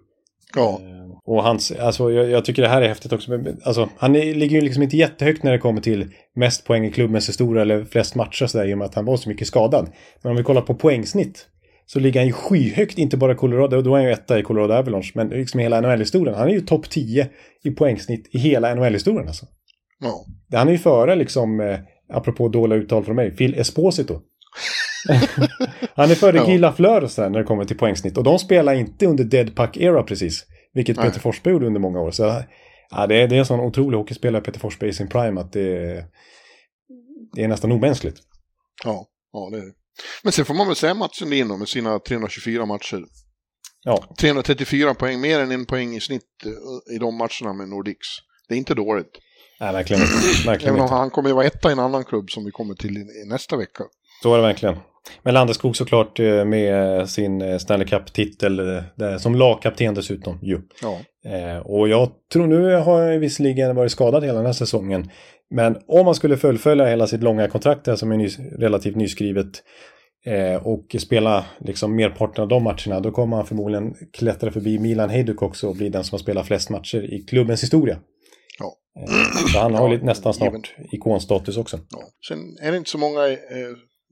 [0.56, 3.32] Ja, Eh, Och hans, alltså jag, jag tycker det här är häftigt också.
[3.64, 6.92] Alltså, han är, ligger ju liksom inte jättehögt när det kommer till mest poäng i
[6.92, 9.90] klubbens historia eller flest matcher sådär i och med att han var så mycket skadad.
[10.22, 11.48] Men om vi kollar på poängsnitt
[11.90, 14.74] så ligger han ju skyhögt, inte bara Colorado, då är han ju etta i Colorado
[14.74, 16.36] Avalanche, men liksom i hela NHL-historien.
[16.36, 17.30] Han är ju topp 10
[17.64, 19.46] i poängsnitt i hela NHL-historien alltså.
[20.00, 20.26] Ja.
[20.58, 21.80] Han är ju före liksom, eh,
[22.14, 24.22] apropå dåliga uttal från mig, Phil Esposito.
[25.96, 26.46] han är före Ja.
[26.46, 28.18] Guy Lafleur när det kommer till poängsnitt.
[28.18, 30.46] Och de spelar inte under Dead Puck Era precis.
[30.74, 31.06] Vilket Nej.
[31.06, 32.12] Peter Forsberg gjorde under många år.
[32.12, 32.42] Så
[32.92, 35.52] ja, det, är, det är en sån otrolig hockeyspelare, Peter Forsberg i sin prime, att
[35.54, 36.06] det, är-
[37.36, 38.18] det är nästan omänskligt.
[38.86, 39.72] Ja, ja det är det.
[40.24, 43.04] Men sen får man väl säga Mats Sundin med sina 324 matcher.
[43.84, 48.08] Ja, 334 poäng, mer än en poäng i snitt eh, i de matcherna med Nordics.
[48.48, 49.12] Det är inte dåligt.
[49.60, 50.48] nej, verkligen inte.
[50.50, 52.74] Verkligen Även om han kommer ju vara etta i en annan klubb som vi kommer
[52.76, 53.84] till i, nästa vecka.
[54.24, 54.78] Så är det verkligen.
[55.24, 58.84] Men Landeskog såklart eh, med sin eh, Stanley Cup-titel
[59.20, 60.62] som lagkapten dessutom ju.
[60.82, 61.00] Ja,
[61.62, 65.10] och jag tror nu har jag visserligen varit skadad hela den här säsongen.
[65.50, 68.30] Men om man skulle fullfölja hela sitt långa kontrakt där som är ny,
[68.60, 69.48] relativt nyskrivet
[70.26, 75.10] eh, och spela liksom merparten av de matcherna, då kommer han förmodligen klättra förbi Milan
[75.10, 78.00] Hejduk också och bli den som har spelat flest matcher i klubbens historia.
[78.60, 78.74] Ja.
[79.02, 80.90] Eh, så han har Ja, lite, nästan snart given.
[80.92, 81.80] ikonstatus också.
[81.90, 82.00] ja.
[82.28, 83.28] Sen är det inte så många.
[83.28, 83.38] Eh,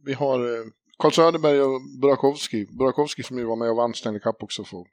[0.06, 0.64] vi har eh,
[1.00, 2.66] Karl Söderberg och Burakovsky.
[2.80, 4.88] Burakovsky som ju var med och vann Stanley Cup också får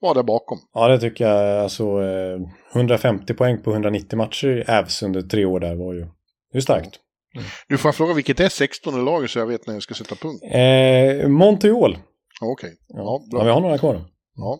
[0.00, 0.58] vara där bakom.
[0.74, 1.62] Ja, det tycker jag.
[1.62, 2.38] Alltså, eh,
[2.74, 6.06] 150 poäng på 190 matcher i Avs under tre år där var ju,
[6.52, 7.00] det är starkt.
[7.68, 10.14] Du får jag fråga vilket är 16 lager så jag vet när jag ska sätta
[10.14, 10.42] punkt.
[10.44, 11.98] Eh, Montreal.
[12.40, 12.72] Ja, Okej.
[12.88, 13.40] Ja, Ja, bra.
[13.40, 14.04] ja, vi har några kvar.
[14.36, 14.58] Ja.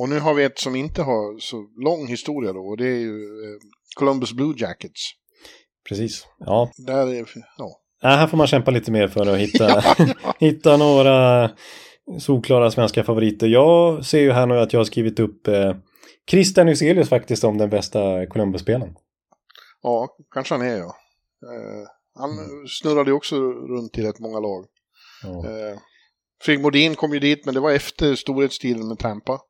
[0.00, 2.98] Och nu har vi ett som inte har så lång historia då och det är
[2.98, 3.14] ju
[3.44, 3.58] eh,
[3.96, 5.10] Columbus Blue Jackets.
[5.88, 6.26] Precis.
[6.38, 7.26] Ja, Där är,
[7.58, 7.80] ja.
[8.02, 9.84] Nej, här får man kämpa lite mer för att hitta,
[10.38, 11.50] hitta några
[12.20, 13.46] solklara svenska favoriter.
[13.46, 15.76] Jag ser ju här nu att jag har skrivit upp eh,
[16.30, 18.94] Christian Hyselius faktiskt som den bästa Columbus-spelaren.
[19.82, 20.96] ja, kanske han är ja.
[21.46, 21.88] Eh,
[22.18, 22.30] han
[22.68, 24.64] snurrade ju också runt i rätt många lag.
[25.22, 25.28] Ja.
[25.50, 25.78] Eh,
[26.42, 29.40] Fredrik Modin kom ju dit men det var efter storhetstiden med Tampa.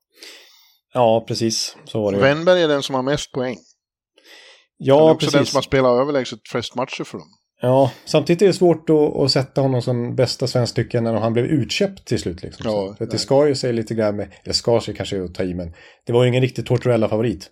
[0.95, 1.77] ja, precis.
[1.85, 2.19] Så var det.
[2.19, 3.57] Wennberg är den som har mest poäng.
[3.57, 5.51] han är Ja, också den precis.
[5.53, 7.29] som har spelat överlägset flest matcher för dem.
[7.61, 11.15] Ja, samtidigt är det svårt att, att sätta honom som bästa svensk tycker jag när
[11.15, 12.43] han blev utköpt till slut.
[12.43, 12.71] Liksom.
[12.71, 13.19] Ja, för det nej.
[13.19, 15.73] ska ju sig lite grann med, eller ska sig kanske att ta i, men
[16.07, 17.51] det var ju ingen riktig Tortorella-favorit.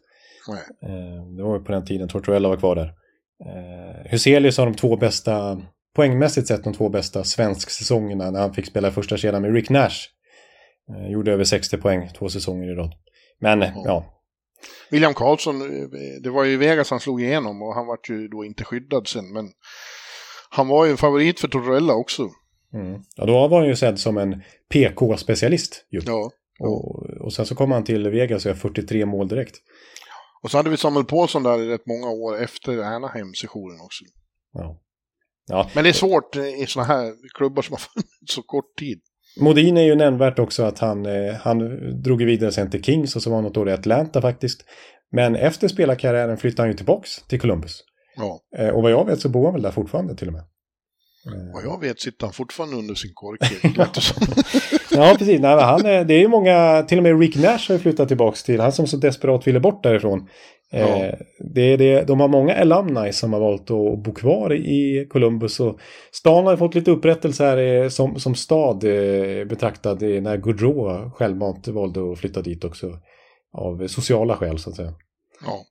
[0.83, 2.93] Eh, det var ju på den tiden Tortorella var kvar där.
[3.47, 5.63] Eh, Huselius har de två bästa,
[5.97, 9.97] poängmässigt sett de två bästa svensk-säsongerna när han fick spela första kedjan med Rick Nash.
[10.91, 12.93] Eh, gjorde över 60 poäng två säsonger i rad.
[13.41, 14.14] Men ja,
[14.91, 15.89] William Karlsson, eh,
[16.23, 19.33] det var ju Vegas han slog igenom och han var ju då inte skyddad sen
[19.33, 19.53] men
[20.51, 22.31] han var ju en favorit för Tortorella också.
[22.75, 23.03] mm.
[23.17, 24.43] ja då var han ju sedd som en
[24.73, 25.87] PK-specialist.
[25.91, 26.01] ju.
[26.07, 26.31] Ja.
[26.61, 29.57] Och, och sen så kom han till Vegas och gör 43 mål direkt.
[30.43, 34.05] Och så hade vi Samuel Paulsson där i rätt många år efter Anaheim-sessionen också.
[34.53, 34.81] Ja.
[35.47, 39.01] Ja, Men det är svårt i sådana här klubbar som har funnits så kort tid.
[39.41, 41.59] Modin är ju nämnvärt också att han, eh, han
[42.03, 44.65] drog vidare sen till Kings och så var han något år i Atlanta faktiskt.
[45.13, 47.81] Men efter spelarkarriären flyttade han ju tillbaks till Columbus.
[48.17, 50.43] Ja, Eh, och vad jag vet så bor han väl där fortfarande till och med.
[51.27, 53.41] Eh, vad jag vet sitter han fortfarande under sin kork.
[54.91, 55.41] Ja, precis.
[55.41, 58.43] Nej, han, det är ju många, till och med Rick Nash har ju flyttat tillbaks
[58.43, 60.29] till, han som så desperat ville bort därifrån.
[60.71, 61.05] Ja.
[61.05, 61.15] Eh,
[61.55, 65.61] det är det, de har många alumni som har valt att bo kvar i Columbus.
[65.61, 65.81] Och
[66.13, 71.11] stan har fått lite upprättelse här eh, som, som stad eh, betraktad eh, när Gaudreau
[71.11, 72.99] självmant valde att flytta dit också.
[73.53, 74.95] Av sociala skäl så att säga.
[75.47, 75.65] Ja.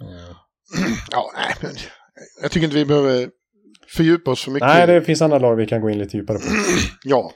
[1.10, 1.70] ja, nej, men
[2.42, 3.28] jag tycker inte vi behöver
[3.88, 4.68] fördjupa oss för mycket.
[4.68, 6.44] Nej, det finns andra lag vi kan gå in lite djupare på.
[7.04, 7.32] Ja,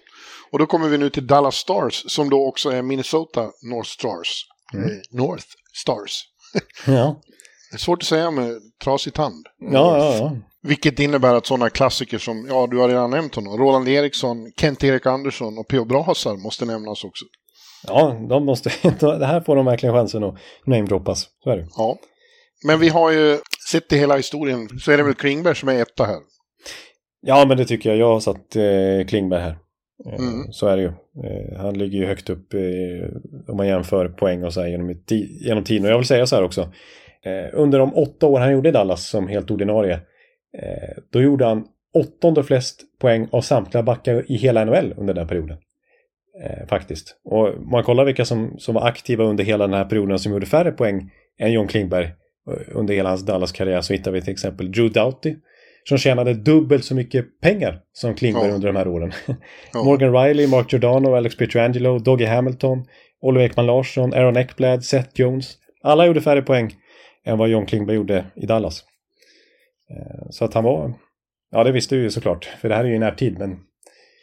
[0.53, 4.47] och då kommer vi nu till Dallas Stars som då också är Minnesota North Stars.
[4.75, 4.91] Mm.
[4.91, 6.25] Eh, North Stars.
[6.87, 7.21] Ja,
[7.71, 9.47] Det är svårt att säga med trasig tand.
[9.59, 10.17] ja, ja.
[10.17, 10.37] ja.
[10.63, 15.07] Vilket innebär att sådana klassiker som, ja du har redan nämnt honom, Roland Eriksson, Kent-Erik
[15.07, 15.85] Andersson och P.O.
[15.85, 17.25] Brahasar måste nämnas också.
[17.87, 18.71] Ja, de måste,
[19.01, 20.35] det här får de verkligen chansen att
[20.67, 21.27] namedroppas.
[21.45, 21.67] Så är det.
[21.77, 21.97] Ja.
[22.65, 23.39] Men vi har ju
[23.71, 26.19] sett i hela historien så är det väl Klingberg som är etta här.
[27.21, 27.99] Ja, men det tycker jag.
[27.99, 29.59] Jag har satt eh, Klingberg här.
[30.05, 30.53] Eh, Mm.
[30.53, 30.89] Så är det ju.
[31.25, 32.55] Eh, han ligger ju högt upp
[33.49, 34.95] om man jämför poäng och så här genom,
[35.41, 35.85] genom tiden.
[35.85, 36.61] Och jag vill säga så här också.
[37.23, 40.01] Eh, under de åtta år han gjorde i Dallas som helt ordinarie.
[41.11, 41.65] Då gjorde han
[41.95, 45.59] åttonde flest poäng av samtliga backar i hela NHL under den här perioden.
[46.69, 47.17] Faktiskt.
[47.25, 50.33] Och om man kollar vilka som, som var aktiva under hela den här perioden som
[50.33, 52.13] gjorde färre poäng än John Klingberg
[52.69, 55.35] under hela hans Dallas-karriär så hittar vi till exempel Drew Doughty
[55.89, 58.55] som tjänade dubbelt så mycket pengar som Klingberg Ja.
[58.55, 59.13] under de här åren.
[59.73, 59.85] Ja.
[59.85, 62.85] Morgan Riley, Mark Giordano, Alex Pietrangelo, Doggy Hamilton,
[63.21, 65.55] Oliver Ekman Larsson, Aaron Ekblad, Seth Jones.
[65.83, 66.75] Alla gjorde färre poäng
[67.25, 68.85] än vad John Klingberg gjorde i Dallas.
[69.91, 70.95] Eh, Så att han var...
[71.51, 73.51] Ja, det visste vi ju såklart, för det här är ju i närtid, men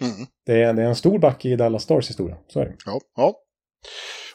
[0.02, 0.14] Mm.
[0.46, 2.38] Det, är, det är en stor back i Dallas Stars historia.
[2.48, 2.76] Så är det.
[2.86, 3.34] Ja, ja.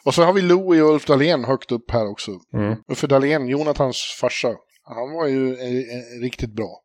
[0.03, 2.31] Och så har vi Louie och Ulf Dahlén högt upp här också.
[2.53, 2.75] Mm.
[2.91, 4.47] Uffe Dahlén, Jonathans farsa,
[4.83, 6.81] han var ju eh, eh, riktigt bra.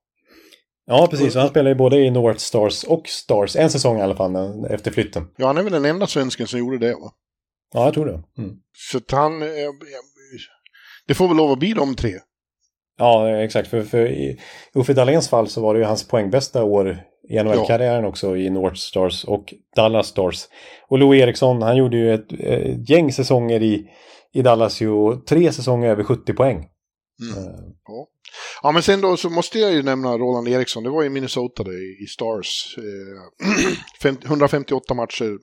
[0.86, 1.34] Ja, precis.
[1.34, 3.56] Han spelar ju både i North Stars och Stars.
[3.56, 5.28] En säsong i alla fall efter flytten.
[5.36, 7.12] Ja, han är väl den enda svensken som gjorde det va?
[7.74, 8.22] Ja, jag tror det.
[8.42, 8.56] Mm.
[8.90, 9.42] Så att han...
[9.42, 9.54] eh, eh,
[11.06, 12.12] Det får väl lov att bli de tre.
[12.98, 13.68] Ja, exakt.
[13.68, 14.40] För, för i
[14.74, 18.76] Uffe Dahléns fall så var det ju hans poängbästa år i NHL-karriären också i North
[18.76, 20.44] Stars och Dallas Stars.
[20.88, 23.86] Och Lou Eriksson, han gjorde ju ett, ett gäng säsonger i,
[24.32, 26.56] i Dallas ju tre säsonger över 70 poäng.
[26.56, 27.44] Mm.
[27.48, 27.54] Eh,
[27.86, 28.06] Ja.
[28.62, 30.82] Ja, men sen då så måste jag ju nämna Roland Eriksson.
[30.82, 32.78] Det var i Minnesota det, i Stars.
[32.78, 33.46] Eh,
[34.02, 35.38] 50 158 matcher,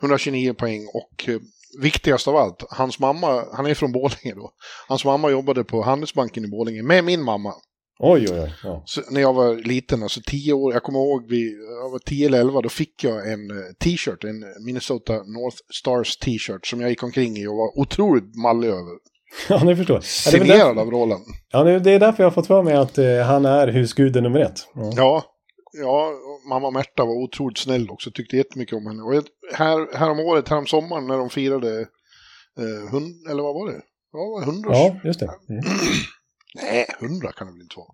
[0.00, 1.40] 129 poäng och eh,
[1.82, 4.50] viktigast av allt, hans mamma, han är från Borlänge då.
[4.88, 7.54] Hans mamma jobbade på Handelsbanken i Borlänge med min mamma.
[7.98, 8.54] Oj, oj, oj.
[8.62, 8.84] Ja.
[9.10, 12.40] När jag var liten, alltså 10 år, jag kommer ihåg, vi, jag var 10 eller
[12.40, 17.02] 11, då fick jag en eh, t-shirt, en Minnesota North Stars t-shirt som jag gick
[17.02, 19.15] omkring i och var otroligt mallig över.
[19.48, 19.96] ja, ni förstår.
[19.98, 21.24] Det, Signerad av Roland.
[21.52, 24.22] ja, det det är därför jag har fått för mig att eh, han är husguden
[24.22, 24.68] nummer ett.
[24.74, 24.92] Ja.
[24.96, 25.24] Ja,
[25.80, 26.10] ja,
[26.48, 29.02] mamma Märta var otroligt snäll också, tyckte jättemycket om henne.
[29.02, 31.80] Och ett- här, här om året, här om sommaren när de firade,
[32.58, 33.80] eh, hund, eller vad var det?
[34.12, 34.70] Ja, det hundra?
[34.72, 35.26] ja, just det.
[35.48, 35.64] Mm.
[36.62, 37.88] Nej, hundra kan det väl inte vara.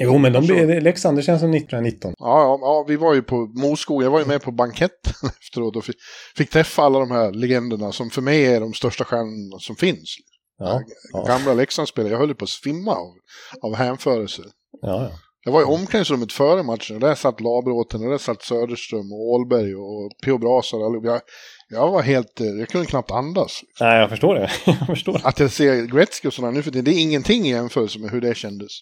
[0.00, 2.14] Jo, men de blir, Leksand, det känns som 1919.
[2.18, 5.76] Ja, ja, ja, vi var ju på Moskog, jag var ju med på banketten efteråt
[5.76, 5.96] och fick,
[6.36, 10.16] fick träffa alla de här legenderna som för mig är de största stjärnorna som finns.
[10.58, 10.82] Ja,
[11.12, 13.14] ja, Gamla Leksandsspelare, jag höll på att svimma av,
[13.62, 14.42] av hänförelse.
[14.82, 15.10] ja, ja.
[15.44, 19.30] Jag var i omklädningsrummet före matchen och där satt Labråten och där satt Söderström och
[19.30, 20.38] Ålberg och P.O.
[20.38, 20.78] Brasar.
[21.04, 21.20] Jag,
[21.68, 23.60] jag var helt, eh, jag kunde knappt andas.
[23.80, 24.50] Nej, jag förstår det.
[24.66, 25.20] jag förstår.
[25.24, 28.10] Att jag ser Gretzky och sådana nu för tiden, det är ingenting i jämförelse med
[28.10, 28.70] hur det kändes.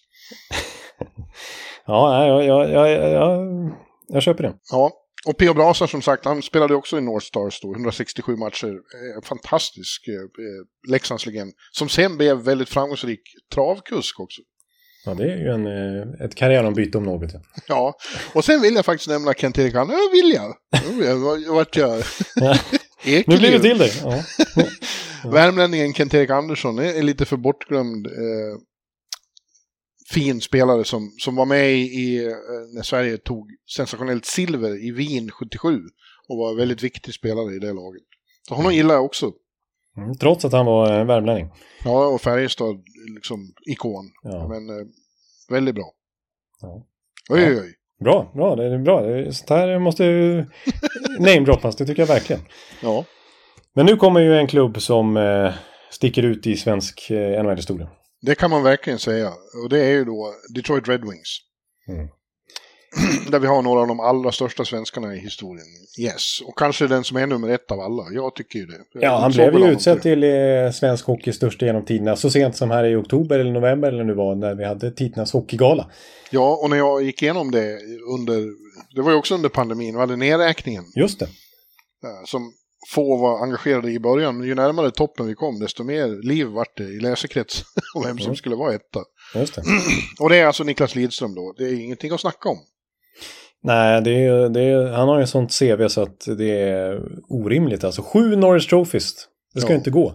[1.89, 3.47] Ja, jag, jag, jag, jag,
[4.07, 4.53] jag köper det.
[4.71, 4.91] Ja,
[5.27, 5.53] och P.O.
[5.53, 8.67] Brasar som sagt, han spelade också i North Stars då, 167 matcher.
[8.67, 11.53] Eh, fantastisk eh, eh, Leksandslegend.
[11.71, 13.21] Som sen blev väldigt framgångsrik
[13.53, 14.41] travkusk också.
[15.05, 17.31] Ja, det är ju en, eh, ett karriärombyte om något.
[17.33, 17.39] Ja.
[17.67, 17.93] Ja,
[18.33, 19.73] och sen vill jag faktiskt nämna Kent-Erik.
[19.75, 20.55] Ja, vill jag.
[21.07, 22.03] Jag var- vart jag...
[23.05, 23.91] Nu blir det till dig.
[24.03, 24.23] Ja.
[25.31, 28.07] Värmlänningen Kent-Erik Andersson är, är lite för bortglömd.
[28.07, 28.13] Eh,
[30.13, 32.31] fin spelare som, som var med i, eh,
[32.75, 35.81] när Sverige tog sensationellt silver i Wien 77
[36.29, 38.03] och var en väldigt viktig spelare i det laget.
[38.47, 39.31] Så honom gillar jag också.
[39.97, 41.49] Mm, trots att han var eh, värmlänning.
[41.83, 42.83] Ja, och Färjestad
[43.15, 44.11] liksom ikon.
[44.23, 44.47] Ja.
[44.47, 44.85] Men eh,
[45.49, 45.93] väldigt bra.
[46.61, 46.85] Ja.
[47.29, 47.73] Oj, oj, oj.
[48.03, 49.31] Bra, bra, det är bra.
[49.31, 50.45] Sånt här måste ju
[51.19, 52.41] namedroppas, det tycker jag verkligen.
[52.81, 53.05] Ja.
[53.73, 55.53] Men nu kommer ju en klubb som eh,
[55.89, 57.89] sticker ut i svensk eh, NHL-historia.
[58.27, 59.33] Det kan man verkligen säga.
[59.63, 61.39] Och det är ju då Detroit Red Wings.
[61.87, 62.07] Mm.
[63.31, 65.65] Där vi har några av de allra största svenskarna i historien.
[65.99, 66.41] Yes.
[66.41, 68.03] Och kanske den som är nummer ett av alla.
[68.11, 68.77] Jag tycker ju det.
[68.93, 72.71] Ja, han blev ju utsedd till eh, svensk hockeys största genom tiderna så sent som
[72.71, 75.91] här i oktober eller november eller nu var när vi hade tidernas hockeygala.
[76.29, 77.79] Ja, och när jag gick igenom det
[78.13, 78.67] under...
[78.95, 79.93] Det var ju också under pandemin.
[79.93, 80.83] Vi hade nedräkningen.
[80.95, 81.27] Just det.
[82.25, 82.53] Som
[82.93, 84.43] få var engagerade i början.
[84.43, 87.63] Ju närmare toppen vi kom, desto mer liv vart det i läsekrets.
[87.95, 88.35] om vem som Mm.
[88.35, 88.99] skulle vara etta.
[89.35, 89.61] Just det.
[90.19, 91.53] Och det är alltså Niklas Lidström då.
[91.57, 92.57] Det är ingenting att snacka om.
[93.63, 97.83] Nej, det är, det är, han har ju sånt CV så att det är orimligt.
[97.83, 99.13] Alltså sju Norris Trophies.
[99.53, 99.75] Det ska Ja.
[99.77, 100.13] inte gå.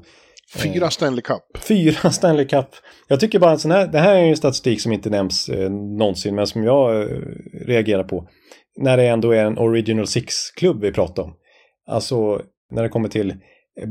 [0.56, 1.42] Fyra Stanley Cup.
[1.58, 2.66] Fyra Stanley Cup.
[3.08, 6.34] Jag tycker bara sån här, det här är ju statistik som inte nämns eh, någonsin,
[6.34, 7.08] men som jag eh,
[7.66, 8.28] reagerar på.
[8.76, 11.32] När det ändå är en Original Six-klubb vi pratar om.
[11.88, 12.42] Alltså,
[12.72, 13.34] när det kommer till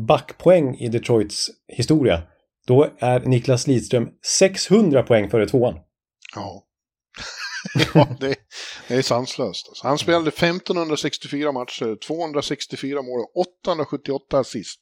[0.08, 2.22] backpoäng i Detroits historia,
[2.68, 5.76] då är Niklas Lidström 600 poäng före tvåan.
[6.36, 6.64] Ja.
[7.94, 8.36] ja, det,
[8.88, 9.68] det är sanslöst.
[9.70, 9.88] Alltså.
[9.88, 14.80] Han spelade 1564 matcher, 264 mål och 878 assist.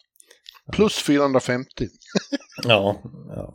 [0.71, 1.87] Plus 450.
[2.63, 3.01] Ja,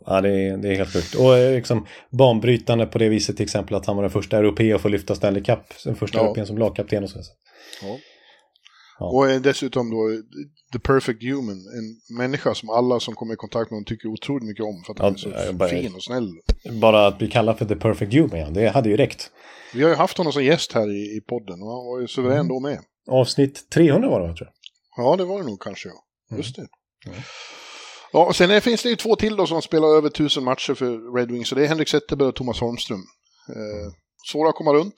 [0.05, 1.15] ja det, är, det är helt sjukt.
[1.15, 4.73] Och eh, liksom banbrytande på det viset till exempel att han var den första europé
[4.73, 5.59] att få lyfta Stanley Cup.
[5.83, 6.23] Den första Ja.
[6.23, 7.19] europén som lagkapten och så.
[7.81, 7.97] Ja.
[8.99, 9.05] Ja.
[9.05, 10.21] Och dessutom då
[10.73, 14.43] The Perfect Human, en människa som alla som kommer i kontakt med honom tycker otroligt
[14.47, 16.29] mycket om för att han Ja, är så bara- fin och snäll.
[16.81, 19.31] Bara att bli kallad för The Perfect Human, det hade ju räckt.
[19.73, 22.07] Vi har ju haft honom som gäst här i, i podden och han var ju
[22.07, 22.47] suverän Mm.
[22.47, 22.79] då med.
[23.09, 25.05] Avsnitt 300 var det, tror jag.
[25.05, 26.37] Ja, det var det nog kanske, ja.
[26.37, 26.67] Just det.
[28.13, 30.73] Ja, och sen är, finns det ju två till då som spelar över tusen matcher
[30.73, 31.51] för Red Wings.
[31.51, 32.99] Och det är Henrik Zetterberg och Thomas Holmström.
[33.49, 33.91] Eh,
[34.31, 34.95] svåra att komma runt.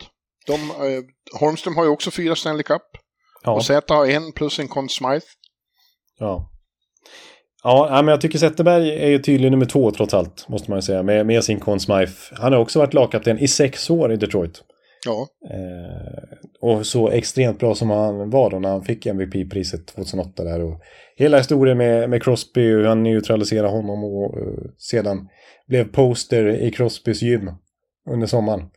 [0.48, 1.04] De, eh,
[1.40, 2.82] Holmström har ju också fyra Stanley Cup.
[3.48, 5.28] Ja, Och Z har en plus en Conn Smythe.
[6.20, 6.52] ja.
[7.64, 10.82] Ja, men jag tycker Zetterberg är ju tydlig nummer två trots allt, måste man ju
[10.82, 12.36] säga, med, med sin Conn Smythe.
[12.36, 14.64] Han har också varit lagkapten i sex år i Detroit.
[15.06, 15.28] Ja.
[15.56, 20.64] Eh, och så extremt bra som han var då när han fick MVP-priset 2008 där.
[20.64, 20.82] Och
[21.16, 25.30] hela historien med, med Crosby, hur han neutraliserade honom och uh, sedan
[25.68, 27.52] blev poster i Crosbys gym
[28.10, 28.70] under sommaren.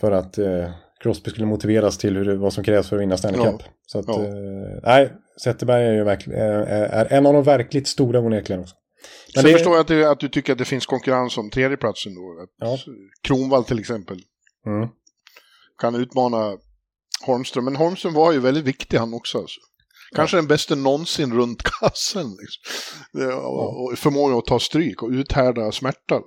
[0.00, 0.68] För att uh,
[1.04, 3.50] Crosby skulle motiveras till hur det, vad som krävs för att vinna Stanley Ja.
[3.52, 3.62] Cup.
[3.86, 4.12] Så att, Ja.
[4.14, 5.12] uh, nej,
[5.44, 8.74] Zetterberg är ju verkligen, är, en av de verkligt stora onekligen också.
[9.34, 11.50] Men Sen det- förstår jag att du, att du tycker att det finns konkurrens om
[11.50, 12.46] tredjeplatsen då.
[12.60, 12.78] Ja.
[13.22, 14.18] Kronwall till exempel
[14.66, 14.88] Mm.
[15.80, 16.52] kan utmana
[17.26, 17.64] Holmström.
[17.64, 19.38] Men Holmström var ju väldigt viktig han också.
[19.38, 19.60] Alltså.
[20.16, 22.26] Kanske den bästa någonsin runt kassen.
[22.40, 22.62] Liksom.
[23.12, 26.20] Det- Och, och förmåga att ta stryk och uthärda smärta.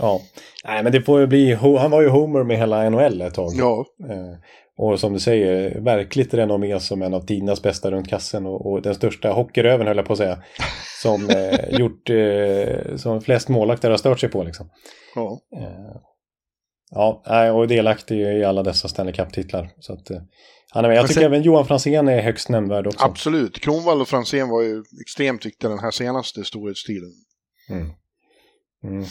[0.00, 0.20] Ja,
[0.64, 3.50] nej men det får ju bli, han var ju Homer med hela NHL ett tag.
[3.54, 4.34] Ja, Eh,
[4.82, 8.82] och som du säger, verkligt renommé som en av tidernas bästa runt kassen och, och
[8.82, 10.42] den största hockeyröven höll jag på att säga.
[11.02, 14.70] Som eh, gjort, eh, som flest målvakter har stört sig på liksom.
[15.14, 15.40] ja.
[15.56, 15.96] Eh,
[16.90, 19.70] ja, och delaktig i alla dessa Stanley Cup-titlar.
[19.80, 20.18] Så att, eh,
[20.72, 20.96] han är med.
[20.98, 23.04] Jag tycker sen- även Johan Franzén är högst nämnvärd också.
[23.06, 23.60] absolut.
[23.60, 27.10] Kronwall och Franzén var ju extremt viktiga den här senaste storhetstiden.
[27.70, 27.90] Mm.
[28.84, 29.04] Mm.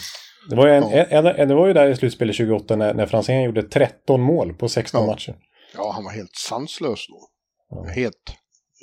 [0.49, 1.03] Det var ju, en, Ja.
[1.03, 4.53] en, en, det var ju där i slutspelet 28 när, när Franzén gjorde 13 mål
[4.53, 5.07] på 16 Ja.
[5.07, 5.35] matcher.
[5.75, 7.27] Ja, han var helt sanslös då.
[7.69, 7.83] Ja.
[7.95, 8.33] Helt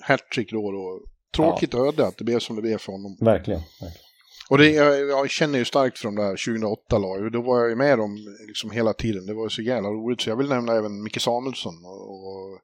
[0.03, 0.73] hattrick då.
[0.73, 1.01] då.
[1.37, 3.17] Tråkigt öde att det blev som det blev för honom.
[3.21, 3.61] Verkligen.
[3.61, 4.03] verkligen.
[4.51, 7.33] Och det, jag, jag känner ju starkt för de där 2008-lagen.
[7.33, 9.27] Då var jag ju med dem liksom hela tiden.
[9.27, 10.21] Det var så jävla roligt.
[10.21, 12.61] Så jag vill nämna även Micke Samuelsson och, och,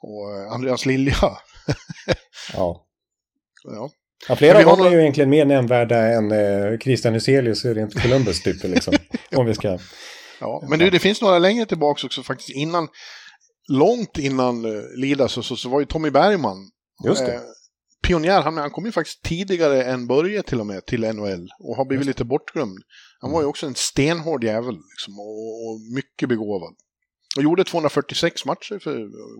[0.00, 1.14] och Andreas Lilja.
[2.54, 2.86] Ja.
[3.64, 3.90] Ja.
[4.28, 8.02] Ja, flera av dem är ju egentligen mer nämnvärda än eh, Christian Hyselius och rent
[8.02, 8.64] Columbus typ.
[8.64, 8.94] Liksom.
[9.36, 9.78] Om vi ska...
[10.40, 10.66] Ja.
[10.70, 12.50] Men du, det finns några längre tillbaka också faktiskt.
[12.50, 12.88] Innan,
[13.72, 16.70] långt innan uh, Lida så, så, så var ju Tommy Bergman
[17.04, 17.34] Just det.
[17.34, 17.40] eh,
[18.06, 18.42] pionjär.
[18.42, 21.84] Han, han kom ju faktiskt tidigare än Börje till och med till NHL och har
[21.84, 22.78] blivit lite bortglömd.
[23.20, 26.74] Han var ju också en stenhård jävel liksom, och, och mycket begåvad.
[27.36, 28.94] Och gjorde 246 matcher för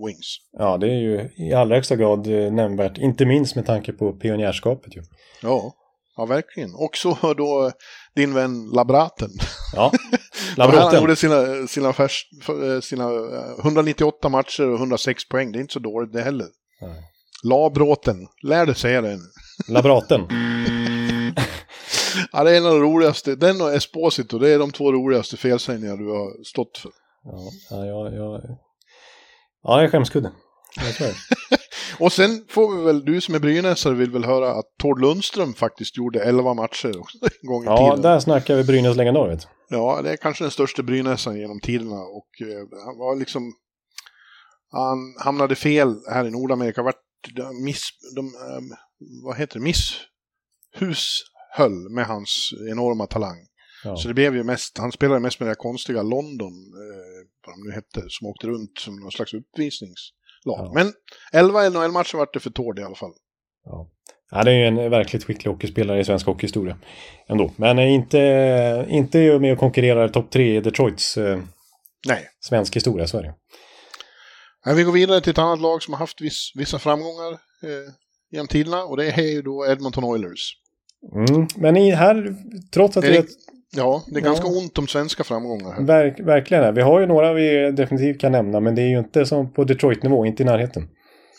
[0.06, 0.36] Wings.
[0.58, 2.98] Ja, det är ju i allra högsta grad eh, nämnvärt.
[2.98, 5.02] Inte minst med tanke på pionjärskapet ju.
[5.42, 5.74] Ja,
[6.16, 6.74] ja verkligen.
[6.74, 7.72] Och så då
[8.14, 9.30] din vän Labraten.
[9.74, 10.18] Ja, här
[10.56, 11.00] Han Labraten.
[11.00, 15.52] gjorde sina, sina, färs, för- sina eh, 198 matcher och 106 poäng.
[15.52, 16.46] Det är inte så dåligt det heller.
[16.80, 17.02] Nej.
[17.44, 19.22] Labråten, lär dig säga det nu.
[19.68, 20.20] Labraten.
[22.32, 25.36] Ja, det är en av de roligaste, den och Esposito, det är de två roligaste
[25.36, 26.90] felsägningar du har stått för.
[27.30, 28.40] Ja, ja, ja, ja.
[29.62, 29.82] ja.
[29.82, 31.14] Jag tror det.
[32.04, 35.54] Och sen får vi väl, du som är brynäsare vill väl höra att Tord Lundström
[35.54, 36.88] faktiskt gjorde 11 matcher
[37.42, 38.02] en gång i Ja, tiden.
[38.02, 39.38] där snackar vi Brynäs legendar.
[39.68, 43.52] Ja, det är kanske den största brynäsaren genom tiderna och eh, han var liksom...
[44.70, 47.02] Han hamnade fel här i Nordamerika, vart
[47.36, 47.88] de miss...
[48.16, 48.76] De, eh,
[49.24, 49.64] vad heter det?
[49.64, 51.20] Misshus
[51.90, 53.36] med hans enorma talang.
[53.84, 53.96] Ja.
[53.96, 57.17] Så det blev ju mest, han spelade mest med det här konstiga London, eh,
[57.48, 60.12] vad de nu hette, som åkte runt som någon slags uppvisningslag.
[60.44, 60.72] Ja.
[60.74, 60.92] Men
[61.32, 63.12] 11 NHL-matcher vart det för Tord i alla fall.
[63.64, 63.90] Ja.
[64.30, 66.78] ja, det är ju en verkligt skicklig hockeyspelare i svensk hockeyhistoria.
[67.28, 67.52] Ändå.
[67.56, 71.40] Men eh, inte, inte med och konkurrerar topp tre i Detroits eh,
[72.08, 72.28] Nej.
[72.40, 73.34] svensk historia, så är det.
[74.66, 77.92] Men vi går vidare till ett annat lag som har haft viss, vissa framgångar eh,
[78.30, 80.54] genom tiderna och det är ju då Edmonton Oilers.
[81.14, 81.46] Mm.
[81.56, 82.34] Men i här,
[82.72, 83.28] trots att Är det det-
[83.76, 84.24] Ja, det är Ja.
[84.28, 85.82] ganska ont om svenska framgångar här.
[85.82, 86.72] Verk, verkligen är.
[86.72, 89.64] Vi har ju några vi definitivt kan nämna, men det är ju inte som på
[89.64, 90.88] Detroit-nivå, inte i närheten.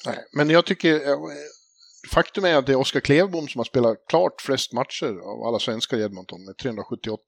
[0.05, 0.93] Nej, men jag tycker...
[0.95, 1.17] eh,
[2.13, 5.59] Faktum är att det är Oskar Klevbom som har spelat klart flest matcher av alla
[5.59, 7.19] svenskar i Edmonton med 378.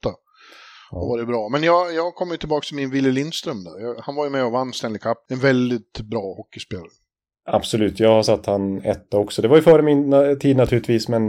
[0.92, 1.50] Och var det bra.
[1.50, 4.02] Men jag, jag kommer tillbaka till min Wille Lindström där.
[4.02, 5.18] Han var ju med och vann Stanley Cup.
[5.30, 6.88] En väldigt bra hockeyspelare.
[7.46, 9.42] Absolut, jag har satt han etta också.
[9.42, 11.22] Det var ju före min tid naturligtvis, men,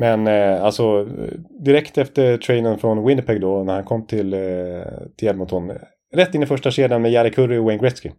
[0.00, 1.04] men eh, alltså
[1.64, 4.40] direkt efter trainen från Winnipeg då, när han kom till, eh,
[5.16, 5.72] till Edmonton.
[6.14, 8.10] Rätt in i första kedjan med Jari Kurri och Wayne Gretzky.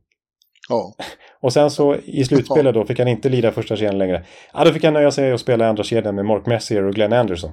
[0.70, 0.96] Ja,
[1.40, 4.26] Och sen så i slutspelet då fick han inte lida första kedjan längre.
[4.54, 6.94] Ja, då fick han nöja sig och spela i andra kedjan med Mark Messier och
[6.94, 7.52] Glenn Anderson.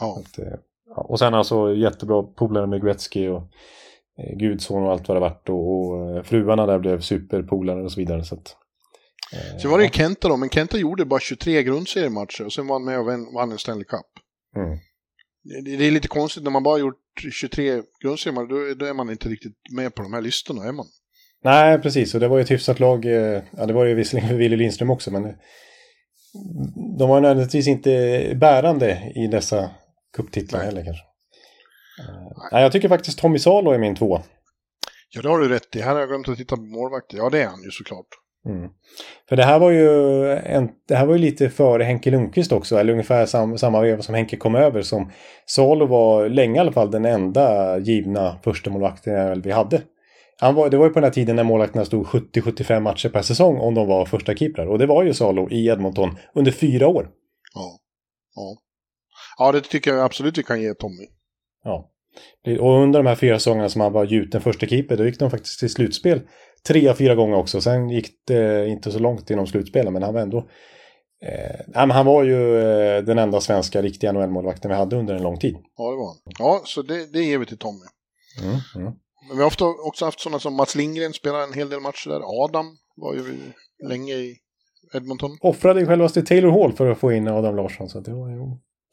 [0.00, 0.20] ja.
[0.20, 0.58] Att, eh,
[0.96, 3.42] ja, och sen alltså jättebra polare med Gretzky och
[4.18, 5.48] eh, gudson och allt vad det varit.
[5.48, 8.24] Och, och eh, fruarna där blev superpolare och så vidare.
[8.24, 8.56] Så att,
[9.62, 12.74] Sen var det ju Kenta då, men Kenta gjorde bara 23 grundseriematcher och sen var
[12.74, 14.06] han med och vann en Stanley Cup.
[14.56, 14.78] Mm.
[15.64, 16.96] Det, det är lite konstigt när man bara gjort
[17.32, 20.86] 23 grundseriematcher, då, då är man inte riktigt med på de här listorna, är man?
[21.44, 22.14] Nej, precis.
[22.14, 23.04] Och det var ju ett hyfsat lag.
[23.04, 25.34] eh, Ja, det var ju visserligen för Willy Lindström också, men eh,
[26.98, 29.70] de var nödvändigtvis inte bärande i dessa
[30.16, 30.66] cuptitlar Nej.
[30.66, 31.04] heller kanske.
[32.00, 34.22] Eh, Nej, jag tycker faktiskt Tommy Salo är min två.
[35.10, 35.80] Ja, det har du rätt i.
[35.80, 37.16] Här har jag glömt att titta på målvakter.
[37.18, 38.06] Ja, det är han ju såklart.
[38.46, 38.70] Mm.
[39.28, 42.76] För det här var ju en, det här var ju lite före Henke Lundqvist också,
[42.76, 45.10] eller ungefär sam, samma veva som Henke kom över som
[45.46, 49.82] Salo var länge i alla fall den enda givna första målvakten vi hade.
[50.40, 53.22] Han var, det var ju på den här tiden när målvakterna stod 70-75 matcher per
[53.22, 54.66] säsong om de var första keeprar.
[54.66, 57.10] Och det var ju Salo i Edmonton under fyra år.
[57.54, 57.78] Ja.
[58.34, 58.56] Ja.
[59.38, 61.06] Ja, det tycker jag absolut vi kan ge Tommy.
[61.64, 61.90] Ja.
[62.60, 65.30] Och under de här fyra säsongerna som han var gjuten första keeper, då gick de
[65.30, 66.20] faktiskt till slutspel
[66.66, 67.60] tre av fyra gånger också.
[67.60, 70.48] Sen gick det inte så långt inom slutspelen, men han var ändå...
[71.24, 75.38] Eh, han var ju eh, den enda svenska riktiga NHL-målvakten vi hade under en lång
[75.38, 75.56] tid.
[75.76, 76.16] Ja, det var han.
[76.38, 77.84] Ja, så det, det ger vi till Tommy.
[78.42, 78.94] Mm, mm.
[79.28, 82.08] Men vi har ofta också haft sådana som Mats Lindgren spelar en hel del matcher
[82.08, 82.44] där.
[82.44, 82.66] Adam
[82.96, 83.52] var ju
[83.88, 84.36] länge i
[84.94, 85.38] Edmonton.
[85.40, 87.88] Offrade ju självaste Taylor Hall för att få in Adam Larsson.
[87.88, 88.36] Så det var ju...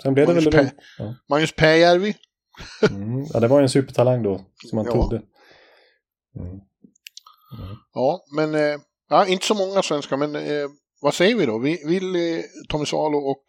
[0.03, 0.65] Sen blev Magnus det väl...
[0.65, 1.15] P- ja.
[1.29, 2.15] Magnus Pääjärvi.
[2.89, 4.91] mm, ja, det var ju en supertalang då som man ja.
[4.91, 5.21] trodde.
[6.39, 6.59] Mm.
[7.59, 7.75] Mm.
[7.93, 8.79] Ja, men eh,
[9.09, 10.67] ja, inte så många svenskar, men eh,
[11.01, 11.57] vad säger vi då?
[11.57, 13.43] Vi vill eh, Tommy Salo och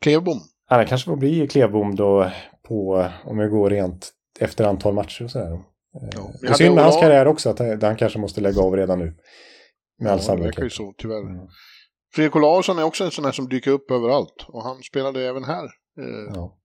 [0.00, 0.40] Klevbom?
[0.70, 2.30] Ja, det kanske får bli Klevbom då
[2.68, 4.10] på, om vi går rent
[4.40, 5.50] efter antal matcher och sådär.
[5.92, 8.98] Ja, det är synd med hans karriär också, att han kanske måste lägga av redan
[8.98, 9.14] nu.
[9.98, 10.56] Med all ja, sannolikhet.
[10.56, 11.20] Det ju så, tyvärr.
[11.20, 11.46] Mm.
[12.14, 14.46] Fredrik Olausson är också en sån här som dyker upp överallt.
[14.48, 15.64] Och han spelade även här.
[15.64, 16.58] Eh, ja.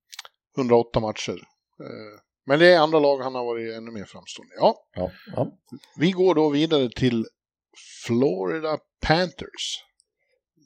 [0.57, 1.38] 108 matcher.
[1.80, 4.53] Eh, men det är andra lag han har varit ännu mer framstående.
[4.57, 4.75] Ja.
[4.95, 5.51] ja, ja.
[5.97, 7.25] Vi går då vidare till
[8.05, 9.83] Florida Panthers.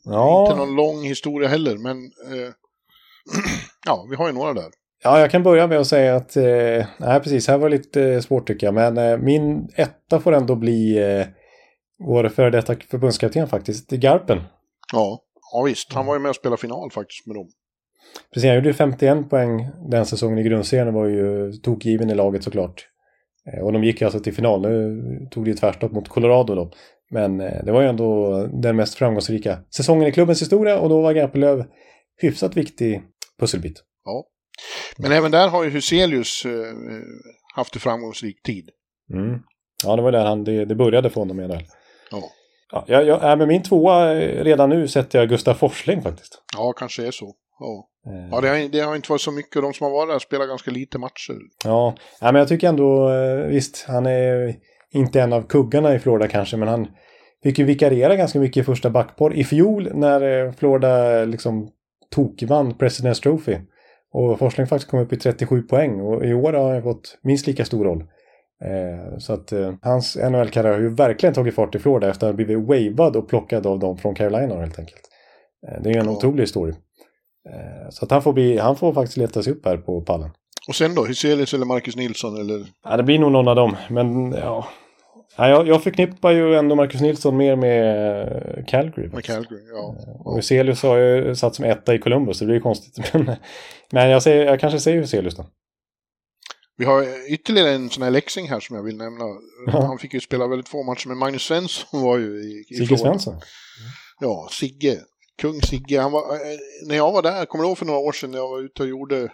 [0.03, 0.45] Ja.
[0.45, 2.53] Inte någon lång historia heller, men eh,
[3.85, 4.71] ja, vi har ju några där.
[5.03, 8.03] Ja, jag kan börja med att säga att, eh, nej precis, här var det lite
[8.03, 11.27] eh, svårt tycker jag, men eh, min etta får ändå bli eh,
[12.07, 14.41] vår före detta förbundskapten faktiskt, Garpen.
[14.93, 15.19] Ja,
[15.51, 17.49] ja visst, han var ju med och spelade final faktiskt med dem.
[18.33, 22.43] Precis, han gjorde 51 poäng den säsongen i grundserien och var ju tokgiven i laget
[22.43, 22.87] såklart.
[23.53, 24.61] Eh, och de gick alltså till final.
[24.61, 26.71] Nu tog det ju tvärstopp mot Colorado då.
[27.11, 31.01] Men eh, det var ju ändå den mest framgångsrika säsongen i klubbens historia och då
[31.01, 31.65] var Garpenlöv
[32.21, 33.03] hyfsat viktig
[33.39, 33.83] pusselbit.
[34.05, 34.25] Ja.
[34.97, 36.51] Men även där har ju Huselius eh,
[37.55, 38.69] haft en framgångsrik tid.
[39.13, 39.39] Mm.
[39.83, 41.65] Ja, det var där han, det, det började för honom med där.
[42.11, 42.23] Ja.
[42.71, 46.43] Ja, jag, jag, med min tvåa redan nu sätter jag Gustav Forsling faktiskt.
[46.53, 47.35] Ja, kanske är så.
[47.61, 48.27] Ja, eh.
[48.31, 49.61] ja det, har, det har inte varit så mycket.
[49.61, 51.39] De som har varit där spelar ganska lite matcher.
[51.63, 54.55] Ja, ja men jag tycker ändå, eh, visst, han är
[54.91, 56.87] inte en av kuggarna i Florida kanske, men han
[57.43, 61.69] fick ju vikariera ganska mycket i första backpar i fjol när eh, Florida liksom
[62.09, 63.57] tokvann President's Trophy.
[64.13, 67.47] Och Forsling faktiskt kom upp i 37 poäng och i år har han fått minst
[67.47, 68.03] lika stor roll.
[69.17, 72.59] Så att hans NHL-karriär har ju verkligen tagit fart i Florida efter att ha blivit
[72.67, 75.01] wavad och plockad av dem från Carolina helt enkelt.
[75.83, 76.11] Det är en ja.
[76.11, 76.75] otrolig historia.
[77.49, 80.29] Eh, så att han får, bli, han får faktiskt leta sig upp här på pallen.
[80.67, 81.05] Och sen då?
[81.05, 82.41] Hyselius eller Marcus Nilsson?
[82.41, 82.65] Eller?
[82.83, 83.77] Ja, det blir nog någon av dem.
[83.89, 84.67] Men ja,
[85.37, 89.07] ja jag, jag förknippar ju ändå Marcus Nilsson mer med Calgary.
[89.07, 89.95] Med Calgary, ja.
[90.07, 93.13] Eh, och Hyselius har ju satt som etta i Columbus, det blir ju konstigt.
[93.13, 93.35] Men,
[93.93, 95.45] men jag, säger, jag kanske säger Hyselius då.
[96.77, 99.25] Vi har ytterligare en sån här läxing här som jag vill nämna.
[99.67, 99.81] Ja.
[99.81, 102.97] Han fick ju spela väldigt få matcher, men Magnus Svensson var ju i, i Sigge
[102.97, 103.41] Svensson?
[104.19, 104.99] Ja, Sigge
[105.37, 108.11] kung Sigge, han var, eh, när jag var där, kommer du ihåg för några år
[108.11, 109.15] sedan när jag var ute och gjorde,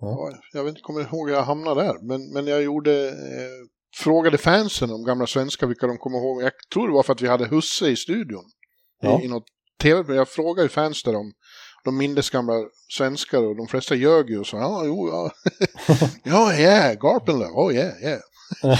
[0.00, 0.32] ja.
[0.52, 4.38] jag vet inte, kommer ihåg hur jag hamnade där, men, men jag gjorde, eh, frågade
[4.38, 6.42] fansen om gamla svenskar vilka de kommer ihåg.
[6.42, 8.44] Jag tror det var för att vi hade Husse i studion.
[9.00, 9.20] Ja.
[9.20, 9.46] I, i något
[9.82, 11.32] tv, men jag frågade fans där om
[11.84, 12.54] de mindes gamla
[12.88, 15.30] svenskar och de flesta ljög ju och sa ja, jo, ja,
[16.24, 18.20] ja, yeah, Garpenlöv, oh yeah, yeah.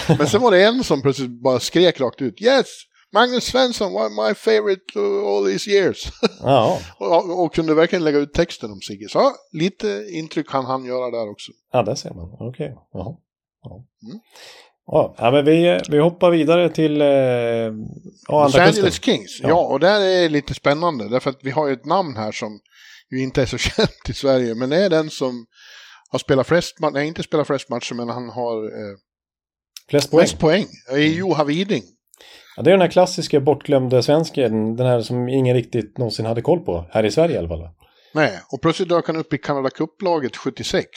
[0.18, 2.66] Men sen var det en som plötsligt bara skrek rakt ut, yes,
[3.14, 6.12] Magnus Svensson var my favorite all these years.
[6.42, 6.78] Ja.
[6.98, 9.08] och, och, kunde verkligen lägga ut texten om Sigge.
[9.08, 11.52] Så lite intryck kan han göra där också.
[11.72, 12.36] Ja, det ser man.
[12.40, 12.48] Okej.
[12.48, 12.70] Okay.
[12.92, 13.20] Ja.
[14.06, 14.20] Mm.
[14.86, 17.06] Ja, men vi, vi hoppar vidare till eh,
[18.28, 19.40] Los Angeles Kings.
[19.42, 19.48] Ja.
[19.48, 21.08] ja, och där är det lite spännande.
[21.08, 22.60] Därför att vi har ju ett namn här som
[23.10, 24.54] ju inte är så känt i Sverige.
[24.54, 25.46] Men det är den som
[26.10, 28.96] har spelat flest matcher, nej inte spelat flest matcher, men han har eh,
[29.90, 30.20] flest poäng.
[30.20, 30.66] Flest poäng.
[30.90, 31.82] Är Joha Widing.
[32.56, 36.42] Ja, det är den här klassiska bortglömde svensken, den här som ingen riktigt någonsin hade
[36.42, 37.68] koll på, här i Sverige i alla fall.
[38.14, 40.88] Nej, och plötsligt dök han upp i Canada Cup-laget 76.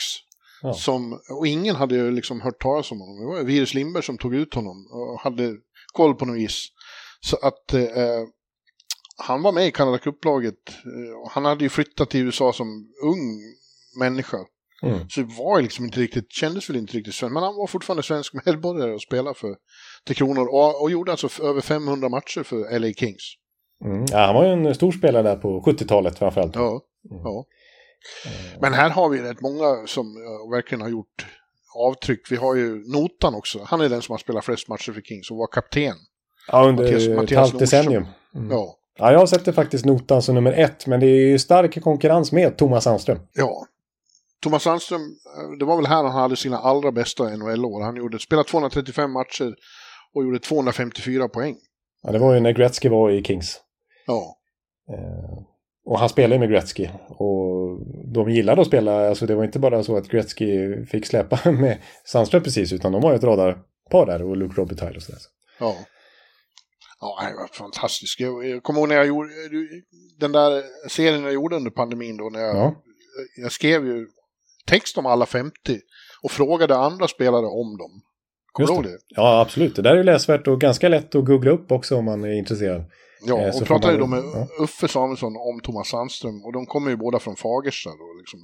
[0.62, 0.74] Ja.
[0.74, 3.20] Som, och ingen hade ju liksom hört talas om honom.
[3.20, 5.54] Det var Virus Lindberg som tog ut honom och hade
[5.92, 6.68] koll på något vis.
[7.20, 8.24] Så att eh,
[9.16, 10.68] han var med i Canada Cup-laget.
[10.68, 12.66] Eh, han hade ju flyttat till USA som
[13.04, 13.40] ung
[13.98, 14.38] människa.
[14.82, 15.08] Mm.
[15.08, 18.02] Så det var liksom inte riktigt, kändes väl inte riktigt svenskt, men han var fortfarande
[18.02, 19.54] svensk medborgare och spelade för
[20.06, 23.34] Tre Kronor och, och gjorde alltså över 500 matcher för LA Kings.
[23.84, 24.04] Mm.
[24.10, 26.54] Ja, han var ju en stor spelare där på 70-talet framförallt.
[26.54, 26.80] Ja,
[27.10, 27.22] mm.
[27.24, 27.44] ja.
[28.60, 30.06] Men här har vi rätt många som
[30.52, 31.26] verkligen har gjort
[31.76, 32.32] avtryck.
[32.32, 33.58] Vi har ju Notan också.
[33.64, 35.94] Han är den som har spelat flest matcher för Kings och var kapten.
[36.52, 38.06] Ja, under Mattias, Mattias ett halvt decennium.
[38.34, 38.50] Mm.
[38.50, 38.78] Ja.
[38.98, 42.56] ja, jag det faktiskt Notan som nummer ett, men det är ju stark konkurrens med
[42.56, 43.18] Thomas Sandström.
[43.32, 43.66] Ja,
[44.42, 47.82] Thomas Sandström, eh, det var väl här han hade sina allra bästa NHL-år.
[47.82, 49.54] Han gjorde, spelade 235 matcher
[50.14, 51.56] och gjorde 254 poäng.
[52.02, 53.60] Ja, det var ju när Gretzky var i Kings.
[54.06, 54.38] Ja.
[54.92, 55.44] Eh,
[55.84, 56.88] och han spelade med Gretzky.
[57.08, 57.80] Och
[58.14, 61.78] de gillade att spela, alltså det var inte bara så att Gretzky fick släppa med
[62.04, 65.20] Sandström precis, utan de var ju ett radarpar där och Luke Robitaille och sådär.
[65.60, 65.76] Ja.
[67.00, 68.20] Ja, det var fantastiskt.
[68.20, 69.28] Jag, jag kommer ihåg när jag gjorde
[70.18, 72.74] den där serien jag gjorde under pandemin då, när jag, Ja.
[73.36, 74.06] jag skrev ju
[74.68, 75.52] text om alla 50
[76.22, 78.02] och frågade andra spelare om dem.
[78.52, 78.98] Kommer du ihåg det?
[79.08, 79.76] Ja, absolut.
[79.76, 82.38] Det där är ju läsvärt och ganska lätt att googla upp också om man är
[82.38, 82.84] intresserad.
[83.26, 84.48] Ja, Eh, och pratade ju då med ja.
[84.64, 88.40] Uffe Samuelsson om Thomas Sandström och de kommer ju båda från Fagersta då, liksom.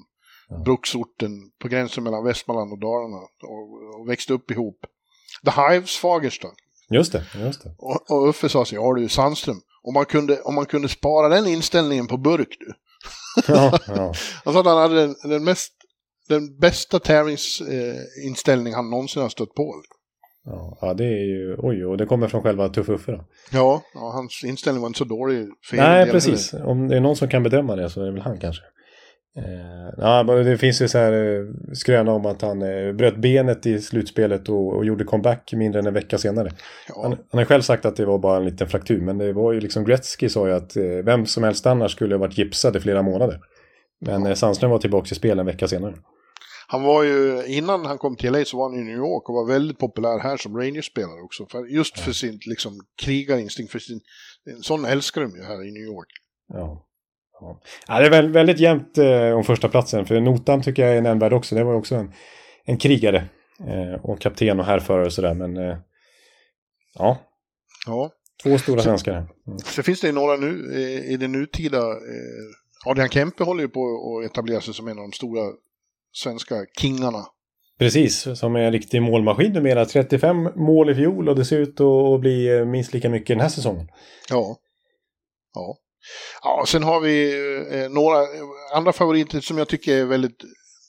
[0.48, 0.62] Ja.
[0.64, 1.30] Bruksorten
[1.62, 4.78] på gränsen mellan Västmanland och Dalarna och, och växte upp ihop.
[5.44, 6.48] The Hives Fagersta.
[6.90, 7.74] Just det, just det.
[7.78, 11.28] Och, och Uffe sa så ja du Sandström, om man, kunde, om man kunde spara
[11.28, 12.72] den inställningen på burk du.
[13.48, 14.12] Ja, ja.
[14.44, 15.72] Han sa att han hade den, den, mest,
[16.28, 19.74] den bästa tävlingsinställning eh, han någonsin har stött på.
[20.44, 23.24] Ja, ja, det är ju, oj, och det kommer från själva Tuff Uffe då.
[23.52, 25.48] Ja, ja, hans inställning var inte så dålig.
[25.70, 26.54] För Nej, precis.
[26.54, 28.62] Om det är någon som kan bedöma det så är det väl han kanske.
[29.36, 33.66] Eh, ja, det finns ju så här eh, skröna om att han eh, bröt benet
[33.66, 36.50] i slutspelet och, och gjorde comeback mindre än en vecka senare.
[36.88, 39.32] Ja, Han, han har själv sagt att det var bara en liten fraktur, men det
[39.32, 42.38] var ju liksom Gretzky sa ju att eh, vem som helst annars skulle ha varit
[42.38, 43.40] gipsad i flera månader.
[44.00, 45.94] Men eh, Sandström var tillbaka i spel en vecka senare.
[46.66, 49.34] Han var ju, innan han kom till LA så var han i New York och
[49.34, 51.46] var väldigt populär här som Rangers-spelare också.
[51.46, 54.00] För, just för sin liksom, krigarinstinkt, för sin,
[54.50, 56.08] en sån älskar de ju här i New York.
[56.48, 56.86] Ja.
[57.40, 57.60] Ja.
[57.88, 61.02] Ja, det är väl, väldigt jämnt eh, om första platsen för Notan tycker jag är
[61.02, 61.54] nämnvärd också.
[61.54, 62.12] Det var ju också en,
[62.64, 63.28] en krigare
[63.60, 65.34] eh, och kapten och härförare och sådär.
[65.34, 65.76] Men eh,
[66.94, 67.18] ja,
[67.86, 68.10] Ja.
[68.42, 69.12] två stora svenskar.
[69.46, 69.58] Mm.
[69.58, 73.80] Sen finns det några nu eh, i det nutida, eh, Adrian Kempe håller ju på
[74.18, 75.52] att etablera sig som en av de stora
[76.14, 77.24] svenska kingarna.
[77.78, 79.84] Precis, som är en riktig målmaskin numera.
[79.86, 83.40] 35 mål i fjol och det ser ut att bli eh, minst lika mycket den
[83.40, 83.88] här säsongen.
[84.30, 84.56] Ja.
[85.54, 85.76] Ja.
[86.42, 87.32] Ja, sen har vi
[87.84, 88.26] eh, några eh,
[88.76, 90.42] andra favoriter som jag tycker är väldigt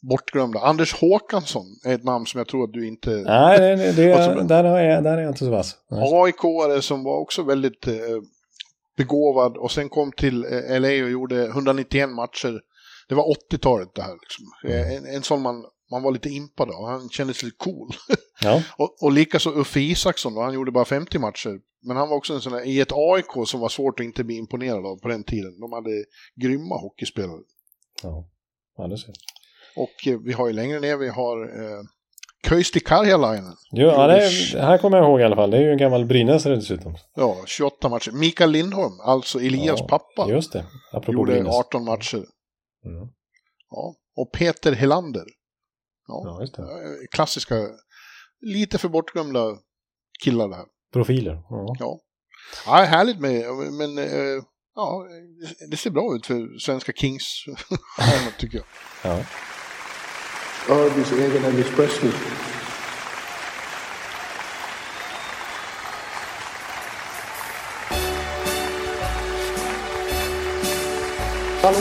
[0.10, 0.60] bortglömda.
[0.60, 3.10] Anders Håkansson är ett namn som jag tror att du inte...
[3.26, 5.76] Nej, det, det, som- där, har jag, där är jag inte så vass.
[5.91, 7.93] AIK-are som var också väldigt eh,
[8.97, 12.60] begåvad och sen kom till LA och gjorde 191 matcher.
[13.10, 14.14] Det var 80-talet det här.
[14.22, 14.45] Liksom.
[14.72, 16.86] Eh, En, en sån man, man var lite impad av.
[16.90, 17.90] Han kändes lite cool.
[18.41, 21.60] Ja, och, och likaså Uffe Isaksson, då, han gjorde bara 50 matcher.
[21.88, 24.23] Men han var också en sån där, i ett AIK som var svårt att inte
[24.23, 25.60] bli imponerad av på den tiden.
[25.60, 25.90] De hade
[26.41, 27.40] grymma hockeyspelare.
[28.03, 28.27] ja.
[28.77, 29.14] ja det ser.
[29.76, 31.82] Och eh, vi har ju längre ner, vi har eh,
[32.49, 33.56] Köisti Karjalainen.
[33.72, 35.52] Jo, ja, det, är- här kommer jag ihåg i alla fall.
[35.52, 36.95] Det är ju en gammal brynäsare dessutom.
[37.15, 38.11] Ja, 28 matcher.
[38.11, 40.30] Mikael Lindholm, alltså Elias Ja, pappa.
[40.32, 41.56] Just det, apropå gjorde Brynäs.
[41.56, 42.26] 18 matcher.
[42.86, 43.07] Mm.
[43.70, 43.95] Ja.
[44.16, 45.26] Och Peter Helander.
[46.07, 46.22] Ja.
[46.26, 46.62] Ja, just det.
[46.62, 47.56] eh, Klassiska,
[48.41, 49.57] lite för bortglömda
[50.24, 50.66] killar det här.
[50.94, 51.44] Profiler.
[51.49, 51.76] Ja.
[51.80, 51.99] Ja.
[52.66, 54.44] ja, härligt med, men eh,
[54.76, 55.06] ja,
[55.72, 57.45] det ser bra ut för svenska Kings,
[58.40, 58.66] tycker jag.
[59.12, 59.26] Ja.
[60.70, 62.12] Elvis egen Elvis Presley.
[71.66, 71.76] We are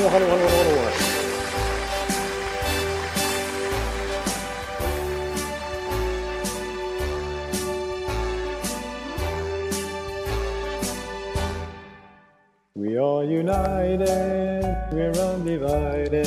[13.24, 16.27] united, we're undivided.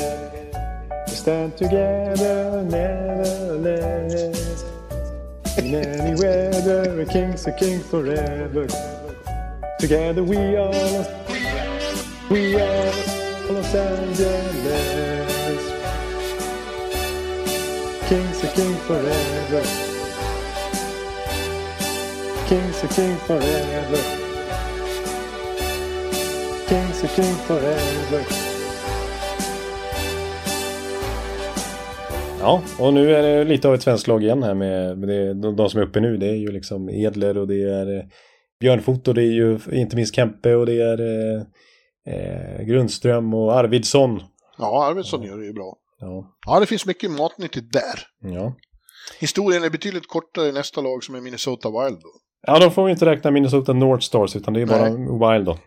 [1.08, 4.64] We stand together, nevertheless.
[5.58, 8.68] In any weather, a king's a king forever.
[9.80, 11.08] Together we are,
[12.30, 13.07] we are
[13.68, 15.64] Los Angeles.
[18.07, 19.64] King's a king forever.
[22.48, 24.02] King's a king forever.
[26.68, 28.23] King's a king forever.
[32.39, 35.34] Ja, och nu är det lite av ett svenskt lag igen här med, med det,
[35.34, 36.18] de, de som är uppe nu.
[36.18, 38.03] Det är ju liksom Edler och det är eh,
[38.60, 41.41] Björnfot och det är ju inte minst Kempe och det är eh,
[42.08, 44.22] eh, Grundström och Arvidsson.
[44.58, 45.78] Ja, Arvidsson gör det ju bra.
[46.00, 48.00] Ja, Ja, det finns mycket matnyttigt där.
[48.34, 48.56] ja.
[49.20, 52.00] Historien är betydligt kortare i nästa lag som är Minnesota Wild.
[52.00, 52.10] Då.
[52.48, 55.58] ja då får vi inte räkna Minnesota North Stars utan det är bara Wild då.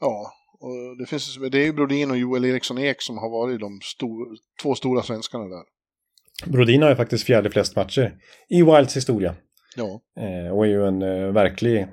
[0.00, 3.60] Ja, och det, finns, det är ju Brodin och Joel Eriksson Ek som har varit
[3.60, 4.26] de stor,
[4.62, 5.62] två stora svenskarna där.
[6.46, 8.14] Brodin har ju faktiskt fjärde flest matcher
[8.48, 9.34] i Wilds historia.
[9.76, 11.86] Ja, Eh, och är ju en eh, verklig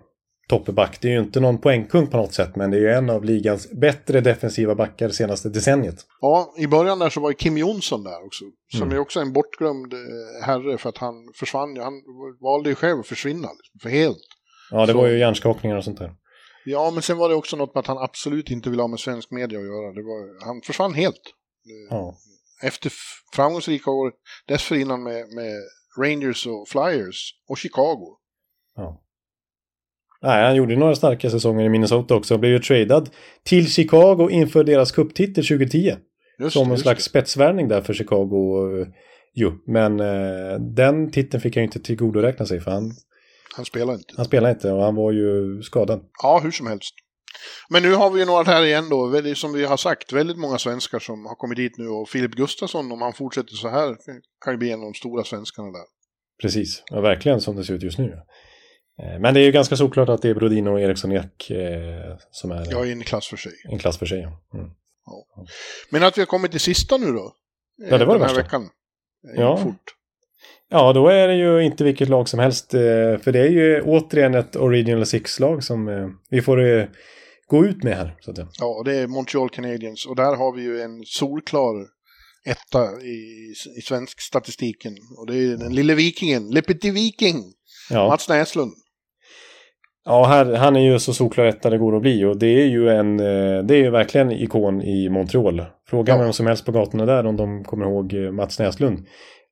[0.66, 1.02] toppback.
[1.02, 3.24] Det är ju inte någon poängkung på något sätt, men det är ju en av
[3.26, 5.96] ligans bättre defensiva backar senaste decenniet.
[6.22, 8.46] Ja, i början där så var ju Kim Jonsson där också.
[8.72, 8.96] Som Mm.
[8.96, 11.78] är också en bortglömd eh, herre för att han försvann.
[11.78, 11.94] Han
[12.42, 13.48] valde ju själv att försvinna,
[13.82, 14.18] för helt.
[14.72, 16.12] Ja, det Så- var ju hjärnskakningar och sånt där.
[16.66, 19.00] Ja, men sen var det också något med att han absolut inte ville ha med
[19.00, 19.94] svensk media att göra.
[19.94, 21.22] Det var, han försvann helt.
[21.90, 22.16] Ja.
[22.64, 22.92] Efter
[23.36, 24.12] framgångsrika år
[24.48, 25.54] dessförinnan med, med
[26.00, 28.18] Rangers och Flyers och Chicago.
[28.76, 29.03] Ja.
[30.24, 32.34] Nej, han gjorde några starka säsonger i Minnesota också.
[32.34, 33.10] Han blev ju tradad
[33.44, 35.96] till Chicago inför deras cuptitel 2010.
[36.40, 38.80] Just, som en just slags spetsvärvning där för Chicago.
[38.82, 38.88] eh,
[39.36, 39.52] ju.
[39.66, 42.92] Men eh, den titeln fick han ju inte tillgodoräkna sig för han.
[43.56, 44.14] Han spelar inte.
[44.18, 46.02] han spelade inte och han var ju skadad.
[46.24, 46.94] Ja, hur som helst.
[47.70, 50.58] Men nu har vi ju några här igen då, som vi har sagt, väldigt många
[50.58, 53.96] svenskar som har kommit dit nu och Filip Gustafsson, om han fortsätter så här,
[54.46, 55.86] kan ju bli en av de stora svenskarna där.
[56.42, 58.18] Precis, ja, verkligen som det ser ut just nu.
[59.02, 62.18] Eh, Men det är ju ganska såklart att det är Brodin och Eriksson Ek eh,
[62.32, 63.52] som är Jag är en klass för sig.
[63.72, 64.20] en klass för sig.
[64.20, 64.58] ja.
[64.60, 64.70] Mm.
[65.90, 67.34] Men att vi har kommit till sista nu då?
[67.78, 68.42] Ja, det var det Den här värsta.
[68.44, 68.70] veckan.
[69.36, 69.58] Det Ja.
[69.58, 69.96] Fort.
[70.70, 72.74] Ja, då är det ju inte vilket lag som helst.
[72.74, 72.80] eh,
[73.18, 75.90] För det är ju återigen ett Original Six-lag som
[76.30, 76.90] vi får
[77.48, 78.16] gå ut med här.
[78.22, 78.38] Så att.
[78.60, 80.06] Ja, det är Montreal Canadiens.
[80.06, 81.88] Och där har vi ju en solklar
[82.46, 84.94] etta i, i svensk statistiken.
[85.18, 87.44] Och det är den lille vikingen, Le Petit Viking,
[87.90, 88.72] Ja, Mats Näslund.
[90.06, 92.26] Ja här, han är ju så solklar etta det går att bli.
[92.26, 95.66] Och det är ju en, eh, det är ju verkligen ikon i Montreal.
[95.88, 96.20] Fråga Ja.
[96.22, 99.00] vem som helst på gatorna där om de kommer ihåg eh, Mats Näslund.
[99.00, 99.04] I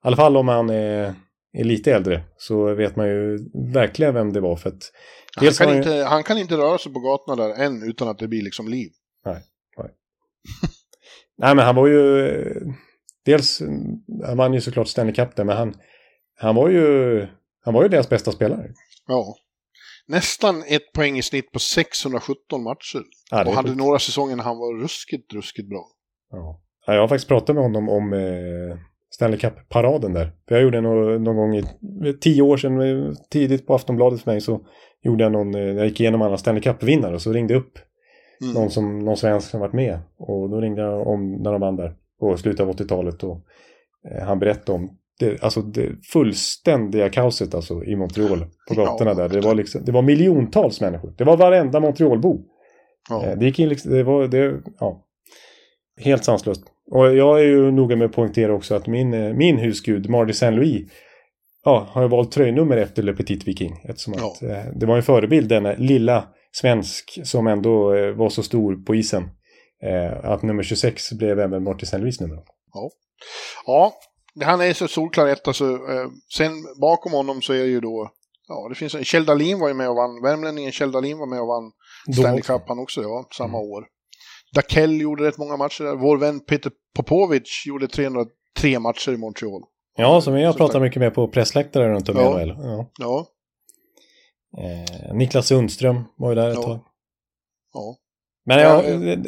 [0.01, 1.13] alla fall om han är,
[1.53, 3.39] är lite äldre så vet man ju
[3.73, 4.55] verkligen vem det var.
[4.55, 4.91] För att
[5.37, 8.19] Han kan, han inte, han kan inte röra sig på gatorna där än utan att
[8.19, 8.89] det blir liksom liv.
[11.37, 12.31] Nej, men han var ju...
[13.25, 13.61] Dels,
[14.25, 15.73] han vann ju såklart Stanley Cup där, men han,
[16.39, 17.27] han var ju...
[17.63, 18.69] Han var ju deras bästa spelare.
[19.07, 19.35] Ja.
[20.11, 23.03] Nästan ett poäng i snitt på 617 matcher.
[23.31, 23.77] Ja, och hade sjukt.
[23.81, 25.85] några säsonger när han var ruskigt, ruskigt bra.
[26.31, 26.61] ja.
[26.85, 28.77] Ja, jag har faktiskt pratat med honom om eh,
[29.09, 30.31] Stanley Cup-paraden där.
[30.47, 31.63] För jag gjorde någon, någon gång i
[32.21, 34.65] tio år sedan, eh, tidigt på Aftonbladet för mig, så
[35.03, 35.55] gjorde jag någon...
[35.55, 37.79] eh, Jag gick igenom alla Stanley Cup-vinnare och så ringde jag upp
[38.43, 38.53] Mm.
[38.53, 39.99] någon, som, någon svensk som varit med.
[40.17, 43.23] Och då ringde jag om när de vann där på slutet av 80-talet.
[43.23, 43.41] Och
[44.11, 49.15] eh, han berättade om det, alltså det fullständiga kaoset alltså, i Montreal på gatorna Ja.
[49.15, 49.29] där.
[49.29, 51.13] Det var, liksom, det var miljontals människor.
[51.17, 52.39] Det var varenda Montrealbo.
[53.09, 53.25] Ja.
[53.25, 55.05] Eh, det gick in liksom, det var, det, ja.
[56.01, 56.63] Helt sanslöst.
[56.91, 60.33] Och jag är ju noga med att poängtera också att min, eh, min husgud, Marty
[60.33, 60.91] Saint Louis,
[61.65, 63.81] ja, har ju valt tröjnummer efter Le Petit Viking.
[63.83, 64.27] Eftersom Ja.
[64.31, 68.75] att, eh, det var en förebild, denna lilla svensk som ändå eh, var så stor
[68.85, 69.23] på isen.
[69.83, 72.39] Eh, att nummer 26 blev även Marty Saint Louis nummer.
[73.65, 73.93] Ja,
[74.43, 76.51] han är så solklar etta så eh, sen
[76.81, 78.09] bakom honom så är det ju då,
[78.47, 81.27] ja det finns en, Kjell Dahlin var ju med och vann, värmlänningen Kjell Dahlin var
[81.27, 81.71] med och vann
[82.13, 82.53] Stanley också.
[82.53, 83.85] Cup han också, ja, samma år.
[84.53, 89.61] Dakell gjorde rätt många matcher där, vår vän Peter Popovic gjorde 303 matcher i Montreal.
[89.97, 92.29] Ja, som jag pratar mycket med på pressläktare runt om i Ja.
[92.37, 92.55] NHL.
[92.63, 92.89] Ja.
[92.99, 93.27] Ja,
[94.57, 96.63] Eh, Niklas Sundström var ju där ett Ja.
[96.63, 96.79] tag.
[97.73, 97.95] ja.
[98.45, 98.81] Men Ja,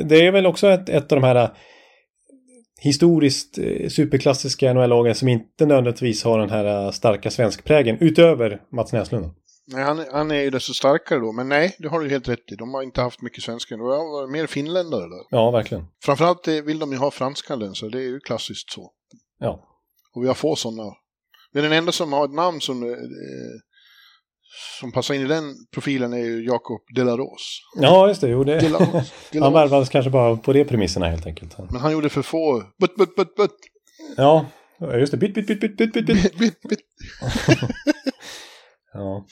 [0.04, 1.58] det- är väl också ett, ett av de här
[2.80, 8.94] historiskt eh, superklassiska NHL-lagen som inte nödvändigtvis har den här eh, starka svenskprägen utöver Mats
[8.94, 9.34] Näslund.
[9.68, 12.52] Nej, han, han är ju desto starkare då, men nej, det har du helt rätt
[12.52, 12.56] i.
[12.56, 15.26] De har inte haft mycket svenskar, det har varit mer finländare där.
[15.30, 15.86] Ja, verkligen.
[16.04, 18.91] Framförallt eh, vill de ju ha franskandenser, det är ju klassiskt så.
[19.40, 19.70] Ja.
[20.16, 20.94] Och vi har få sådana.
[21.54, 22.90] Det är den enda som har ett namn som, eh,
[24.80, 25.44] som passar in i den
[25.74, 27.60] profilen är ju Jakob Delaros.
[27.82, 28.30] Ja, just det.
[28.30, 28.60] Jo, det.
[28.60, 28.92] Delaros.
[28.94, 29.56] Han Delaros.
[29.56, 31.58] värvades kanske bara på de premisserna helt enkelt.
[31.72, 32.64] Men han gjorde för få...
[32.80, 33.52] But, but, but, but.
[34.18, 34.46] Ja,
[34.94, 35.18] just det.
[35.18, 36.38] Byt, byt, byt, byt, byt, byt.
[36.38, 36.80] Bit, bit.
[38.94, 39.26] Ja.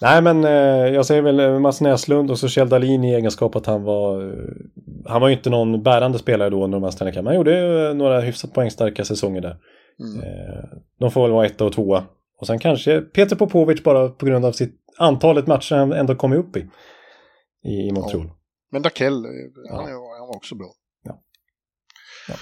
[0.00, 3.56] Nej, men eh, jag säger väl eh, Mats Näslund och så Kjell Dahlin i egenskap
[3.56, 4.22] att han var...
[4.22, 4.44] Eh,
[5.06, 7.24] han var ju inte någon bärande spelare då under de här Stanley Cup.
[7.24, 9.56] Han gjorde eh, några hyfsat poängstarka säsonger där.
[10.00, 10.20] Mm.
[10.20, 10.64] Eh,
[11.00, 12.04] de får väl vara etta och tvåa.
[12.44, 16.38] Och sen kanske Peter Popovic bara på grund av sitt antalet matcher han ändå kommit
[16.38, 16.60] upp i.
[17.68, 18.30] I, Montreal.
[18.72, 19.30] Men Dakell, eh,
[19.70, 19.76] Ja.
[19.76, 20.66] han, han var också bra.
[21.04, 21.18] Ja.
[22.28, 22.34] Ja.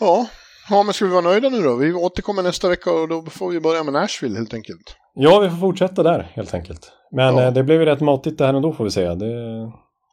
[0.00, 0.26] Ja.
[0.70, 1.76] ja, men ska vi vara nöjda nu då?
[1.76, 4.96] Vi återkommer nästa vecka och då får vi börja med Nashville helt enkelt.
[5.14, 6.92] Ja, vi får fortsätta där helt enkelt.
[7.12, 7.42] Men Ja.
[7.42, 9.14] eh, det blev ju rätt matigt det här ändå får vi säga.
[9.14, 9.26] Det,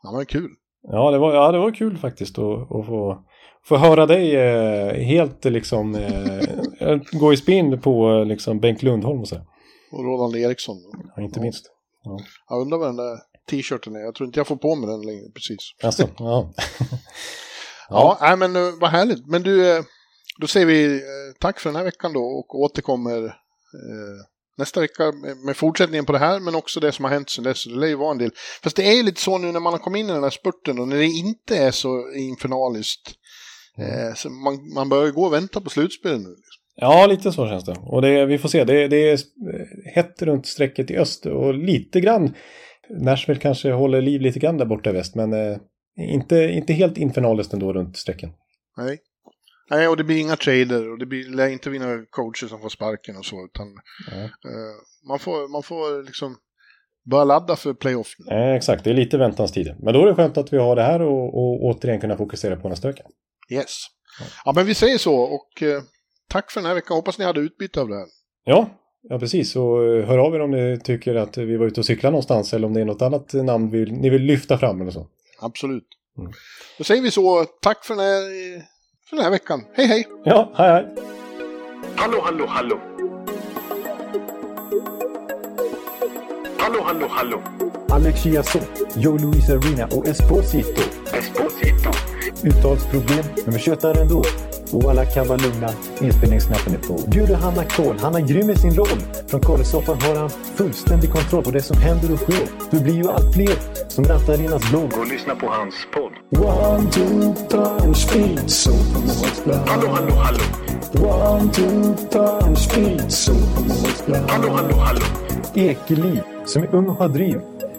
[0.03, 0.49] Ja, men kul.
[0.91, 3.23] ja, det var, ja, det var kul faktiskt att, att få,
[3.65, 9.19] få höra dig eh, helt liksom eh, gå i spinn på eh, liksom Bengt Lundholm
[9.21, 9.35] och så.
[9.91, 10.77] Och Roland Eriksson.
[11.15, 11.43] Ja, inte Ja.
[11.43, 11.65] minst.
[12.49, 13.17] Jag undrar vad den där
[13.49, 13.99] t-shirten är.
[13.99, 15.57] Jag tror inte jag får på mig den längre precis.
[15.83, 16.53] Alltså, ja.
[17.89, 19.27] Ja, nej, men eh, vad härligt.
[19.27, 19.83] Men du, eh,
[20.39, 21.01] då säger vi eh,
[21.39, 24.25] tack för den här veckan då och återkommer eh,
[24.57, 27.43] nästa vecka med, med fortsättningen på det här, men också det som har hänt sedan
[27.43, 27.63] dess.
[27.65, 28.31] Det lär ju vara en del.
[28.63, 30.29] Fast det är ju lite så nu när man har kommit in i den här
[30.29, 33.11] spurten och när det inte är så infernaliskt.
[33.77, 36.29] Eh, man, man börjar gå och vänta på slutspelet nu.
[36.29, 36.63] Liksom.
[36.75, 37.75] Ja, lite så känns det.
[37.81, 38.63] Och det, vi får se.
[38.63, 39.19] Det, det är
[39.95, 42.33] hett runt strecket i öst och lite grann.
[42.89, 45.57] Nashville kanske håller liv lite grann där borta i väst, men eh,
[45.97, 48.29] inte, inte helt infernaliskt ändå runt strecken.
[48.77, 48.99] Nej.
[49.69, 52.59] Nej, och det blir inga trader och det blir lär inte bli några coacher som
[52.59, 53.67] får sparken och så, utan
[54.11, 54.29] eh,
[55.07, 56.37] man, får, man får liksom
[57.11, 58.35] börja ladda för playoff nu.
[58.35, 59.75] Eh, exakt, det är lite väntans tid.
[59.79, 62.55] Men då är det skönt att vi har det här och, och återigen kunna fokusera
[62.55, 63.03] på nästa vecka.
[63.49, 63.85] Yes.
[64.45, 65.81] Ja, men vi säger så och eh,
[66.29, 66.95] tack för den här veckan.
[66.97, 68.07] Hoppas ni hade utbyte av det här.
[68.45, 68.69] Ja,
[69.01, 69.55] ja precis.
[69.55, 72.53] Och eh, hör av er om ni tycker att vi var ute och cyklade någonstans
[72.53, 75.07] eller om det är något annat namn vi, ni vill lyfta fram eller så.
[75.39, 75.87] Absolut.
[76.17, 76.31] Mm.
[76.77, 77.45] Då säger vi så.
[77.61, 78.21] Tack för den här,
[79.09, 79.65] för den här veckan.
[79.73, 80.07] Hej, hej!
[80.25, 80.85] Ja, hej hej!
[81.95, 82.79] Hallå, hallå, hallå.
[86.57, 87.41] Hallå, hallå, hallå.
[87.89, 90.81] Alex Chiazot, Joe Luis Arena och Esposito.
[91.13, 91.91] Esposito.
[92.43, 94.23] Uttalsproblem, men vi tjötar ändå.
[94.71, 95.69] Och alla kan vara lugna,
[96.01, 96.99] inspelningsknappen är på.
[97.07, 98.99] Bjuder Hanna Kohl, han är grym i sin roll.
[99.27, 102.47] Från Kållesoffan har han fullständig kontroll på det som händer och sker.
[102.71, 103.55] Det blir ju allt fler
[103.87, 104.93] som rattar in hans blogg.
[104.99, 106.11] Och lyssna på hans podd.
[106.45, 108.71] One, two, three, speed, so
[109.67, 110.39] Hallå, hallå, hallå.
[110.93, 113.33] One, two, three, speed, so
[114.27, 115.01] Hallå, hallå, hallå.
[115.55, 117.41] Ekeliv, som är ung och har driv.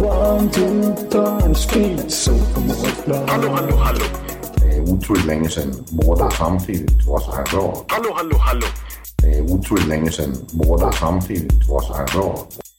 [0.00, 2.32] One, two, three, speed, so
[3.28, 4.04] Hallå, hallå, hallå.
[4.54, 7.84] Det er utroligt længe siden mor, der samtidig trods har råd.
[7.90, 8.66] Hallå, hallå, hallå.
[9.20, 12.69] Det er utroligt længe siden mor, der samtidig trods har råd.